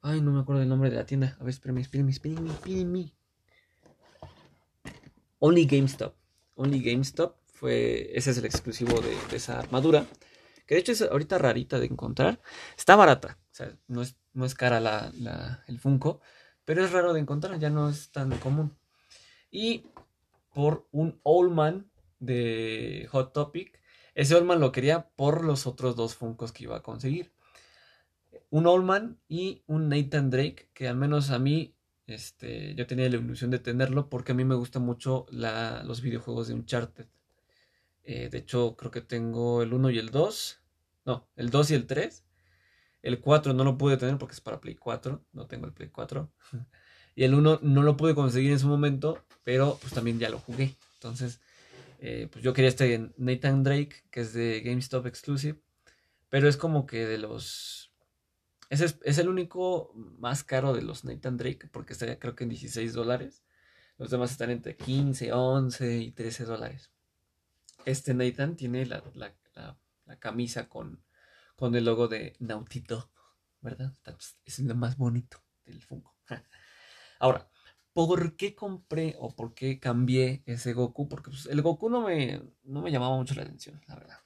Ay, 0.00 0.20
no 0.20 0.32
me 0.32 0.40
acuerdo 0.40 0.60
del 0.60 0.68
nombre 0.68 0.90
de 0.90 0.96
la 0.96 1.06
tienda. 1.06 1.36
A 1.38 1.44
ver, 1.44 1.50
espérame, 1.50 1.78
espérame, 1.78 2.08
espérame, 2.08 2.50
espérame. 2.50 3.12
Only 5.38 5.66
GameStop. 5.66 6.14
Only 6.56 6.82
GameStop 6.82 7.36
fue. 7.46 8.10
Ese 8.12 8.32
es 8.32 8.38
el 8.38 8.44
exclusivo 8.44 9.00
de, 9.00 9.16
esa 9.36 9.60
armadura. 9.60 10.04
Que 10.66 10.74
de 10.74 10.80
hecho 10.80 10.92
es 10.92 11.02
ahorita 11.02 11.38
rarita 11.38 11.78
de 11.78 11.86
encontrar. 11.86 12.40
Está 12.76 12.96
barata. 12.96 13.38
O 13.52 13.54
sea, 13.54 13.72
no 13.86 14.02
es, 14.02 14.16
no 14.32 14.44
es 14.46 14.56
cara 14.56 14.80
la, 14.80 15.12
el 15.68 15.78
Funko. 15.78 16.20
Pero 16.68 16.84
es 16.84 16.92
raro 16.92 17.14
de 17.14 17.20
encontrar. 17.20 17.58
Ya 17.58 17.70
no 17.70 17.88
es 17.88 18.12
tan 18.12 18.30
común. 18.38 18.76
Y 19.50 19.86
por 20.54 20.86
un 20.92 21.18
Old 21.22 21.52
Man 21.52 21.90
de 22.20 23.08
Hot 23.10 23.32
Topic 23.32 23.78
ese 24.18 24.34
Oldman 24.34 24.58
lo 24.58 24.72
quería 24.72 25.10
por 25.14 25.44
los 25.44 25.68
otros 25.68 25.94
dos 25.94 26.16
Funcos 26.16 26.50
que 26.50 26.64
iba 26.64 26.76
a 26.76 26.82
conseguir. 26.82 27.30
Un 28.50 28.66
Oldman 28.66 29.20
y 29.28 29.62
un 29.68 29.88
Nathan 29.88 30.28
Drake, 30.28 30.70
que 30.74 30.88
al 30.88 30.96
menos 30.96 31.30
a 31.30 31.38
mí, 31.38 31.76
este, 32.08 32.74
yo 32.74 32.84
tenía 32.88 33.08
la 33.08 33.14
ilusión 33.14 33.52
de 33.52 33.60
tenerlo 33.60 34.08
porque 34.10 34.32
a 34.32 34.34
mí 34.34 34.44
me 34.44 34.56
gustan 34.56 34.82
mucho 34.82 35.26
los 35.30 36.00
videojuegos 36.02 36.48
de 36.48 36.54
Uncharted. 36.54 37.06
Eh, 38.02 38.28
de 38.28 38.38
hecho, 38.38 38.74
creo 38.76 38.90
que 38.90 39.02
tengo 39.02 39.62
el 39.62 39.72
1 39.72 39.90
y 39.90 39.98
el 40.00 40.10
2. 40.10 40.62
No, 41.04 41.28
el 41.36 41.50
2 41.50 41.70
y 41.70 41.74
el 41.76 41.86
3. 41.86 42.24
El 43.02 43.20
4 43.20 43.52
no 43.52 43.64
lo 43.64 43.78
pude 43.78 43.96
tener 43.96 44.18
porque 44.18 44.34
es 44.34 44.40
para 44.40 44.60
Play 44.60 44.74
4. 44.74 45.24
No 45.32 45.46
tengo 45.46 45.66
el 45.66 45.72
Play 45.72 45.88
4. 45.88 46.30
y 47.14 47.24
el 47.24 47.34
1 47.34 47.60
no 47.62 47.82
lo 47.82 47.96
pude 47.96 48.14
conseguir 48.14 48.52
en 48.52 48.58
su 48.58 48.68
momento, 48.68 49.24
pero 49.44 49.78
pues 49.80 49.92
también 49.92 50.18
ya 50.18 50.30
lo 50.30 50.38
jugué. 50.38 50.76
Entonces, 50.94 51.40
eh, 52.00 52.28
pues 52.30 52.44
yo 52.44 52.52
quería 52.52 52.68
este 52.68 53.10
Nathan 53.16 53.62
Drake, 53.62 54.04
que 54.10 54.20
es 54.20 54.32
de 54.32 54.60
GameStop 54.60 55.06
Exclusive. 55.06 55.60
Pero 56.28 56.48
es 56.48 56.56
como 56.56 56.86
que 56.86 57.06
de 57.06 57.18
los. 57.18 57.92
Es, 58.70 58.98
es 59.02 59.18
el 59.18 59.28
único 59.28 59.92
más 59.94 60.44
caro 60.44 60.74
de 60.74 60.82
los 60.82 61.04
Nathan 61.04 61.38
Drake, 61.38 61.68
porque 61.72 61.94
estaría 61.94 62.18
creo 62.18 62.34
que 62.34 62.44
en 62.44 62.50
16 62.50 62.92
dólares. 62.92 63.42
Los 63.98 64.10
demás 64.10 64.30
están 64.30 64.50
entre 64.50 64.76
15, 64.76 65.32
11 65.32 65.98
y 65.98 66.12
13 66.12 66.44
dólares. 66.44 66.90
Este 67.84 68.14
Nathan 68.14 68.54
tiene 68.54 68.86
la, 68.86 69.02
camisa 70.20 70.68
con, 70.68 71.02
con 71.58 71.74
el 71.74 71.84
logo 71.84 72.06
de 72.06 72.36
Nautito, 72.38 73.10
¿verdad? 73.60 73.92
Es 74.44 74.58
lo 74.60 74.74
más 74.76 74.96
bonito 74.96 75.42
del 75.66 75.82
Funko. 75.82 76.16
Ahora, 77.18 77.50
¿Por 77.98 78.36
qué 78.36 78.54
compré 78.54 79.16
o 79.18 79.34
por 79.34 79.54
qué 79.54 79.80
cambié 79.80 80.44
ese 80.46 80.72
Goku? 80.72 81.08
Porque 81.08 81.30
pues, 81.30 81.46
el 81.46 81.62
Goku 81.62 81.90
no 81.90 82.02
me, 82.02 82.40
no 82.62 82.80
me 82.80 82.92
llamaba 82.92 83.16
mucho 83.16 83.34
la 83.34 83.42
atención, 83.42 83.82
la 83.88 83.96
verdad. 83.96 84.18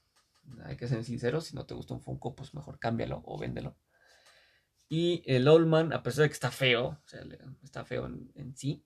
Hay 0.65 0.77
que 0.77 0.87
ser 0.87 1.03
sincero, 1.05 1.41
si 1.41 1.57
no 1.57 1.65
te 1.65 1.73
gusta 1.73 1.95
un 1.95 2.03
Funko, 2.03 2.35
pues 2.35 2.53
mejor 2.53 2.79
cámbialo 2.79 3.23
o 3.25 3.39
véndelo. 3.39 3.79
Y 4.91 5.23
el 5.25 5.49
Oldman, 5.49 5.95
a 5.95 6.03
pesar 6.03 6.25
de 6.25 6.29
que 6.29 6.35
está 6.35 6.51
feo, 6.51 7.01
o 7.03 7.09
sea, 7.09 7.23
está 7.63 7.83
feo 7.87 8.05
en, 8.05 8.55
sí, 8.55 8.85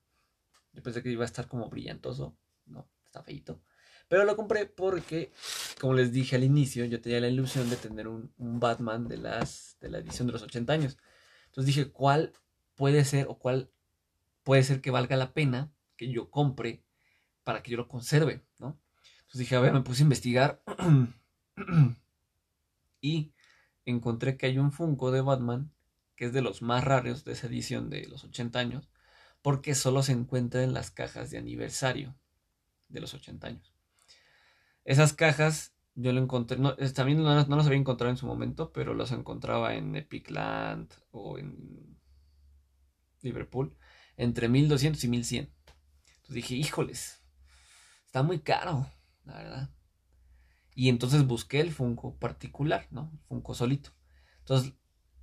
yo 0.72 0.84
pensé 0.84 1.03
que 1.03 1.11
iba 1.11 1.24
a 1.24 1.26
estar 1.26 1.49
como 1.49 1.68
brillantoso, 1.68 2.38
no, 2.66 2.88
está 3.05 3.24
feito. 3.24 3.64
Pero 4.09 4.25
lo 4.25 4.37
compré 4.37 4.67
porque, 4.67 5.33
como 5.81 5.95
les 5.95 6.13
dije 6.13 6.37
al 6.37 6.45
inicio, 6.45 6.85
yo 6.85 7.01
tenía 7.01 7.21
la 7.21 7.29
ilusión 7.29 7.69
de 7.69 7.77
tener 7.77 8.09
un, 8.09 8.33
Batman 8.39 9.09
de, 9.09 9.19
las, 9.19 9.77
de 9.81 9.91
la 9.91 9.99
edición 9.99 10.27
de 10.27 10.33
los 10.33 10.43
80 10.43 10.73
años. 10.73 10.97
Entonces 11.47 11.75
dije, 11.75 11.91
¿cuál 11.91 12.33
puede 12.75 13.05
ser 13.05 13.27
o 13.29 13.39
cuál 13.39 13.71
puede 14.45 14.63
ser 14.63 14.81
que 14.81 14.91
valga 14.91 15.17
la 15.17 15.33
pena 15.33 15.73
que 15.97 16.11
yo 16.11 16.31
compre 16.31 16.85
para 17.43 17.63
que 17.63 17.73
yo 17.73 17.77
lo 17.77 17.89
conserve, 17.89 18.45
¿no? 18.59 18.79
Entonces 19.19 19.41
dije, 19.41 19.57
a 19.57 19.61
ver, 19.61 19.73
me 19.73 19.81
puse 19.81 20.03
a 20.03 20.05
investigar 20.05 20.63
y 23.01 23.33
encontré 23.85 24.37
que 24.37 24.47
hay 24.47 24.59
un 24.59 24.73
Funko 24.73 25.11
de 25.11 25.21
Batman 25.21 25.73
que 26.17 26.27
es 26.27 26.33
de 26.33 26.43
los 26.43 26.63
más 26.63 26.85
raros 26.85 27.25
de 27.25 27.33
esa 27.33 27.47
edición 27.47 27.91
de 27.91 28.07
los 28.07 28.25
80 28.25 28.59
años, 28.59 28.89
porque 29.43 29.75
solo 29.75 30.03
se 30.03 30.13
encuentra 30.13 30.63
en 30.63 30.73
las 30.73 30.91
cajas 30.91 31.31
de 31.31 31.39
aniversario. 31.39 32.17
de 32.89 33.01
los 33.01 33.15
80 33.15 33.49
años. 33.49 33.76
Esas 34.87 35.12
cajas 35.12 35.74
yo 35.97 36.12
lo 36.12 36.22
encontré, 36.22 36.59
no, 36.59 36.76
también 36.76 37.18
no, 37.22 37.45
no, 37.45 37.57
las 37.57 37.66
había 37.66 37.78
encontrado 37.78 38.11
en 38.11 38.16
su 38.16 38.26
momento, 38.26 38.72
pero 38.72 38.95
las 38.95 39.11
encontraba 39.11 39.74
en 39.74 39.97
Epic 39.97 40.30
Land 40.30 40.93
o 41.11 41.39
en 41.39 41.99
Liverpool 43.20 43.76
entre 44.16 44.49
1200 44.49 45.03
y 45.03 45.09
1100. 45.09 45.53
Entonces 46.07 46.34
dije, 46.34 46.55
híjoles, 46.55 47.24
está 48.07 48.22
muy 48.22 48.39
caro, 48.39 48.87
la 49.24 49.34
verdad. 49.34 49.70
Y 50.72 50.89
entonces 50.89 51.26
busqué 51.26 51.61
el 51.61 51.72
Funko 51.72 52.16
particular, 52.18 52.87
¿no? 52.93 53.11
Funko 53.26 53.55
solito. 53.55 53.91
Entonces 54.39 54.74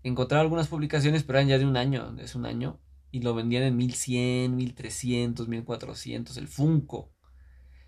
encontré 0.01 0.39
algunas 0.39 0.67
publicaciones, 0.67 1.23
pero 1.23 1.39
eran 1.39 1.47
ya 1.47 1.57
de 1.57 1.65
un 1.65 1.77
año, 1.77 2.17
es 2.19 2.35
un 2.35 2.45
año, 2.45 2.81
y 3.11 3.21
lo 3.21 3.33
vendían 3.33 3.63
en 3.63 3.77
1100, 3.77 4.57
1300, 4.57 5.47
1400, 5.47 6.35
el 6.35 6.49
Funko. 6.49 7.13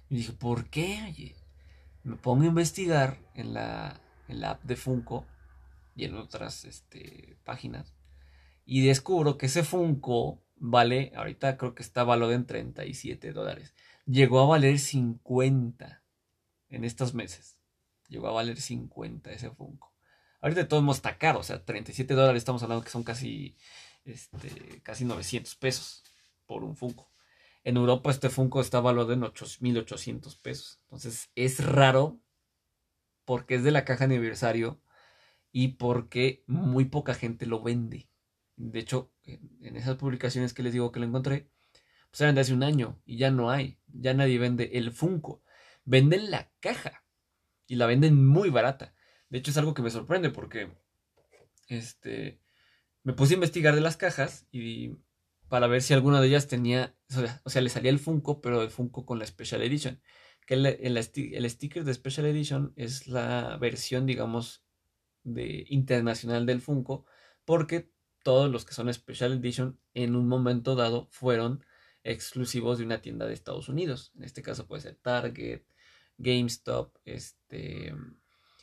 Y 0.07 0.17
dije, 0.17 0.31
¿por 0.31 0.69
qué? 0.69 1.03
Oye, 1.09 1.35
me 2.05 2.15
pongo 2.15 2.43
a 2.43 2.47
investigar 2.47 3.17
en 3.33 3.53
la, 3.53 3.99
en 4.27 4.39
la 4.39 4.51
app 4.51 4.63
de 4.63 4.75
Funko 4.75 5.25
y 5.95 6.05
en 6.05 6.15
otras 6.15 6.63
este, 6.63 7.37
páginas. 7.43 7.95
Y 8.63 8.85
descubro 8.85 9.37
que 9.37 9.47
ese 9.47 9.63
Funko 9.63 10.43
vale, 10.55 11.11
ahorita 11.15 11.57
creo 11.57 11.73
que 11.73 11.81
está 11.81 12.03
valorado 12.03 12.33
en 12.33 12.45
37 12.45 13.33
dólares. 13.33 13.73
Llegó 14.05 14.39
a 14.39 14.45
valer 14.45 14.77
50 14.77 16.03
en 16.69 16.83
estos 16.83 17.15
meses. 17.15 17.57
Llegó 18.07 18.27
a 18.27 18.33
valer 18.33 18.61
50 18.61 19.31
ese 19.31 19.49
Funko. 19.49 19.91
Ahorita 20.41 20.61
de 20.61 20.67
todos 20.67 20.83
modos 20.83 20.97
está 20.97 21.17
caro, 21.17 21.39
o 21.39 21.43
sea, 21.43 21.65
37 21.65 22.13
dólares 22.13 22.41
estamos 22.41 22.61
hablando 22.61 22.83
que 22.83 22.91
son 22.91 23.03
casi, 23.03 23.57
este, 24.03 24.79
casi 24.83 25.05
900 25.05 25.55
pesos 25.55 26.03
por 26.45 26.63
un 26.63 26.75
Funko. 26.75 27.09
En 27.65 27.75
Europa 27.75 28.11
este 28.11 28.29
Funko 28.29 28.61
está 28.61 28.79
valuado 28.79 29.11
en 29.11 29.21
8.800 29.21 30.39
pesos. 30.39 30.79
Entonces 30.83 31.31
es 31.35 31.65
raro 31.65 32.21
porque 33.25 33.55
es 33.55 33.63
de 33.63 33.71
la 33.71 33.83
caja 33.83 34.05
aniversario 34.05 34.79
y 35.51 35.69
porque 35.69 36.43
muy 36.47 36.85
poca 36.85 37.13
gente 37.15 37.45
lo 37.45 37.61
vende. 37.61 38.07
De 38.55 38.79
hecho, 38.79 39.11
en 39.25 39.75
esas 39.75 39.97
publicaciones 39.97 40.53
que 40.53 40.63
les 40.63 40.71
digo 40.71 40.91
que 40.91 40.99
lo 40.99 41.07
encontré, 41.07 41.49
pues 42.11 42.21
eran 42.21 42.35
de 42.35 42.41
hace 42.41 42.53
un 42.53 42.63
año 42.63 43.01
y 43.05 43.17
ya 43.17 43.31
no 43.31 43.49
hay. 43.49 43.79
Ya 43.87 44.13
nadie 44.13 44.37
vende 44.37 44.69
el 44.75 44.91
Funko. 44.91 45.43
Venden 45.83 46.31
la 46.31 46.51
caja 46.59 47.03
y 47.67 47.75
la 47.75 47.87
venden 47.87 48.25
muy 48.25 48.49
barata. 48.49 48.93
De 49.29 49.39
hecho, 49.39 49.51
es 49.51 49.57
algo 49.57 49.73
que 49.73 49.81
me 49.81 49.89
sorprende 49.89 50.29
porque 50.29 50.69
este, 51.67 52.39
me 53.03 53.13
puse 53.13 53.33
a 53.33 53.35
investigar 53.35 53.75
de 53.75 53.81
las 53.81 53.97
cajas 53.97 54.47
y 54.51 54.97
para 55.49 55.67
ver 55.67 55.81
si 55.81 55.93
alguna 55.93 56.21
de 56.21 56.27
ellas 56.27 56.47
tenía, 56.47 56.94
o 57.43 57.49
sea, 57.49 57.61
le 57.61 57.69
salía 57.69 57.91
el 57.91 57.99
Funko, 57.99 58.41
pero 58.41 58.61
el 58.61 58.69
Funko 58.69 59.05
con 59.05 59.19
la 59.19 59.25
Special 59.25 59.61
Edition. 59.61 60.01
Que 60.45 60.55
el, 60.55 60.65
el, 60.65 61.49
sticker 61.49 61.83
de 61.83 61.93
Special 61.93 62.27
Edition 62.27 62.73
es 62.75 63.07
la 63.07 63.57
versión, 63.57 64.05
digamos, 64.05 64.63
de 65.23 65.65
internacional 65.69 66.45
del 66.45 66.61
Funko, 66.61 67.05
porque 67.45 67.91
todos 68.23 68.51
los 68.51 68.65
que 68.65 68.73
son 68.73 68.93
Special 68.93 69.33
Edition 69.33 69.79
en 69.93 70.15
un 70.15 70.27
momento 70.27 70.75
dado 70.75 71.07
fueron 71.11 71.63
exclusivos 72.03 72.77
de 72.77 72.85
una 72.85 73.01
tienda 73.01 73.25
de 73.25 73.33
Estados 73.33 73.69
Unidos. 73.69 74.11
En 74.15 74.23
este 74.23 74.43
caso 74.43 74.67
puede 74.67 74.83
ser 74.83 74.95
Target, 74.95 75.63
GameStop, 76.17 76.95
este, 77.05 77.93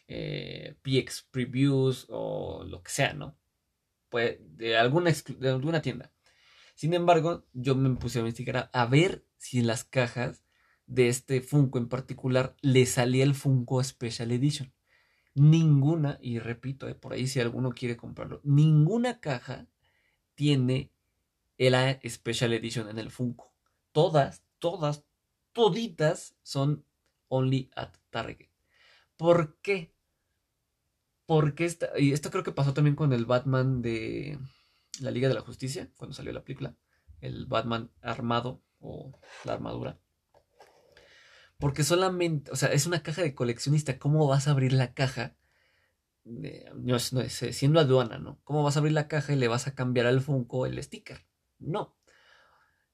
eh, 0.09 0.77
PX 0.83 1.29
Previews 1.31 2.07
o 2.09 2.65
lo 2.65 2.83
que 2.83 2.91
sea, 2.91 3.13
¿no? 3.13 3.37
Pues 4.09 4.39
de 4.41 4.77
alguna, 4.77 5.13
de 5.39 5.49
alguna 5.49 5.83
tienda. 5.83 6.13
Sin 6.83 6.95
embargo, 6.95 7.47
yo 7.53 7.77
me 7.77 7.95
puse 7.95 8.19
a 8.19 8.23
investigar 8.23 8.69
a, 8.73 8.87
ver 8.87 9.25
si 9.39 9.61
en 9.61 9.69
las 9.69 9.85
cajas 9.85 10.43
de 10.87 11.07
este 11.07 11.41
Funko 11.41 11.79
en 11.79 11.89
particular 11.89 12.57
le 12.61 12.87
salía 12.87 13.23
el 13.23 13.37
Funko 13.37 13.85
Special 13.85 14.33
Edition. 14.33 14.75
Ninguna, 15.37 16.19
y 16.21 16.41
repito, 16.41 16.89
eh, 16.89 16.97
por 16.97 17.13
ahí 17.13 17.29
si 17.29 17.39
alguno 17.39 17.71
quiere 17.71 17.97
comprarlo, 17.97 18.41
ninguna 18.43 19.21
caja 19.21 19.69
tiene 20.35 20.91
el 21.57 21.77
Special 22.11 22.53
Edition 22.53 22.89
en 22.89 22.99
el 22.99 23.13
Funko. 23.13 23.55
Todas, 23.93 24.43
todas, 24.59 25.05
toditas 25.53 26.35
son 26.43 26.85
only 27.29 27.71
at 27.77 27.93
Target. 28.11 28.49
¿Por 29.17 29.57
qué? 29.63 29.95
Porque 31.27 31.65
esta, 31.65 31.97
y 31.97 32.11
esto 32.13 32.33
creo 32.33 32.43
que 32.43 32.51
pasó 32.51 32.75
también 32.75 32.97
con 32.97 33.13
el 33.13 33.25
Batman 33.25 33.83
de 33.83 34.41
la 35.01 35.11
Liga 35.11 35.29
de 35.29 35.35
la 35.35 35.41
Justicia, 35.41 35.91
cuando 35.97 36.15
salió 36.15 36.33
la 36.33 36.45
película, 36.45 36.77
el 37.21 37.47
Batman 37.47 37.91
armado 38.01 38.63
o 38.81 39.19
la 39.45 39.55
armadura. 39.55 39.99
Porque 41.59 41.85
solamente, 41.85 42.51
o 42.51 42.57
sea, 42.57 42.73
es 42.73 42.87
una 42.87 43.03
caja 43.03 43.23
de 43.23 43.35
coleccionista. 43.35 43.99
¿Cómo 43.99 44.27
vas 44.27 44.49
a 44.49 44.51
abrir 44.51 44.73
la 44.73 44.95
caja? 44.95 45.37
no, 46.25 46.97
es, 46.97 47.13
no 47.13 47.23
siendo 47.29 47.81
aduana, 47.81 48.19
¿no? 48.19 48.41
¿Cómo 48.45 48.63
vas 48.63 48.77
a 48.77 48.81
abrir 48.81 48.93
la 48.93 49.09
caja 49.09 49.33
y 49.33 49.37
le 49.37 49.49
vas 49.49 49.67
a 49.67 49.75
cambiar 49.75 50.07
al 50.07 50.21
Funko 50.21 50.67
el 50.67 50.83
sticker? 50.83 51.25
No. 51.59 51.97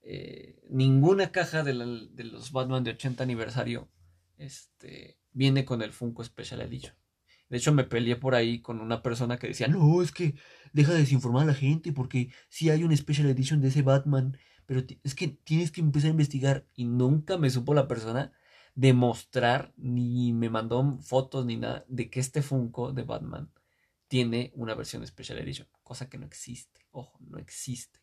Eh, 0.03 0.61
ninguna 0.71 1.33
caja 1.33 1.63
de, 1.63 1.73
de, 1.73 2.25
los 2.25 2.53
Batman 2.53 2.85
de 2.85 2.93
80 2.93 3.23
aniversario 3.23 3.91
este, 4.39 5.19
viene 5.33 5.65
con 5.65 5.83
el 5.83 5.93
Funko 5.93 6.25
Special 6.25 6.61
Edition. 6.61 6.95
De 7.49 7.57
hecho, 7.57 7.73
me 7.73 7.85
peleé 7.85 8.17
por 8.17 8.35
ahí 8.35 8.61
con 8.61 8.81
una 8.81 9.03
persona 9.03 9.39
que 9.39 9.49
decía, 9.49 9.69
no, 9.69 10.03
es 10.03 10.13
que 10.13 10.35
deja 10.73 10.93
de 10.93 11.01
desinformar 11.01 11.45
a 11.45 11.47
la 11.47 11.55
gente 11.55 11.93
porque 11.93 12.31
sí 12.49 12.71
hay 12.71 12.85
una 12.85 12.97
special 12.97 13.29
edition 13.29 13.61
de 13.61 13.69
ese 13.69 13.83
Batman, 13.83 14.37
pero 14.67 14.83
es 15.03 15.15
que 15.15 15.29
tienes 15.29 15.71
que 15.73 15.81
empezar 15.81 16.09
a 16.09 16.13
investigar 16.13 16.67
y 16.75 16.85
nunca 16.85 17.39
me 17.39 17.49
supo 17.51 17.73
la 17.73 17.89
persona 17.89 18.33
demostrar 18.75 19.73
ni 19.77 20.33
me 20.33 20.51
mandó 20.51 20.99
fotos 21.01 21.47
ni 21.47 21.57
nada 21.57 21.85
de 21.89 22.11
que 22.11 22.21
este 22.21 22.43
Funko 22.43 22.93
de 22.93 23.03
Batman 23.03 23.51
tiene 24.09 24.53
una 24.55 24.75
versión 24.75 25.07
special 25.07 25.39
edition, 25.39 25.69
cosa 25.83 26.09
que 26.09 26.19
no 26.19 26.27
existe, 26.27 26.87
ojo, 26.91 27.19
no 27.21 27.39
existe. 27.39 28.01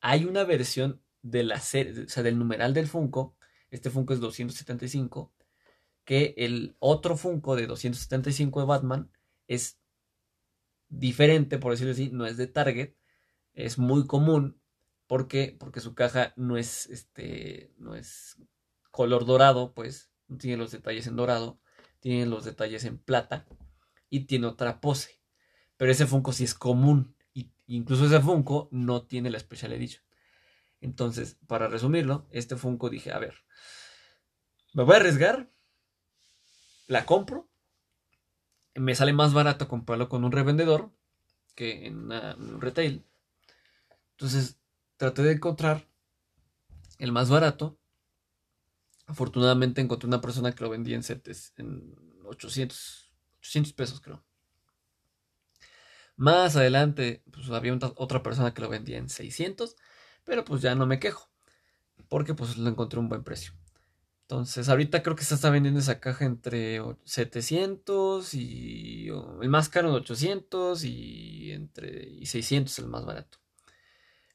Hay 0.00 0.24
una 0.24 0.44
versión 0.44 1.02
de 1.22 1.44
la 1.44 1.60
serie, 1.60 2.04
o 2.04 2.08
sea, 2.08 2.22
del 2.22 2.38
numeral 2.38 2.72
del 2.72 2.86
Funko, 2.86 3.36
este 3.70 3.90
Funko 3.90 4.14
es 4.14 4.20
275 4.20 5.32
que 6.04 6.34
el 6.36 6.76
otro 6.78 7.16
Funko 7.16 7.56
de 7.56 7.66
275 7.66 8.60
de 8.60 8.66
Batman 8.66 9.10
es 9.46 9.80
diferente, 10.88 11.58
por 11.58 11.72
decirlo 11.72 11.92
así, 11.92 12.10
no 12.12 12.26
es 12.26 12.36
de 12.36 12.46
Target, 12.46 12.94
es 13.54 13.78
muy 13.78 14.06
común 14.06 14.60
porque 15.06 15.56
porque 15.58 15.80
su 15.80 15.94
caja 15.94 16.32
no 16.36 16.56
es 16.56 16.86
este 16.86 17.72
no 17.78 17.94
es 17.94 18.36
color 18.90 19.24
dorado, 19.24 19.74
pues 19.74 20.12
no 20.28 20.38
tiene 20.38 20.56
los 20.56 20.70
detalles 20.70 21.06
en 21.06 21.16
dorado, 21.16 21.60
tiene 22.00 22.26
los 22.26 22.44
detalles 22.44 22.84
en 22.84 22.98
plata 22.98 23.46
y 24.08 24.26
tiene 24.26 24.46
otra 24.46 24.80
pose. 24.80 25.20
Pero 25.76 25.90
ese 25.90 26.06
Funko 26.06 26.32
sí 26.32 26.44
es 26.44 26.54
común 26.54 27.16
y 27.32 27.50
incluso 27.66 28.06
ese 28.06 28.20
Funko 28.20 28.68
no 28.70 29.06
tiene 29.06 29.30
la 29.30 29.38
Special 29.38 29.72
Edition. 29.72 30.04
Entonces, 30.80 31.38
para 31.46 31.68
resumirlo, 31.68 32.26
este 32.30 32.56
Funko 32.56 32.88
dije, 32.88 33.12
a 33.12 33.18
ver, 33.18 33.34
me 34.72 34.84
voy 34.84 34.94
a 34.94 34.98
arriesgar 34.98 35.50
la 36.90 37.06
compro. 37.06 37.48
Me 38.74 38.96
sale 38.96 39.12
más 39.12 39.32
barato 39.32 39.68
comprarlo 39.68 40.08
con 40.08 40.24
un 40.24 40.32
revendedor 40.32 40.90
que 41.54 41.86
en, 41.86 42.10
un 42.10 42.60
retail. 42.60 43.06
Entonces 44.12 44.58
traté 44.96 45.22
de 45.22 45.32
encontrar 45.32 45.86
el 46.98 47.12
más 47.12 47.30
barato. 47.30 47.78
Afortunadamente 49.06 49.80
encontré 49.80 50.08
una 50.08 50.20
persona 50.20 50.52
que 50.52 50.64
lo 50.64 50.70
vendía 50.70 50.96
en 50.96 51.04
setes 51.04 51.52
en 51.56 51.94
800, 52.24 53.12
800 53.38 53.72
pesos 53.72 54.00
creo. 54.00 54.24
Más 56.16 56.56
adelante 56.56 57.22
pues, 57.30 57.48
había 57.50 57.78
otra 57.94 58.22
persona 58.22 58.52
que 58.52 58.62
lo 58.62 58.68
vendía 58.68 58.98
en 58.98 59.08
600, 59.08 59.76
pero 60.24 60.44
pues 60.44 60.60
ya 60.60 60.74
no 60.74 60.86
me 60.86 60.98
quejo, 60.98 61.30
porque 62.08 62.34
pues 62.34 62.56
lo 62.56 62.68
encontré 62.68 62.98
a 62.98 63.00
un 63.00 63.08
buen 63.08 63.22
precio. 63.22 63.59
Entonces, 64.30 64.68
ahorita 64.68 65.02
creo 65.02 65.16
que 65.16 65.24
se 65.24 65.34
está 65.34 65.50
vendiendo 65.50 65.80
esa 65.80 65.98
caja 65.98 66.24
entre 66.24 66.80
700 67.02 68.32
y 68.34 69.08
el 69.08 69.48
más 69.48 69.68
caro 69.68 69.90
de 69.90 69.96
800 69.96 70.84
y 70.84 71.50
entre 71.50 72.08
y 72.08 72.26
600 72.26 72.78
el 72.78 72.86
más 72.86 73.04
barato. 73.04 73.38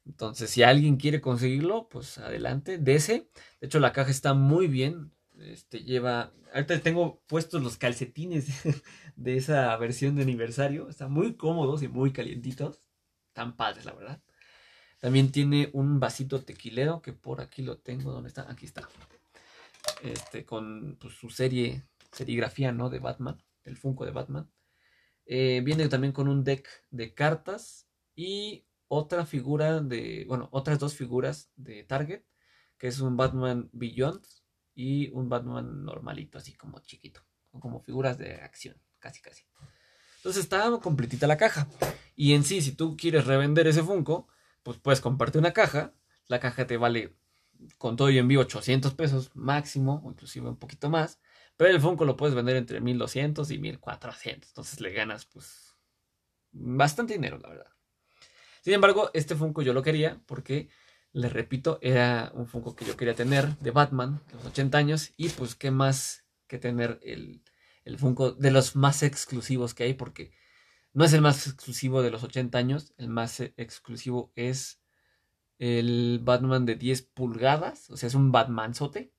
Entonces, 0.05 0.49
si 0.49 0.63
alguien 0.63 0.97
quiere 0.97 1.21
conseguirlo, 1.21 1.87
pues 1.87 2.17
adelante, 2.17 2.77
dese. 2.77 3.29
De 3.61 3.67
hecho, 3.67 3.79
la 3.79 3.93
caja 3.93 4.11
está 4.11 4.33
muy 4.33 4.67
bien. 4.67 5.13
Este 5.39 5.79
lleva. 5.85 6.33
Ahorita 6.53 6.77
tengo 6.81 7.21
puestos 7.27 7.63
los 7.63 7.77
calcetines 7.77 8.47
de 9.15 9.37
esa 9.37 9.77
versión 9.77 10.17
de 10.17 10.23
aniversario. 10.23 10.89
Están 10.89 11.13
muy 11.13 11.35
cómodos 11.37 11.83
y 11.83 11.87
muy 11.87 12.11
calientitos. 12.11 12.81
Están 13.29 13.55
padres, 13.55 13.85
la 13.85 13.93
verdad. 13.93 14.21
También 14.99 15.31
tiene 15.31 15.69
un 15.71 16.01
vasito 16.01 16.43
tequilero 16.43 17.01
que 17.01 17.13
por 17.13 17.39
aquí 17.39 17.61
lo 17.61 17.77
tengo. 17.77 18.11
¿Dónde 18.11 18.27
está? 18.27 18.51
Aquí 18.51 18.65
está 18.65 18.81
este, 20.01 20.45
con 20.45 20.97
pues, 20.99 21.15
su 21.15 21.29
serie, 21.29 21.83
serigrafía, 22.11 22.71
¿no? 22.71 22.89
De 22.89 22.99
Batman, 22.99 23.41
el 23.63 23.77
Funko 23.77 24.05
de 24.05 24.11
Batman. 24.11 24.49
Eh, 25.25 25.61
viene 25.63 25.87
también 25.89 26.13
con 26.13 26.27
un 26.27 26.43
deck 26.43 26.67
de 26.91 27.13
cartas 27.13 27.87
y 28.15 28.65
otra 28.87 29.25
figura 29.25 29.81
de, 29.81 30.25
bueno, 30.27 30.49
otras 30.51 30.79
dos 30.79 30.95
figuras 30.95 31.51
de 31.55 31.83
Target, 31.83 32.23
que 32.77 32.87
es 32.87 32.99
un 32.99 33.17
Batman 33.17 33.69
Beyond 33.73 34.23
y 34.75 35.09
un 35.11 35.29
Batman 35.29 35.83
normalito, 35.83 36.37
así 36.37 36.53
como 36.53 36.79
chiquito, 36.79 37.21
como 37.59 37.81
figuras 37.81 38.17
de 38.17 38.35
acción, 38.35 38.77
casi 38.99 39.21
casi. 39.21 39.43
Entonces 40.17 40.43
estaba 40.43 40.79
completita 40.79 41.27
la 41.27 41.37
caja. 41.37 41.67
Y 42.15 42.33
en 42.33 42.43
sí, 42.43 42.61
si 42.61 42.71
tú 42.71 42.95
quieres 42.97 43.25
revender 43.25 43.67
ese 43.67 43.83
Funko, 43.83 44.27
pues 44.63 44.77
puedes 44.77 45.01
comprarte 45.01 45.37
una 45.37 45.53
caja. 45.53 45.93
La 46.27 46.39
caja 46.39 46.65
te 46.65 46.77
vale 46.77 47.15
con 47.77 47.95
todo 47.95 48.09
y 48.09 48.17
envío 48.17 48.41
800 48.41 48.93
pesos 48.93 49.31
máximo, 49.35 50.01
o 50.03 50.11
inclusive 50.11 50.49
un 50.49 50.57
poquito 50.57 50.89
más. 50.89 51.19
Pero 51.57 51.69
el 51.71 51.79
Funko 51.79 52.05
lo 52.05 52.17
puedes 52.17 52.35
vender 52.35 52.57
entre 52.57 52.81
1200 52.81 53.49
y 53.51 53.57
1400. 53.59 54.49
Entonces 54.49 54.81
le 54.81 54.91
ganas, 54.91 55.25
pues, 55.25 55.75
bastante 56.51 57.13
dinero, 57.13 57.39
la 57.39 57.49
verdad. 57.49 57.71
Sin 58.61 58.73
embargo, 58.73 59.11
este 59.13 59.35
Funko 59.35 59.61
yo 59.61 59.73
lo 59.73 59.81
quería 59.81 60.21
porque, 60.25 60.69
les 61.13 61.31
repito, 61.31 61.79
era 61.81 62.31
un 62.33 62.47
Funko 62.47 62.75
que 62.75 62.85
yo 62.85 62.97
quería 62.97 63.13
tener 63.13 63.57
de 63.59 63.71
Batman, 63.71 64.21
de 64.27 64.35
los 64.35 64.45
80 64.45 64.77
años. 64.77 65.11
Y 65.17 65.29
pues, 65.29 65.55
¿qué 65.55 65.71
más 65.71 66.25
que 66.47 66.57
tener 66.57 66.99
el, 67.03 67.41
el 67.85 67.97
Funko 67.97 68.31
de 68.31 68.51
los 68.51 68.75
más 68.75 69.03
exclusivos 69.03 69.73
que 69.73 69.83
hay? 69.83 69.93
Porque 69.93 70.31
no 70.93 71.05
es 71.05 71.13
el 71.13 71.21
más 71.21 71.45
exclusivo 71.47 72.01
de 72.01 72.09
los 72.09 72.23
80 72.23 72.57
años. 72.57 72.93
El 72.97 73.09
más 73.09 73.39
exclusivo 73.39 74.31
es 74.35 74.81
el 75.59 76.19
Batman 76.23 76.65
de 76.65 76.75
10 76.75 77.01
pulgadas. 77.03 77.89
O 77.89 77.97
sea, 77.97 78.07
es 78.07 78.15
un 78.15 78.31
Batman-sote 78.31 79.15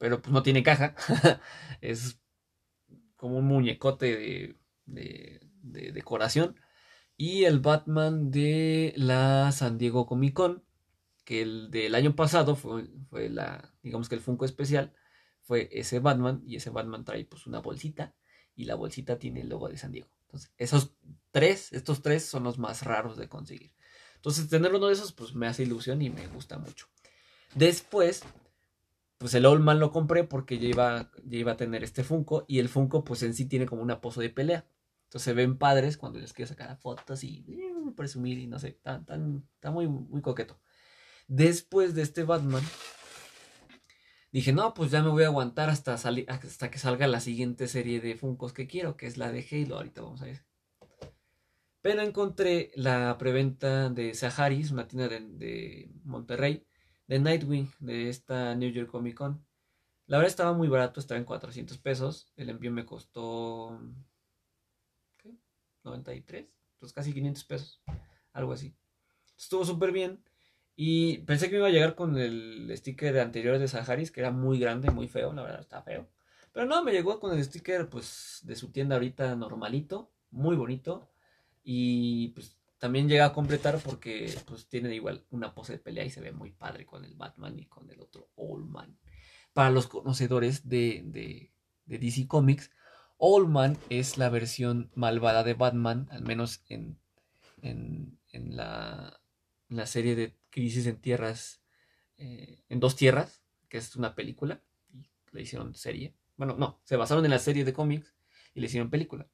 pero 0.00 0.22
pues 0.22 0.32
no 0.32 0.42
tiene 0.42 0.62
caja. 0.62 0.96
es 1.82 2.18
como 3.16 3.36
un 3.36 3.44
muñecote 3.44 4.56
de, 4.86 5.40
decoración. 5.92 6.56
Y 7.18 7.44
el 7.44 7.60
Batman 7.60 8.30
de 8.30 8.94
la 8.96 9.52
San 9.52 9.76
Diego 9.76 10.06
Comic 10.06 10.32
Con, 10.32 10.64
que 11.26 11.42
el 11.42 11.70
del 11.70 11.94
año 11.94 12.16
pasado 12.16 12.56
fue, 12.56 12.88
fue 13.10 13.28
la, 13.28 13.74
digamos 13.82 14.08
que 14.08 14.14
el 14.14 14.22
Funko 14.22 14.46
especial, 14.46 14.94
fue 15.42 15.68
ese 15.70 15.98
Batman. 15.98 16.42
Y 16.46 16.56
ese 16.56 16.70
Batman 16.70 17.04
trae 17.04 17.26
pues 17.26 17.46
una 17.46 17.60
bolsita. 17.60 18.14
Y 18.56 18.64
la 18.64 18.76
bolsita 18.76 19.18
tiene 19.18 19.42
el 19.42 19.50
logo 19.50 19.68
de 19.68 19.76
San 19.76 19.92
Diego. 19.92 20.08
Entonces, 20.22 20.50
esos 20.56 20.94
tres, 21.30 21.74
estos 21.74 22.00
tres 22.00 22.24
son 22.24 22.44
los 22.44 22.58
más 22.58 22.84
raros 22.84 23.18
de 23.18 23.28
conseguir. 23.28 23.72
Entonces, 24.20 24.50
tener 24.50 24.74
uno 24.74 24.88
de 24.88 24.92
esos, 24.92 25.12
pues 25.12 25.34
me 25.34 25.46
hace 25.46 25.62
ilusión 25.62 26.02
y 26.02 26.10
me 26.10 26.26
gusta 26.26 26.58
mucho. 26.58 26.88
Después, 27.54 28.22
pues 29.16 29.32
el 29.32 29.46
Old 29.46 29.62
Man 29.62 29.80
lo 29.80 29.92
compré 29.92 30.24
porque 30.24 30.58
ya 30.58 30.68
iba, 30.68 31.52
a 31.52 31.56
tener 31.56 31.82
este 31.82 32.04
Funko 32.04 32.44
y 32.46 32.58
el 32.58 32.68
Funko 32.68 33.02
pues 33.02 33.22
en 33.22 33.32
sí 33.32 33.46
tiene 33.46 33.64
como 33.66 33.80
una 33.80 34.02
pose 34.02 34.20
de 34.20 34.28
pelea. 34.28 34.66
Entonces 35.04 35.24
se 35.24 35.32
ven 35.32 35.56
padres 35.56 35.96
cuando 35.96 36.18
les 36.18 36.34
quiero 36.34 36.50
sacar 36.50 36.76
fotos 36.76 37.24
y 37.24 37.46
eh, 37.48 37.72
presumir 37.96 38.38
y 38.38 38.46
no 38.46 38.58
sé, 38.58 38.68
está 38.68 39.02
tan, 39.04 39.48
muy, 39.72 39.88
muy 39.88 40.20
coqueto. 40.20 40.60
Después 41.28 41.94
de 41.94 42.02
este 42.02 42.24
Batman, 42.24 42.62
dije, 44.32 44.52
no, 44.52 44.74
pues 44.74 44.90
ya 44.90 45.02
me 45.02 45.08
voy 45.08 45.24
a 45.24 45.28
aguantar 45.28 45.70
hasta, 45.70 45.94
hasta 45.94 46.70
que 46.70 46.78
salga 46.78 47.06
la 47.06 47.20
siguiente 47.20 47.68
serie 47.68 48.00
de 48.00 48.16
Funkos 48.16 48.52
que 48.52 48.66
quiero, 48.66 48.96
que 48.96 49.06
es 49.06 49.16
la 49.16 49.32
de 49.32 49.46
Halo. 49.50 49.76
Ahorita 49.76 50.02
vamos 50.02 50.20
a 50.22 50.26
ver. 50.26 50.49
Pero 51.82 52.02
encontré 52.02 52.70
la 52.74 53.16
preventa 53.18 53.88
de 53.88 54.14
Saharis, 54.14 54.70
una 54.70 54.86
tienda 54.86 55.08
de 55.08 55.90
Monterrey, 56.04 56.66
de 57.06 57.18
Nightwing 57.18 57.72
de 57.80 58.08
esta 58.08 58.54
New 58.54 58.70
York 58.70 58.90
Comic 58.90 59.16
Con. 59.16 59.44
La 60.06 60.18
verdad 60.18 60.30
estaba 60.30 60.52
muy 60.52 60.68
barato, 60.68 61.00
estaba 61.00 61.18
en 61.18 61.24
400 61.24 61.78
pesos. 61.78 62.32
El 62.36 62.50
envío 62.50 62.70
me 62.70 62.84
costó. 62.84 63.80
¿Qué? 65.16 65.34
93, 65.84 66.46
pues 66.78 66.92
casi 66.92 67.12
500 67.14 67.44
pesos, 67.44 67.82
algo 68.32 68.52
así. 68.52 68.74
Estuvo 69.38 69.64
súper 69.64 69.92
bien. 69.92 70.22
Y 70.76 71.18
pensé 71.18 71.46
que 71.46 71.52
me 71.52 71.58
iba 71.58 71.68
a 71.68 71.70
llegar 71.70 71.94
con 71.94 72.16
el 72.18 72.72
sticker 72.76 73.18
anterior 73.20 73.58
de 73.58 73.68
Saharis, 73.68 74.10
que 74.10 74.20
era 74.20 74.30
muy 74.30 74.58
grande, 74.58 74.90
muy 74.90 75.08
feo, 75.08 75.32
la 75.32 75.42
verdad 75.42 75.60
está 75.60 75.82
feo. 75.82 76.08
Pero 76.52 76.66
no, 76.66 76.82
me 76.84 76.92
llegó 76.92 77.20
con 77.20 77.36
el 77.36 77.44
sticker 77.44 77.88
pues 77.88 78.40
de 78.44 78.56
su 78.56 78.70
tienda 78.72 78.96
ahorita 78.96 79.36
normalito, 79.36 80.12
muy 80.30 80.56
bonito. 80.56 81.08
Y 81.62 82.28
pues 82.28 82.60
también 82.80 83.08
llega 83.08 83.26
a 83.26 83.32
completar 83.32 83.78
porque 83.84 84.34
pues 84.46 84.66
tiene 84.66 84.94
igual 84.94 85.24
una 85.30 85.54
pose 85.54 85.74
de 85.74 85.78
pelea 85.78 86.04
y 86.04 86.10
se 86.10 86.22
ve 86.22 86.32
muy 86.32 86.50
padre 86.50 86.86
con 86.86 87.04
el 87.04 87.14
Batman 87.14 87.58
y 87.58 87.66
con 87.66 87.88
el 87.90 88.00
otro 88.00 88.30
Old 88.36 88.68
Man. 88.68 88.98
Para 89.52 89.70
los 89.70 89.86
conocedores 89.86 90.68
de, 90.68 91.02
de, 91.04 91.98
DC 91.98 92.26
Comics, 92.26 92.70
Old 93.18 93.48
Man 93.48 93.76
es 93.90 94.16
la 94.16 94.30
versión 94.30 94.90
malvada 94.94 95.44
de 95.44 95.52
Batman, 95.52 96.08
al 96.10 96.22
menos 96.22 96.62
en, 96.68 96.98
en, 97.60 98.18
la, 98.32 99.20
la, 99.68 99.86
serie 99.86 100.14
de 100.14 100.38
Crisis 100.48 100.86
en 100.86 100.96
Tierras, 100.96 101.62
eh, 102.16 102.62
en 102.70 102.80
dos 102.80 102.96
tierras, 102.96 103.42
que 103.68 103.76
es 103.76 103.94
una 103.96 104.14
película, 104.14 104.62
y 104.90 105.06
le 105.32 105.42
hicieron 105.42 105.74
serie. 105.74 106.14
Bueno, 106.38 106.56
no, 106.56 106.80
se 106.84 106.96
basaron 106.96 107.26
en 107.26 107.30
la 107.30 107.38
serie 107.38 107.66
de 107.66 107.74
cómics 107.74 108.14
y 108.54 108.60
le 108.60 108.66
hicieron 108.68 108.88
película. 108.88 109.28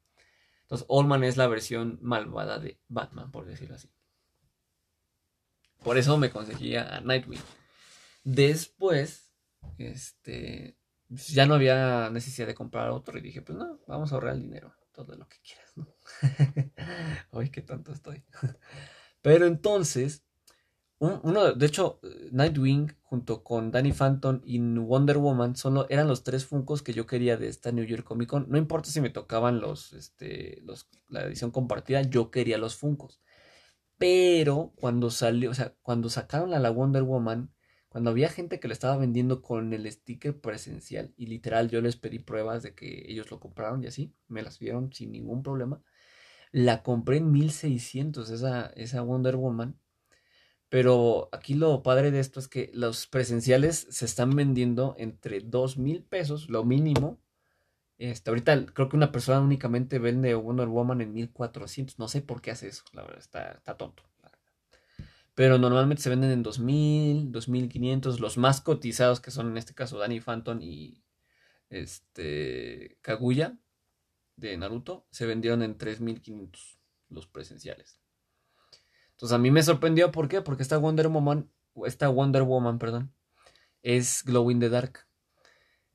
Entonces, 0.67 0.89
Allman 0.91 1.23
es 1.23 1.37
la 1.37 1.47
versión 1.47 2.01
malvada 2.03 2.59
de 2.59 2.81
Batman, 2.89 3.31
por 3.31 3.47
decirlo 3.47 3.77
así. 3.77 3.89
Por 5.85 5.97
eso 5.97 6.19
me 6.19 6.31
conseguía 6.31 6.97
a 6.97 7.01
Nightwing. 7.01 7.41
Después, 8.25 9.33
este, 9.79 10.77
ya 11.09 11.47
no 11.47 11.55
había 11.55 12.11
necesidad 12.11 12.49
de 12.49 12.57
comprar 12.57 12.91
otro 12.91 13.17
y 13.17 13.21
dije, 13.21 13.43
pues 13.43 13.57
no, 13.57 13.79
vamos 13.87 14.11
a 14.11 14.17
ahorrar 14.17 14.35
el 14.35 14.43
dinero, 14.43 14.75
todo 14.91 15.15
lo 15.15 15.29
que 15.29 15.37
quieras, 15.39 15.73
¿no? 15.77 15.87
Ay, 17.41 17.51
qué 17.51 17.63
tonto 17.63 17.93
estoy. 17.93 18.25
Pero 19.23 19.47
entonces, 19.47 20.26
uno, 20.99 21.53
de 21.53 21.67
hecho, 21.67 22.01
Nightwing 22.33 22.97
junto 23.03 23.45
con 23.45 23.71
Danny 23.71 23.93
Phantom 23.93 24.41
y 24.45 24.59
Wonder 24.59 25.19
Woman 25.19 25.55
eran 25.91 26.09
los 26.09 26.23
tres 26.23 26.47
Funcos 26.47 26.83
que 26.83 26.95
yo 26.95 27.07
quería 27.07 27.37
de 27.37 27.49
esta 27.49 27.71
New 27.71 27.85
York 27.85 28.05
Comic 28.05 28.29
Con. 28.29 28.47
No 28.49 28.57
importa 28.57 28.91
si 28.91 29.01
me 29.01 29.11
tocaban 29.11 29.61
los, 29.61 29.93
este, 29.93 30.61
los, 30.63 30.89
la 31.09 31.25
edición 31.25 31.51
compartida, 31.51 32.03
yo 32.03 32.31
quería 32.31 32.59
los 32.59 32.77
Funcos. 32.77 33.21
Pero 33.99 34.73
cuando 34.77 35.11
salió, 35.11 35.51
o 35.51 35.55
sea, 35.55 35.75
cuando 35.83 36.11
sacaron 36.11 36.55
a 36.55 36.59
la 36.59 36.71
Wonder 36.71 37.03
Woman, 37.03 37.53
cuando 37.89 38.11
había 38.11 38.29
gente 38.29 38.61
que 38.61 38.69
le 38.69 38.75
estaba 38.75 38.97
vendiendo 38.97 39.43
con 39.43 39.73
el 39.73 39.91
sticker 39.91 40.41
presencial 40.41 41.15
y 41.17 41.27
literal 41.27 41.71
yo 41.71 41.81
les 41.81 41.97
pedí 41.97 42.19
pruebas 42.19 42.63
de 42.63 42.75
que 42.75 43.11
ellos 43.11 43.31
lo 43.31 43.41
compraron 43.41 43.83
y 43.83 43.87
así, 43.87 44.15
me 44.29 44.43
las 44.43 44.59
vieron 44.59 44.93
sin 44.93 45.13
ningún 45.13 45.43
problema. 45.43 45.83
La 46.53 46.83
compré 46.83 47.19
en 47.19 47.33
1600 47.33 48.31
esa, 48.31 48.67
esa 48.77 49.03
Wonder 49.03 49.37
Woman 49.37 49.79
pero 50.69 51.29
aquí 51.33 51.55
lo 51.55 51.83
padre 51.83 52.11
de 52.11 52.21
esto 52.21 52.41
es 52.41 52.49
que 52.49 52.71
los 52.75 53.07
presenciales 53.07 53.87
se 53.91 54.05
están 54.05 54.31
vendiendo 54.31 54.95
entre 54.99 55.41
dos 55.41 55.79
mil 55.79 56.03
pesos, 56.03 56.49
lo 56.49 56.65
mínimo. 56.65 57.21
Este, 57.99 58.31
ahorita 58.31 58.67
creo 58.67 58.89
que 58.89 58.97
una 58.97 59.13
persona 59.13 59.41
únicamente 59.41 59.99
vende 59.99 60.35
Wonder 60.35 60.69
Woman 60.69 61.01
en 61.01 61.13
1400. 61.13 61.99
No 61.99 62.09
sé 62.09 62.21
por 62.23 62.43
qué 62.43 62.51
hace 62.51 62.69
eso, 62.69 62.85
la 62.93 63.03
verdad, 63.03 63.21
está, 63.21 63.53
está 63.53 63.77
tonto. 63.77 64.03
Pero 65.37 65.59
normalmente 65.59 66.03
se 66.03 66.09
venden 66.09 66.31
en 66.31 66.43
2000, 66.43 67.31
2500. 67.31 68.21
Los 68.21 68.39
más 68.39 68.63
cotizados, 68.63 69.21
que 69.21 69.31
son 69.31 69.49
en 69.49 69.59
este 69.59 69.75
caso 69.75 69.99
Danny 69.99 70.19
Phantom 70.19 70.63
y 70.63 71.05
este, 71.69 72.99
Kaguya 73.03 73.59
de 74.37 74.57
Naruto, 74.57 75.07
se 75.11 75.27
vendieron 75.27 75.63
en 75.63 75.77
3500 75.77 76.79
los 77.11 77.27
presenciales. 77.27 78.01
Entonces 79.17 79.35
a 79.35 79.39
mí 79.39 79.51
me 79.51 79.63
sorprendió, 79.63 80.13
¿por 80.13 80.29
qué? 80.29 80.43
Porque 80.43 80.63
esta 80.63 80.77
Wonder 80.77 81.09
Woman, 81.09 81.51
esta 81.87 82.09
Wonder 82.09 82.43
Woman, 82.43 82.79
perdón, 82.79 83.15
es 83.83 84.23
Glow 84.23 84.51
in 84.51 84.61
the 84.61 84.69
Dark. 84.69 85.07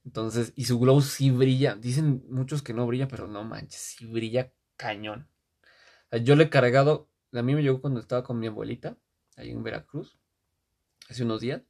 Entonces, 0.03 0.53
y 0.55 0.65
su 0.65 0.79
glow 0.79 1.01
sí 1.01 1.29
brilla. 1.29 1.75
Dicen 1.75 2.23
muchos 2.31 2.63
que 2.63 2.73
no 2.73 2.87
brilla, 2.87 3.07
pero 3.07 3.27
no 3.27 3.43
manches, 3.43 3.79
sí 3.79 4.07
brilla 4.07 4.51
cañón. 4.75 5.29
yo 6.23 6.35
le 6.35 6.45
he 6.45 6.49
cargado, 6.49 7.11
a 7.31 7.43
mí 7.43 7.53
me 7.53 7.61
llegó 7.61 7.79
cuando 7.79 7.99
estaba 7.99 8.23
con 8.23 8.39
mi 8.39 8.47
abuelita, 8.47 8.97
ahí 9.37 9.51
en 9.51 9.61
Veracruz, 9.61 10.17
hace 11.07 11.21
unos 11.23 11.41
días. 11.41 11.61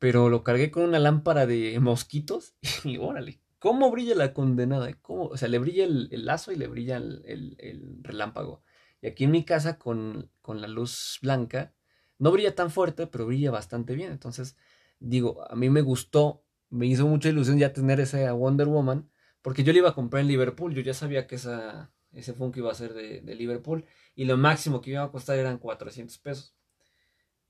Pero 0.00 0.30
lo 0.30 0.42
cargué 0.42 0.72
con 0.72 0.82
una 0.82 0.98
lámpara 0.98 1.46
de 1.46 1.78
mosquitos 1.80 2.56
y 2.82 2.96
órale, 2.96 3.40
¿cómo 3.60 3.88
brilla 3.92 4.16
la 4.16 4.34
condenada? 4.34 4.92
¿Cómo? 5.00 5.26
O 5.26 5.36
sea, 5.36 5.48
le 5.48 5.60
brilla 5.60 5.84
el, 5.84 6.08
lazo 6.26 6.50
y 6.50 6.56
le 6.56 6.66
brilla 6.66 6.96
el 6.96 8.00
relámpago. 8.02 8.64
Y 9.02 9.06
aquí 9.08 9.24
en 9.24 9.30
mi 9.30 9.44
casa 9.44 9.78
con, 9.78 10.30
la 10.46 10.68
luz 10.68 11.18
blanca, 11.22 11.74
no 12.18 12.32
brilla 12.32 12.54
tan 12.54 12.70
fuerte, 12.70 13.06
pero 13.06 13.26
brilla 13.26 13.50
bastante 13.50 13.94
bien. 13.94 14.12
Entonces, 14.12 14.56
digo, 14.98 15.44
a 15.50 15.56
mí 15.56 15.70
me 15.70 15.80
gustó, 15.80 16.44
me 16.68 16.86
hizo 16.86 17.06
mucha 17.06 17.28
ilusión 17.28 17.58
ya 17.58 17.72
tener 17.72 18.00
esa 18.00 18.32
Wonder 18.32 18.66
Woman, 18.68 19.10
porque 19.42 19.64
yo 19.64 19.72
le 19.72 19.78
iba 19.78 19.90
a 19.90 19.94
comprar 19.94 20.20
en 20.22 20.28
Liverpool, 20.28 20.74
yo 20.74 20.82
ya 20.82 20.94
sabía 20.94 21.26
que 21.26 21.36
esa, 21.36 21.92
ese 22.12 22.34
Funko 22.34 22.58
iba 22.58 22.70
a 22.70 22.74
ser 22.74 22.92
de, 22.94 23.34
Liverpool, 23.34 23.86
y 24.14 24.24
lo 24.24 24.36
máximo 24.36 24.80
que 24.80 24.90
iba 24.90 25.02
a 25.02 25.10
costar 25.10 25.38
eran 25.38 25.58
400 25.58 26.18
pesos. 26.18 26.56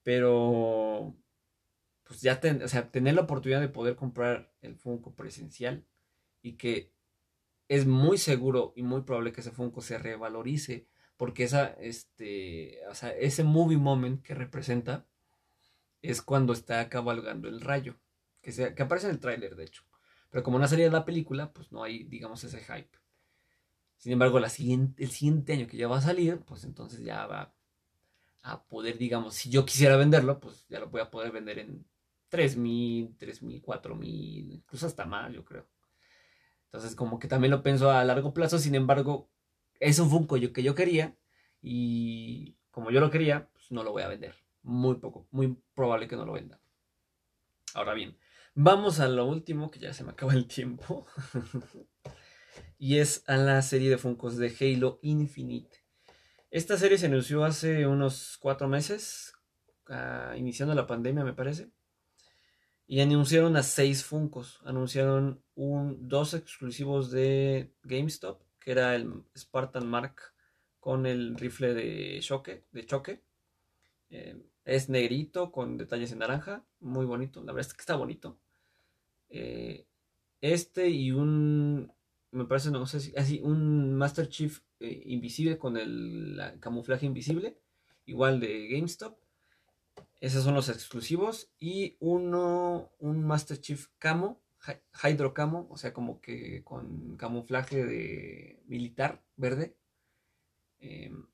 Pero, 0.02 1.16
pues 2.04 2.22
ya 2.22 2.40
o 2.64 2.68
sea, 2.68 2.90
tener 2.90 3.14
la 3.14 3.22
oportunidad 3.22 3.60
de 3.60 3.68
poder 3.68 3.96
comprar 3.96 4.52
el 4.62 4.76
Funko 4.76 5.14
presencial 5.14 5.86
y 6.42 6.56
que 6.56 6.92
es 7.68 7.86
muy 7.86 8.18
seguro 8.18 8.72
y 8.76 8.82
muy 8.82 9.02
probable 9.02 9.32
que 9.32 9.40
ese 9.42 9.52
Funko 9.52 9.80
se 9.80 9.98
revalorice 9.98 10.89
porque 11.20 11.44
esa, 11.44 11.66
este, 11.82 12.80
o 12.88 12.94
sea, 12.94 13.10
ese 13.10 13.44
movie 13.44 13.76
moment 13.76 14.22
que 14.22 14.34
representa 14.34 15.06
es 16.00 16.22
cuando 16.22 16.54
está 16.54 16.88
cabalgando 16.88 17.46
el 17.46 17.60
rayo. 17.60 18.00
que, 18.40 18.52
sea, 18.52 18.74
que 18.74 18.82
aparece 18.82 19.08
en 19.08 19.12
el 19.12 19.20
tráiler, 19.20 19.54
de 19.54 19.64
hecho. 19.64 19.84
Pero 20.30 20.42
como 20.42 20.58
no 20.58 20.64
ha 20.64 20.68
salido 20.68 20.90
la 20.90 21.04
película, 21.04 21.52
pues 21.52 21.72
no 21.72 21.82
hay, 21.82 22.04
digamos, 22.04 22.42
ese 22.44 22.60
hype. 22.60 22.98
Sin 23.98 24.12
embargo, 24.12 24.40
la 24.40 24.48
siguiente, 24.48 25.04
el 25.04 25.10
siguiente 25.10 25.52
año 25.52 25.66
que 25.66 25.76
ya 25.76 25.88
va 25.88 25.98
a 25.98 26.00
salir, 26.00 26.38
pues 26.38 26.64
entonces 26.64 27.00
ya 27.04 27.26
va 27.26 27.54
a 28.42 28.64
poder, 28.64 28.96
digamos, 28.96 29.34
si 29.34 29.50
yo 29.50 29.66
quisiera 29.66 29.98
venderlo, 29.98 30.40
pues 30.40 30.64
ya 30.70 30.80
lo 30.80 30.88
voy 30.88 31.02
a 31.02 31.10
poder 31.10 31.32
vender 31.32 31.58
en 31.58 31.86
3.000, 32.30 33.18
3.000, 33.18 33.60
4.000, 33.60 34.54
incluso 34.54 34.86
hasta 34.86 35.04
más, 35.04 35.30
yo 35.34 35.44
creo. 35.44 35.68
Entonces, 36.64 36.94
como 36.94 37.18
que 37.18 37.28
también 37.28 37.50
lo 37.50 37.62
pienso 37.62 37.90
a 37.90 38.02
largo 38.04 38.32
plazo, 38.32 38.58
sin 38.58 38.74
embargo, 38.74 39.28
es 39.80 39.98
un 39.98 40.10
Funko 40.10 40.36
que 40.52 40.62
yo 40.62 40.74
quería 40.74 41.16
y 41.60 42.56
como 42.70 42.90
yo 42.90 43.00
lo 43.00 43.10
quería, 43.10 43.48
pues 43.52 43.72
no 43.72 43.82
lo 43.82 43.92
voy 43.92 44.02
a 44.02 44.08
vender. 44.08 44.34
Muy 44.62 44.96
poco, 44.96 45.26
muy 45.30 45.56
probable 45.74 46.06
que 46.06 46.16
no 46.16 46.24
lo 46.24 46.34
venda. 46.34 46.60
Ahora 47.74 47.94
bien, 47.94 48.16
vamos 48.54 49.00
a 49.00 49.08
lo 49.08 49.24
último, 49.26 49.70
que 49.70 49.80
ya 49.80 49.92
se 49.92 50.04
me 50.04 50.12
acaba 50.12 50.34
el 50.34 50.46
tiempo. 50.46 51.06
y 52.78 52.98
es 52.98 53.24
a 53.26 53.36
la 53.36 53.62
serie 53.62 53.90
de 53.90 53.98
Funkos 53.98 54.36
de 54.36 54.54
Halo 54.60 54.98
Infinite. 55.02 55.78
Esta 56.50 56.76
serie 56.76 56.98
se 56.98 57.06
anunció 57.06 57.44
hace 57.44 57.86
unos 57.86 58.36
cuatro 58.38 58.68
meses, 58.68 59.32
ah, 59.88 60.34
iniciando 60.36 60.74
la 60.74 60.86
pandemia, 60.86 61.24
me 61.24 61.32
parece. 61.32 61.70
Y 62.86 63.00
anunciaron 63.00 63.56
a 63.56 63.62
seis 63.62 64.04
Funkos. 64.04 64.60
Anunciaron 64.64 65.44
un, 65.54 66.08
dos 66.08 66.34
exclusivos 66.34 67.12
de 67.12 67.72
GameStop, 67.84 68.42
que 68.60 68.72
era 68.72 68.94
el 68.94 69.24
Spartan 69.36 69.88
Mark 69.88 70.14
con 70.78 71.06
el 71.06 71.36
rifle 71.36 71.74
de 71.74 72.18
choque. 72.20 72.64
De 72.72 72.86
choque. 72.86 73.22
Eh, 74.10 74.42
es 74.64 74.88
negrito 74.88 75.50
con 75.50 75.76
detalles 75.76 76.12
en 76.12 76.18
naranja. 76.18 76.64
Muy 76.80 77.06
bonito. 77.06 77.40
La 77.40 77.52
verdad 77.52 77.68
es 77.68 77.74
que 77.74 77.82
está 77.82 77.96
bonito. 77.96 78.38
Eh, 79.30 79.86
este 80.40 80.88
y 80.88 81.10
un. 81.12 81.92
Me 82.32 82.44
parece, 82.44 82.70
no 82.70 82.86
sé 82.86 83.00
si. 83.00 83.16
Así, 83.16 83.40
un 83.42 83.94
Master 83.94 84.28
Chief 84.28 84.60
eh, 84.80 85.02
invisible 85.06 85.58
con 85.58 85.76
el 85.76 86.40
camuflaje 86.60 87.06
invisible. 87.06 87.58
Igual 88.06 88.40
de 88.40 88.68
GameStop. 88.68 89.18
Esos 90.20 90.44
son 90.44 90.54
los 90.54 90.68
exclusivos. 90.68 91.50
Y 91.58 91.96
uno, 92.00 92.92
un 92.98 93.24
Master 93.24 93.60
Chief 93.60 93.88
Camo, 93.98 94.40
Hydro 95.02 95.34
Camo, 95.34 95.68
o 95.70 95.76
sea, 95.76 95.92
como 95.92 96.20
que 96.20 96.62
con 96.64 97.16
camuflaje 97.16 97.84
de 97.84 98.62
militar 98.66 99.24
verde. 99.36 99.76
Em, 100.78 101.26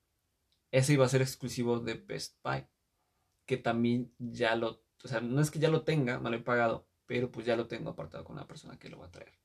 ese 0.71 0.95
iba 0.95 1.07
a 1.07 1.09
ser 1.09 1.23
exclusivo 1.23 1.81
de 1.81 1.95
Best 1.95 2.37
Buy. 2.43 2.67
Que 3.47 3.57
también 3.57 4.13
ya 4.19 4.57
lo. 4.57 4.83
O 5.05 5.09
sea, 5.09 5.21
no 5.21 5.41
es 5.41 5.51
que 5.51 5.59
ya 5.59 5.69
lo 5.69 5.83
tenga, 5.83 6.19
no 6.19 6.31
lo 6.31 6.37
he 6.37 6.41
pagado, 6.41 6.89
pero 7.07 7.31
pues 7.31 7.47
ya 7.47 7.57
lo 7.57 7.69
tengo 7.69 7.91
apartado 7.91 8.25
con 8.25 8.37
la 8.37 8.47
persona 8.47 8.79
que 8.79 8.89
lo 8.89 8.99
va 8.99 9.07
a 9.07 9.11
traer. 9.11 9.39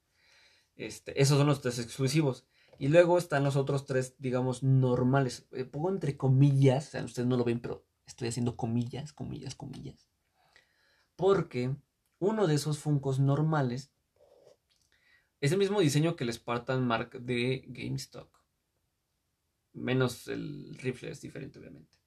Este, 0.76 1.20
esos 1.22 1.38
son 1.38 1.48
los 1.48 1.62
tres 1.62 1.80
exclusivos. 1.80 2.48
Y 2.80 2.88
luego 2.88 3.18
están 3.18 3.44
los 3.44 3.56
otros 3.56 3.86
tres, 3.86 4.16
digamos, 4.18 4.64
normales. 4.64 5.48
Eh, 5.52 5.66
pongo 5.66 5.90
entre 5.90 6.18
comillas, 6.18 6.88
o 6.88 6.92
sea, 6.92 7.04
ustedes 7.04 7.28
no 7.28 7.38
lo 7.38 7.44
ven, 7.44 7.60
pero 7.60 7.86
Estoy 8.12 8.28
haciendo 8.28 8.58
comillas, 8.58 9.14
comillas, 9.14 9.56
comillas. 9.56 10.10
Porque 11.16 11.76
uno 12.22 12.46
de 12.46 12.54
esos 12.54 12.78
Funcos 12.78 13.20
normales 13.20 13.92
es 15.42 15.52
el 15.52 15.58
mismo 15.58 15.82
diseño 15.82 16.16
que 16.16 16.24
el 16.24 16.32
Spartan 16.32 16.86
Mark 16.86 17.20
de 17.20 17.66
GameStop. 17.68 18.32
Menos 19.74 20.28
el 20.28 20.78
rifle 20.78 21.10
es 21.10 21.20
diferente, 21.20 21.58
obviamente. 21.58 21.98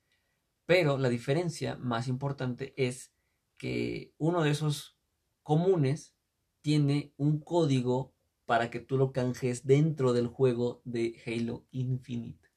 Pero 0.66 0.98
la 0.98 1.08
diferencia 1.08 1.76
más 1.76 2.06
importante 2.06 2.74
es 2.76 3.12
que 3.56 4.14
uno 4.16 4.44
de 4.44 4.50
esos 4.50 4.96
comunes 5.42 6.14
tiene 6.62 7.12
un 7.16 7.40
código 7.40 8.14
para 8.46 8.70
que 8.70 8.78
tú 8.78 8.96
lo 8.96 9.12
canjes 9.12 9.66
dentro 9.66 10.12
del 10.12 10.28
juego 10.28 10.80
de 10.84 11.20
Halo 11.26 11.66
Infinite. 11.72 12.50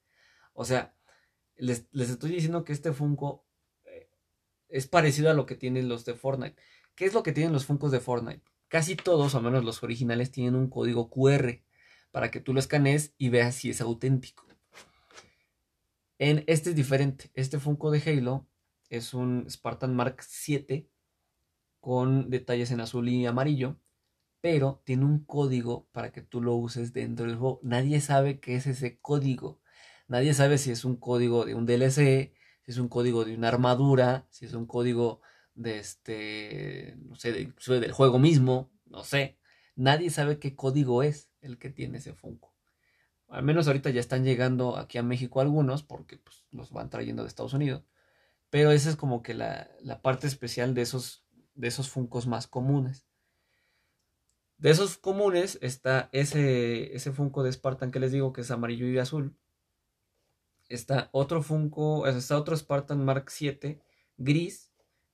O 0.53 0.63
sea, 0.63 0.95
les, 1.55 1.87
estoy 1.91 2.29
diciendo 2.29 2.63
que 2.63 2.73
este 2.73 2.93
Funko 2.93 3.47
eh, 3.83 4.11
es 4.69 4.85
parecido 4.85 5.31
a 5.31 5.33
lo 5.33 5.47
que 5.47 5.55
tienen 5.55 5.89
los 5.89 6.05
de 6.05 6.13
Fortnite. 6.13 6.61
¿Qué 6.97 7.05
es 7.05 7.13
lo 7.13 7.21
que 7.21 7.31
tienen 7.31 7.53
los 7.53 7.67
Funkos 7.67 7.91
de 7.91 7.99
Fortnite? 7.99 8.41
Casi 8.69 8.95
todos, 8.95 9.35
o 9.35 9.41
menos 9.41 9.63
los 9.63 9.83
originales, 9.83 10.31
tienen 10.31 10.55
un 10.55 10.67
código 10.67 11.11
QR 11.11 11.61
para 12.09 12.31
que 12.31 12.39
tú 12.39 12.55
lo 12.55 12.59
escanees 12.59 13.13
y 13.19 13.29
veas 13.29 13.53
si 13.53 13.69
es 13.69 13.81
auténtico. 13.81 14.47
En 16.17 16.43
este 16.47 16.71
es 16.71 16.75
diferente. 16.75 17.29
Este 17.35 17.59
Funko 17.59 17.91
de 17.91 18.01
Halo 18.01 18.47
es 18.89 19.13
un 19.13 19.45
Spartan 19.47 19.95
Mark 19.95 20.23
7 20.27 20.89
con 21.79 22.31
detalles 22.31 22.71
en 22.71 22.81
azul 22.81 23.07
y 23.07 23.27
amarillo, 23.27 23.79
pero 24.41 24.81
tiene 24.83 25.05
un 25.05 25.23
código 25.23 25.87
para 25.91 26.11
que 26.11 26.23
tú 26.23 26.41
lo 26.41 26.55
uses 26.55 26.93
dentro 26.93 27.27
del 27.27 27.35
juego. 27.35 27.59
Nadie 27.61 28.01
sabe 28.01 28.39
qué 28.39 28.55
es 28.55 28.65
ese 28.65 28.99
código. 28.99 29.61
Nadie 30.07 30.33
sabe 30.33 30.57
si 30.57 30.71
es 30.71 30.83
un 30.83 30.95
código 30.95 31.45
de 31.45 31.53
un 31.53 31.67
DLC, 31.67 32.33
si 32.63 32.71
es 32.71 32.79
un 32.79 32.89
código 32.89 33.23
de 33.23 33.35
una 33.35 33.49
armadura, 33.49 34.25
si 34.31 34.47
es 34.47 34.53
un 34.53 34.65
código 34.65 35.21
de 35.57 35.79
este, 35.79 36.95
no 36.97 37.15
sé, 37.15 37.31
del 37.31 37.91
juego 37.91 38.19
mismo, 38.19 38.71
no 38.85 39.03
sé. 39.03 39.37
Nadie 39.75 40.09
sabe 40.09 40.39
qué 40.39 40.55
código 40.55 41.03
es 41.03 41.29
el 41.41 41.57
que 41.57 41.69
tiene 41.69 41.97
ese 41.97 42.13
Funko. 42.13 42.53
Al 43.27 43.43
menos 43.43 43.67
ahorita 43.67 43.89
ya 43.89 43.99
están 43.99 44.23
llegando 44.23 44.77
aquí 44.77 44.97
a 44.97 45.03
México 45.03 45.41
algunos, 45.41 45.83
porque 45.83 46.17
pues, 46.17 46.45
los 46.51 46.71
van 46.71 46.89
trayendo 46.89 47.23
de 47.23 47.27
Estados 47.27 47.53
Unidos. 47.53 47.83
Pero 48.49 48.71
esa 48.71 48.89
es 48.89 48.95
como 48.95 49.21
que 49.21 49.33
la, 49.33 49.69
parte 50.01 50.27
especial 50.27 50.73
de 50.73 50.83
esos, 50.83 51.25
de 51.53 51.67
esos 51.67 51.89
Funkos 51.89 52.27
más 52.27 52.47
comunes. 52.47 53.05
De 54.57 54.69
esos 54.69 54.97
comunes 54.97 55.59
está 55.61 56.09
ese, 56.13 56.95
ese 56.95 57.11
Funko 57.11 57.43
de 57.43 57.51
Spartan 57.51 57.91
que 57.91 57.99
les 57.99 58.11
digo 58.11 58.31
que 58.31 58.41
es 58.41 58.51
amarillo 58.51 58.87
y 58.87 58.97
azul 58.97 59.35
está 60.69 61.09
otro 61.11 61.41
Funko, 61.41 62.07
está 62.07 62.37
otro 62.37 62.55
Spartan 62.55 63.03
Mark 63.03 63.29
7 63.29 63.81
gris, 64.17 64.66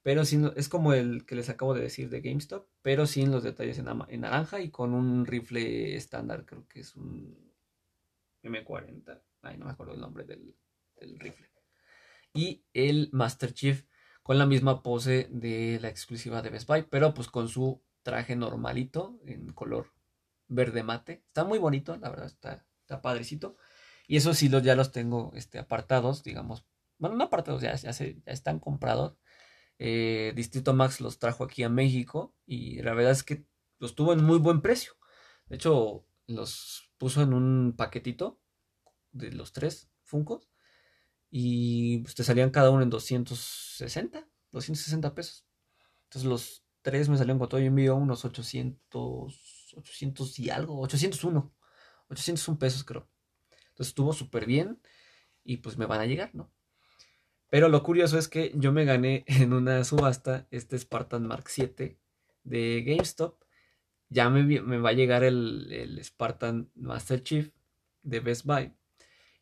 pero 0.04 0.26
sin, 0.26 0.52
es 0.56 0.70
como 0.70 0.94
el 0.94 1.26
que 1.26 1.36
les 1.36 1.50
acabo 1.50 1.74
de 1.74 1.82
decir 1.82 2.10
de 2.10 2.22
GameStop, 2.22 2.68
pero 2.82 3.08
sin 3.08 3.32
los 3.32 3.44
detalles 3.44 3.80
en, 3.80 3.86
naranja 4.22 4.60
y 4.60 4.70
con 4.70 4.94
un 4.94 5.26
rifle 5.26 5.96
estándar, 5.96 6.46
creo 6.46 6.68
que 6.68 6.82
es 6.82 6.96
un 6.96 7.52
M40, 8.44 9.22
ay 9.42 9.58
no 9.58 9.66
me 9.66 9.72
acuerdo 9.72 9.94
el 9.94 10.02
nombre 10.02 10.26
del, 10.26 10.56
del 11.00 11.20
rifle. 11.20 11.50
Y 12.34 12.64
el 12.74 13.10
Master 13.12 13.54
Chief 13.54 13.86
con 14.24 14.38
la 14.38 14.46
misma 14.46 14.84
pose 14.84 15.28
de 15.32 15.80
la 15.82 15.90
exclusiva 15.90 16.42
de 16.42 16.50
Best 16.50 16.68
Buy, 16.68 16.84
pero 16.90 17.14
pues 17.14 17.28
con 17.28 17.50
su 17.50 17.82
traje 18.04 18.36
normalito 18.36 19.20
en 19.26 19.52
color 19.54 19.92
verde 20.48 20.84
mate. 20.84 21.24
Está 21.28 21.44
muy 21.44 21.60
bonito, 21.60 21.96
la 21.98 22.10
verdad, 22.10 22.28
está, 22.28 22.66
está 22.82 23.02
padrecito. 23.02 23.58
Y 24.08 24.18
esos 24.18 24.38
sí 24.38 24.50
los, 24.50 24.64
ya 24.64 24.76
los 24.76 24.92
tengo 24.92 25.32
este, 25.36 25.60
apartados, 25.60 26.24
digamos. 26.24 26.66
Bueno, 26.98 27.16
no 27.16 27.26
apartados, 27.26 27.62
ya, 27.62 27.76
ya, 27.76 27.94
se, 27.94 28.22
ya 28.26 28.32
están 28.32 28.60
comprados. 28.60 29.18
Eh, 29.86 30.32
Distrito 30.34 30.74
Max 30.74 31.02
los 31.02 31.20
trajo 31.20 31.44
aquí 31.44 31.62
a 31.64 31.68
México 31.68 32.34
y 32.46 32.82
la 32.82 32.94
verdad 32.94 33.12
es 33.12 33.22
que 33.22 33.46
los 33.80 33.96
tuvo 33.96 34.14
en 34.14 34.24
muy 34.24 34.40
buen 34.40 34.62
precio. 34.62 34.94
De 35.48 35.58
hecho, 35.58 36.06
los 36.26 36.90
puso 36.98 37.22
en 37.22 37.34
un 37.34 37.74
paquetito 37.76 38.40
de 39.12 39.34
los 39.34 39.52
tres 39.52 39.90
Funcos 40.04 40.48
y 41.30 41.98
pues, 41.98 42.16
te 42.16 42.24
salían 42.24 42.50
cada 42.50 42.70
uno 42.70 42.82
en 42.82 42.90
260, 42.90 44.26
260 44.54 45.16
pesos. 45.16 45.46
Entonces 46.06 46.30
los 46.30 46.64
tres 46.82 47.10
me 47.10 47.18
salieron 47.18 47.40
con 47.40 47.50
todo 47.50 47.60
y 47.60 47.66
envío 47.66 47.98
unos 47.98 48.24
800, 48.24 49.74
800 49.76 50.40
y 50.40 50.50
algo, 50.50 50.80
801, 50.80 51.54
801 52.08 52.58
pesos 52.58 52.86
creo. 52.86 53.10
Entonces 53.72 53.90
estuvo 53.90 54.14
súper 54.14 54.46
bien 54.46 54.80
y 55.44 55.58
pues 55.58 55.78
me 55.78 55.88
van 55.88 56.00
a 56.00 56.06
llegar, 56.06 56.34
¿no? 56.34 56.54
Pero 57.54 57.70
lo 57.70 57.84
curioso 57.84 58.18
es 58.18 58.28
que 58.28 58.52
yo 58.56 58.72
me 58.72 58.84
gané 58.84 59.26
en 59.28 59.54
una 59.54 59.84
subasta 59.84 60.48
este 60.50 60.76
Spartan 60.76 61.28
Mark 61.28 61.50
7 61.50 62.00
de 62.44 62.84
GameStop. 62.84 63.44
Ya 64.10 64.28
me, 64.32 64.60
va 64.80 64.90
a 64.90 64.94
llegar 64.94 65.24
el, 65.24 66.00
Spartan 66.04 66.72
Master 66.74 67.22
Chief 67.22 67.52
de 68.02 68.22
Best 68.22 68.46
Buy. 68.46 68.74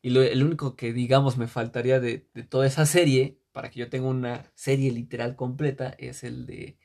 Y 0.02 0.10
lo, 0.10 0.20
el 0.20 0.42
único 0.44 0.76
que, 0.76 0.92
digamos, 0.92 1.38
me 1.38 1.46
faltaría 1.46 2.00
de, 2.00 2.28
de, 2.34 2.42
toda 2.42 2.66
esa 2.66 2.84
serie, 2.84 3.40
para 3.50 3.70
que 3.70 3.80
yo 3.80 3.88
tenga 3.88 4.08
una 4.08 4.52
serie 4.54 4.92
literal 4.92 5.34
completa, 5.34 5.94
es 5.96 6.22
el 6.22 6.44
de 6.44 6.78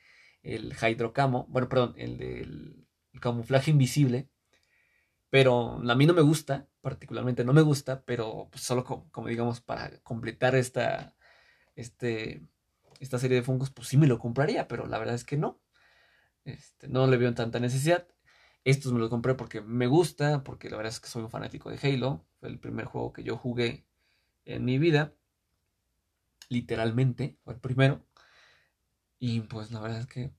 el 0.44 0.76
Hydrocamo. 0.82 1.46
Bueno, 1.50 1.68
perdón, 1.68 1.94
el 1.98 2.18
del 2.18 2.88
camuflaje 3.20 3.72
invisible. 3.72 4.30
Pero 5.30 5.82
a 5.86 5.96
mí 5.96 6.06
no 6.06 6.14
me 6.14 6.22
gusta, 6.22 6.70
particularmente 6.80 7.44
no 7.44 7.52
me 7.52 7.62
gusta, 7.62 8.04
pero 8.06 8.48
pues, 8.50 8.64
solo 8.64 8.86
como, 8.86 9.28
digamos 9.28 9.60
para 9.60 10.00
completar 10.00 10.56
esta, 10.56 11.17
este, 11.78 12.42
esta 13.00 13.20
serie 13.20 13.38
de 13.38 13.44
fungos, 13.44 13.70
pues 13.70 13.88
sí 13.88 13.98
me 13.98 14.08
lo 14.08 14.20
compraría, 14.20 14.68
pero 14.68 14.88
la 14.88 14.98
verdad 14.98 15.16
es 15.16 15.24
que 15.24 15.38
no. 15.38 15.62
Este, 16.44 16.88
no 16.88 17.08
le 17.08 17.18
veo 17.18 17.34
tanta 17.34 17.60
necesidad. 17.60 18.08
Estos 18.66 18.92
me 18.92 19.00
los 19.00 19.10
compré 19.10 19.36
porque 19.36 19.62
me 19.62 19.88
gusta, 19.88 20.44
porque 20.44 20.70
la 20.70 20.78
verdad 20.78 20.94
es 20.94 21.00
que 21.00 21.08
soy 21.08 21.24
un 21.24 21.30
fanático 21.30 21.70
de 21.70 21.80
Halo. 21.82 22.26
Fue 22.40 22.50
el 22.50 22.60
primer 22.60 22.86
juego 22.86 23.14
que 23.14 23.24
yo 23.24 23.38
jugué 23.38 23.86
en 24.46 24.66
mi 24.66 24.80
vida. 24.80 25.14
Literalmente, 26.50 27.38
fue 27.44 27.54
el 27.54 27.60
primero. 27.60 28.04
Y 29.20 29.42
pues 29.42 29.72
la 29.72 29.80
verdad 29.80 30.00
es 30.00 30.08
que 30.08 30.32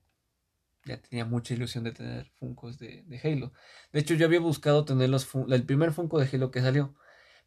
ya 0.84 1.00
tenía 1.00 1.24
mucha 1.24 1.54
ilusión 1.54 1.84
de 1.84 1.92
tener 1.92 2.26
Funkos 2.38 2.78
de, 2.78 3.04
de 3.06 3.20
Halo. 3.22 3.52
De 3.92 4.00
hecho, 4.00 4.14
yo 4.14 4.26
había 4.26 4.40
buscado 4.40 4.84
tener 4.84 5.08
los 5.08 5.28
el 5.48 5.64
primer 5.64 5.92
Funko 5.92 6.18
de 6.18 6.28
Halo 6.32 6.50
que 6.50 6.62
salió, 6.62 6.94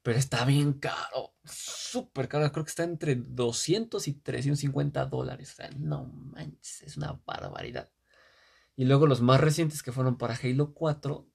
pero 0.04 0.18
está 0.18 0.46
bien 0.46 0.74
caro, 0.74 1.36
súper 1.44 2.28
caro. 2.28 2.52
Creo 2.52 2.66
que 2.66 2.70
está 2.70 2.84
entre 2.84 3.16
200 3.16 4.08
y 4.08 4.14
350 4.14 5.06
dólares. 5.06 5.52
O 5.54 5.56
sea, 5.58 5.70
no 5.78 6.06
manches, 6.06 6.82
es 6.82 6.98
una 6.98 7.20
barbaridad. 7.26 7.92
Y 8.76 8.86
luego 8.86 9.06
los 9.06 9.22
más 9.22 9.40
recientes 9.40 9.84
que 9.84 9.92
fueron 9.92 10.18
para 10.18 10.36
Halo 10.42 10.74
4, 10.74 11.28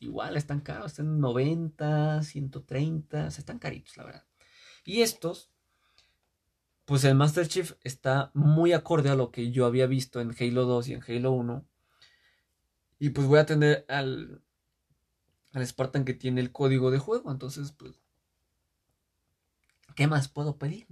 igual 0.00 0.36
están 0.36 0.60
caros, 0.60 0.92
están 0.92 1.20
90, 1.20 2.22
130, 2.22 3.24
o 3.24 3.28
están 3.28 3.58
caritos, 3.58 3.96
la 3.96 4.04
verdad. 4.04 4.26
Y 4.84 5.02
estos, 5.02 5.50
pues 6.84 7.04
el 7.04 7.14
Master 7.14 7.48
Chief 7.48 7.72
está 7.84 8.30
muy 8.34 8.72
acorde 8.72 9.08
a 9.08 9.14
lo 9.14 9.30
que 9.30 9.50
yo 9.50 9.64
había 9.66 9.86
visto 9.86 10.20
en 10.20 10.34
Halo 10.38 10.64
2 10.66 10.88
y 10.88 10.92
en 10.94 11.02
Halo 11.06 11.32
1. 11.32 11.66
Y 12.98 13.10
pues 13.10 13.26
voy 13.26 13.38
a 13.38 13.46
tener 13.46 13.86
al, 13.88 14.42
al 15.52 15.66
Spartan 15.66 16.04
que 16.04 16.12
tiene 16.12 16.40
el 16.40 16.52
código 16.52 16.90
de 16.90 16.98
juego. 16.98 17.30
Entonces, 17.30 17.72
pues, 17.72 17.94
¿qué 20.00 20.06
más 20.06 20.28
puedo 20.28 20.56
pedir? 20.56 20.86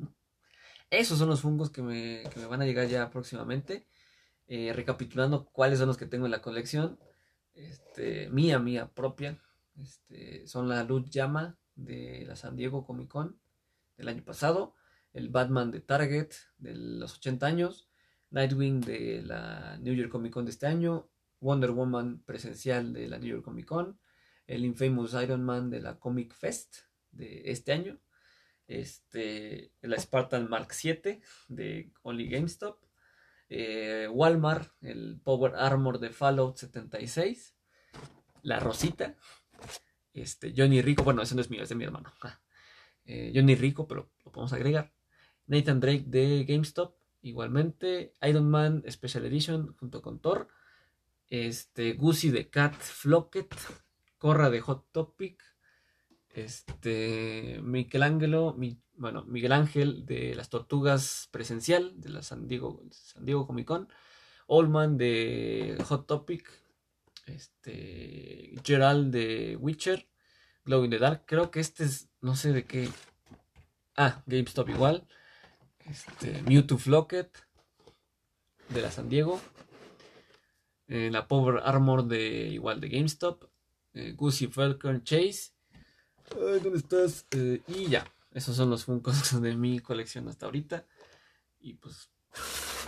Esos 0.91 1.19
son 1.19 1.31
los 1.31 1.41
fungos 1.41 1.71
que 1.71 1.81
me, 1.81 2.25
que 2.31 2.41
me 2.41 2.45
van 2.45 2.61
a 2.61 2.67
llegar 2.67 2.89
ya 2.89 3.09
próximamente. 3.09 3.87
Eh, 4.49 4.75
recapitulando 4.75 5.47
cuáles 5.47 5.79
son 5.79 5.89
los 5.89 5.97
que 5.97 6.05
tengo 6.05 6.27
en 6.27 6.31
la 6.31 6.43
colección. 6.43 6.99
Este, 7.55 8.29
mía, 8.29 8.59
mía 8.59 8.93
propia. 8.93 9.43
Este, 9.77 10.47
son 10.47 10.69
la 10.69 10.85
Luz 10.85 11.09
Llama 11.09 11.57
de 11.75 12.27
la 12.27 12.37
San 12.37 12.55
Diego 12.55 12.85
Comic 12.85 13.09
Con 13.09 13.41
del 13.97 14.09
año 14.09 14.23
pasado. 14.23 14.75
El 15.15 15.31
Batman 15.31 15.71
de 15.71 15.81
Target 15.81 16.29
de 16.59 16.75
los 16.75 17.17
80 17.17 17.47
años. 17.47 17.89
Nightwing 18.29 18.83
de 18.83 19.23
la 19.23 19.79
New 19.79 19.95
York 19.95 20.11
Comic 20.11 20.35
Con 20.35 20.45
de 20.45 20.51
este 20.51 20.67
año. 20.67 21.09
Wonder 21.41 21.71
Woman 21.71 22.23
presencial 22.27 22.93
de 22.93 23.09
la 23.09 23.17
New 23.17 23.31
York 23.31 23.43
Comic 23.43 23.65
Con. 23.65 23.99
El 24.47 24.67
Infamous 24.67 25.15
Iron 25.15 25.45
Man 25.45 25.71
de 25.71 25.81
la 25.81 25.99
Comic 25.99 26.35
Fest 26.35 26.81
de 27.11 27.41
este 27.47 27.73
año. 27.73 27.99
Este, 28.69 29.73
la 29.81 29.99
Spartan 29.99 30.49
Mark 30.49 30.73
7 30.73 31.21
de 31.49 31.91
Only 32.03 32.29
GameStop 32.29 32.79
eh, 33.49 34.09
Walmart, 34.11 34.71
el 34.83 35.21
Power 35.23 35.55
Armor 35.57 35.99
de 35.99 36.11
Fallout 36.11 36.57
76, 36.57 37.55
la 38.43 38.61
Rosita, 38.61 39.17
este, 40.13 40.53
Johnny 40.57 40.83
Rico, 40.83 41.03
bueno, 41.03 41.23
ese 41.23 41.35
no 41.35 41.41
es 41.41 41.51
mío, 41.51 41.63
es 41.63 41.69
de 41.69 41.75
mi 41.75 41.85
hermano. 41.85 42.13
Ah, 42.23 42.41
eh, 43.05 43.33
Johnny 43.35 43.55
Rico, 43.55 43.89
pero 43.89 44.11
lo 44.25 44.33
podemos 44.33 44.53
agregar. 44.53 44.93
Nathan 45.47 45.81
Drake 45.81 46.05
de 46.07 46.45
GameStop, 46.45 46.95
igualmente. 47.23 48.13
Iron 48.23 48.51
Man 48.51 48.85
Special 48.89 49.25
Edition 49.25 49.75
junto 49.79 50.03
con 50.03 50.21
Thor. 50.21 50.49
Este, 51.31 51.95
Guzzi 51.95 52.31
de 52.31 52.51
Cat 52.51 52.75
Flocket. 52.75 53.55
Corra 54.19 54.51
de 54.51 54.61
Hot 54.61 54.89
Topic. 54.93 55.43
Este, 56.45 57.59
Michelangelo, 57.65 58.55
mi, 58.57 58.79
bueno, 58.95 59.25
Miguel 59.25 59.51
Ángel 59.51 60.07
de 60.07 60.37
las 60.37 60.51
Tortugas 60.51 61.29
Presencial 61.33 62.01
de 62.01 62.11
la 62.11 62.23
San 62.23 62.47
Diego, 62.47 62.85
San 62.93 63.25
Diego 63.25 63.45
Comic 63.45 63.67
Con, 63.67 63.89
Oldman 64.47 64.97
de 64.97 65.77
Hot 65.89 66.07
Topic, 66.07 66.49
este, 67.27 68.55
Gerald 68.63 69.13
de 69.13 69.57
Witcher, 69.57 70.09
Glow 70.65 70.85
in 70.85 70.91
the 70.91 70.99
Dark, 70.99 71.25
creo 71.27 71.51
que 71.51 71.59
este 71.59 71.83
es, 71.83 72.09
no 72.21 72.37
sé 72.37 72.53
de 72.53 72.65
qué, 72.65 72.89
ah, 73.97 74.23
GameStop 74.27 74.69
igual, 74.69 75.09
este, 75.87 76.41
Mewtwo 76.43 76.79
Flocket 76.79 77.37
de 78.69 78.81
la 78.81 78.93
San 78.93 79.09
Diego, 79.09 79.41
eh, 80.87 81.11
la 81.11 81.27
Power 81.27 81.63
Armor 81.65 82.07
de 82.07 82.47
igual 82.49 82.81
de 82.81 82.91
GameStop, 82.91 83.45
eh, 83.95 84.13
Goosey 84.13 84.47
Falcon 84.47 85.03
Chase, 85.03 85.58
Ay, 86.37 86.61
¿dónde 86.61 86.79
estás? 86.79 87.27
Eh, 87.31 87.63
y 87.69 87.89
ya, 87.89 88.07
esos 88.33 88.57
son 88.57 88.71
los 88.71 88.85
Funkos 88.85 89.41
de 89.43 89.57
mi 89.57 89.81
colección 89.81 90.29
hasta 90.29 90.47
ahorita. 90.47 90.87
Y 91.61 91.75
pues 91.75 92.11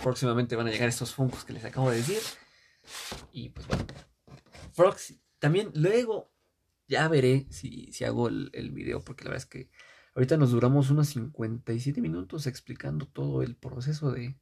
próximamente 0.01 0.55
van 0.55 0.67
a 0.67 0.71
llegar 0.71 0.89
estos 0.89 1.13
Funkos 1.13 1.43
que 1.43 1.53
les 1.53 1.65
acabo 1.65 1.89
de 1.89 1.97
decir. 1.97 2.19
Y 3.31 3.49
pues 3.49 3.67
bueno. 3.67 3.85
Frogs, 4.73 5.15
también 5.39 5.71
luego 5.75 6.31
ya 6.87 7.07
veré 7.07 7.47
si, 7.49 7.91
si 7.91 8.03
hago 8.05 8.27
el, 8.27 8.49
el, 8.53 8.71
video, 8.71 9.01
porque 9.03 9.25
la 9.25 9.31
verdad 9.31 9.45
es 9.45 9.49
que 9.49 9.69
ahorita 10.15 10.37
nos 10.37 10.51
duramos 10.51 10.89
unos 10.89 11.09
57 11.09 12.01
minutos 12.01 12.47
explicando 12.47 13.05
todo 13.05 13.43
el 13.43 13.55
proceso 13.55 14.11
de, 14.11 14.39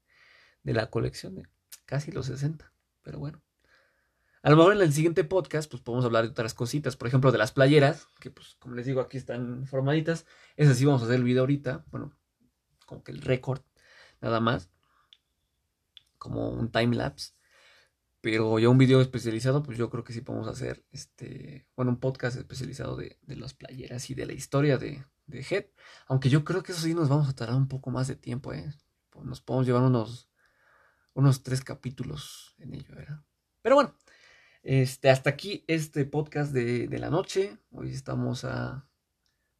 de 0.63 0.73
la 0.73 0.89
colección 0.89 1.35
de 1.35 1.47
casi 1.85 2.11
los 2.11 2.27
60. 2.27 2.71
Pero 3.01 3.19
bueno. 3.19 3.41
A 4.41 4.49
lo 4.49 4.55
mejor 4.55 4.73
en 4.73 4.81
el 4.81 4.93
siguiente 4.93 5.25
podcast, 5.25 5.69
pues 5.69 5.83
podemos 5.83 6.05
hablar 6.05 6.23
de 6.23 6.29
otras 6.29 6.53
cositas. 6.53 6.95
Por 6.95 7.07
ejemplo, 7.07 7.31
de 7.31 7.37
las 7.37 7.51
playeras, 7.51 8.07
que 8.19 8.31
pues 8.31 8.55
como 8.59 8.75
les 8.75 8.85
digo, 8.85 9.01
aquí 9.01 9.17
están 9.17 9.67
formaditas. 9.67 10.25
Esas 10.55 10.77
sí 10.77 10.85
vamos 10.85 11.01
a 11.01 11.05
hacer 11.05 11.17
el 11.17 11.23
video 11.23 11.41
ahorita. 11.41 11.83
Bueno, 11.91 12.13
como 12.85 13.03
que 13.03 13.11
el 13.11 13.21
récord, 13.21 13.61
nada 14.21 14.39
más. 14.39 14.69
Como 16.17 16.49
un 16.49 16.71
time 16.71 16.95
lapse. 16.95 17.33
Pero 18.21 18.59
ya 18.59 18.69
un 18.69 18.77
video 18.77 19.01
especializado, 19.01 19.63
pues 19.63 19.77
yo 19.77 19.89
creo 19.89 20.03
que 20.03 20.13
sí 20.13 20.21
podemos 20.21 20.47
hacer 20.47 20.85
este. 20.91 21.67
Bueno, 21.75 21.91
un 21.91 21.99
podcast 21.99 22.37
especializado 22.37 22.95
de, 22.95 23.17
las 23.27 23.53
playeras 23.53 24.09
y 24.09 24.15
de 24.15 24.25
la 24.25 24.33
historia 24.33 24.77
de, 24.77 25.03
de 25.27 25.45
Head. 25.49 25.65
Aunque 26.07 26.29
yo 26.29 26.45
creo 26.45 26.63
que 26.63 26.71
eso 26.71 26.81
sí 26.81 26.93
nos 26.93 27.09
vamos 27.09 27.27
a 27.29 27.35
tardar 27.35 27.55
un 27.55 27.67
poco 27.67 27.91
más 27.91 28.07
de 28.07 28.15
tiempo, 28.15 28.53
¿eh? 28.53 28.73
Nos 29.21 29.41
podemos 29.41 29.67
llevar 29.67 29.83
unos, 29.83 30.29
unos 31.13 31.43
tres 31.43 31.61
capítulos 31.61 32.55
en 32.57 32.73
ello, 32.73 32.95
¿verdad? 32.95 33.21
Pero 33.61 33.75
bueno, 33.75 33.95
este, 34.63 35.09
hasta 35.09 35.29
aquí 35.29 35.63
este 35.67 36.05
podcast 36.05 36.51
de, 36.53 36.87
de 36.87 36.99
la 36.99 37.09
noche. 37.09 37.57
Hoy 37.71 37.91
estamos 37.91 38.43
a 38.43 38.87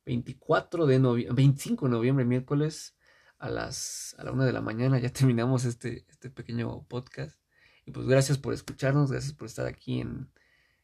24 0.06 0.86
de 0.86 1.00
noviembre, 1.00 1.36
25 1.36 1.86
de 1.86 1.92
noviembre, 1.92 2.26
miércoles, 2.26 2.96
a 3.38 3.50
las 3.50 4.16
a 4.18 4.24
la 4.24 4.32
una 4.32 4.46
de 4.46 4.54
la 4.54 4.62
mañana. 4.62 5.00
Ya 5.00 5.10
terminamos 5.14 5.66
este, 5.66 6.06
este 6.10 6.30
pequeño 6.30 6.84
podcast. 6.88 7.40
Y 7.86 7.92
pues 7.92 8.08
gracias 8.08 8.38
por 8.38 8.54
escucharnos, 8.54 9.12
gracias 9.12 9.34
por 9.34 9.48
estar 9.48 9.66
aquí 9.66 10.02
en, 10.02 10.30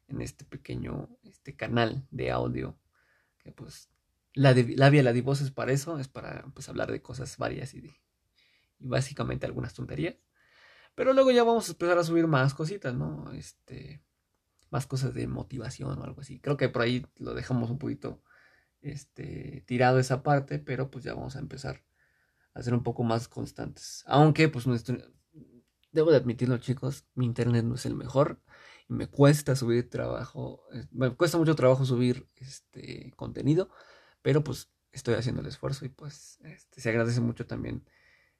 en 0.08 0.22
este 0.22 0.46
pequeño 0.46 1.10
este 1.24 1.56
canal 1.56 2.08
de 2.12 2.32
audio. 2.32 2.78
Que 3.40 3.52
pues 3.52 3.90
la, 4.34 4.54
de, 4.54 4.76
la 4.76 4.90
vía 4.90 5.04
la 5.04 5.12
es 5.12 5.52
para 5.52 5.72
eso, 5.72 6.00
es 6.00 6.08
para 6.08 6.46
pues 6.54 6.68
hablar 6.70 6.92
de 6.92 7.02
cosas 7.02 7.38
varias 7.38 7.74
y, 7.74 7.82
de, 7.82 8.02
y 8.80 8.88
básicamente 8.88 9.46
algunas 9.46 9.74
tonterías. 9.74 10.16
Pero 10.96 11.14
luego 11.14 11.32
ya 11.32 11.44
vamos 11.44 11.68
a 11.68 11.72
empezar 11.74 11.98
a 11.98 12.04
subir 12.04 12.28
más 12.28 12.54
cositas, 12.54 12.96
¿no? 12.96 13.32
Este, 13.34 14.02
más 14.70 14.88
cosas 14.88 15.14
de 15.14 15.28
motivación 15.28 16.00
o 16.00 16.04
algo 16.04 16.22
así. 16.22 16.40
Creo 16.40 16.58
que 16.58 16.70
por 16.70 16.82
ahí 16.82 17.06
lo 17.18 17.34
dejamos 17.34 17.70
un 17.70 17.78
poquito 17.78 18.24
este, 18.82 19.64
tirado 19.68 20.00
esa 20.00 20.24
parte, 20.24 20.60
pero 20.60 20.90
pues 20.90 21.04
ya 21.04 21.14
vamos 21.14 21.36
a 21.36 21.40
empezar 21.40 21.84
a 22.54 22.62
ser 22.64 22.74
un 22.74 22.84
poco 22.84 23.04
más 23.04 23.28
constantes. 23.28 24.04
Aunque 24.08 24.48
pues 24.48 24.66
nuestro, 24.68 24.98
debo 25.92 26.12
de 26.12 26.18
admitirlo 26.18 26.58
chicos, 26.58 27.06
mi 27.16 27.26
internet 27.26 27.66
no 27.66 27.76
es 27.76 27.86
el 27.86 27.96
mejor 27.96 28.42
y 28.88 28.94
me 28.94 29.08
cuesta 29.08 29.56
subir 29.56 29.90
trabajo, 29.90 30.64
me 30.92 31.14
cuesta 31.16 31.38
mucho 31.38 31.56
trabajo 31.56 31.86
subir 31.86 32.28
este 32.36 33.12
contenido, 33.16 33.70
pero 34.22 34.44
pues 34.44 34.70
estoy 34.92 35.16
haciendo 35.16 35.42
el 35.42 35.48
esfuerzo 35.48 35.86
y 35.86 35.90
pues 35.90 36.40
este, 36.44 36.80
se 36.82 36.90
agradece 36.90 37.22
mucho 37.22 37.46
también 37.46 37.86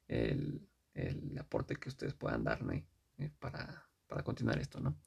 el, 0.08 0.66
el 0.96 1.38
aporte 1.38 1.76
que 1.76 1.88
ustedes 1.88 2.14
puedan 2.14 2.44
darme 2.44 2.86
eh, 3.18 3.30
para, 3.38 3.88
para, 4.06 4.22
continuar 4.22 4.58
esto, 4.58 4.80
¿no? 4.80 4.98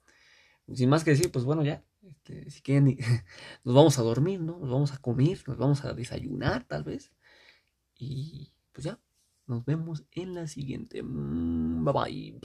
Sin 0.73 0.89
más 0.89 1.03
que 1.03 1.11
decir, 1.11 1.31
pues 1.31 1.45
bueno, 1.45 1.63
ya, 1.63 1.83
este, 2.03 2.49
si 2.49 2.61
quieren, 2.61 2.85
nos 3.63 3.75
vamos 3.75 3.97
a 3.99 4.03
dormir, 4.03 4.39
¿no? 4.39 4.59
Nos 4.59 4.69
vamos 4.69 4.93
a 4.93 4.97
comer, 4.99 5.41
nos 5.47 5.57
vamos 5.57 5.83
a 5.83 5.93
desayunar 5.93 6.63
tal 6.65 6.83
vez. 6.83 7.11
Y 7.95 8.53
pues 8.71 8.85
ya, 8.85 8.99
nos 9.47 9.65
vemos 9.65 10.05
en 10.11 10.35
la 10.35 10.47
siguiente. 10.47 11.01
Mm, 11.03 11.83
bye 11.83 11.93
bye. 11.93 12.39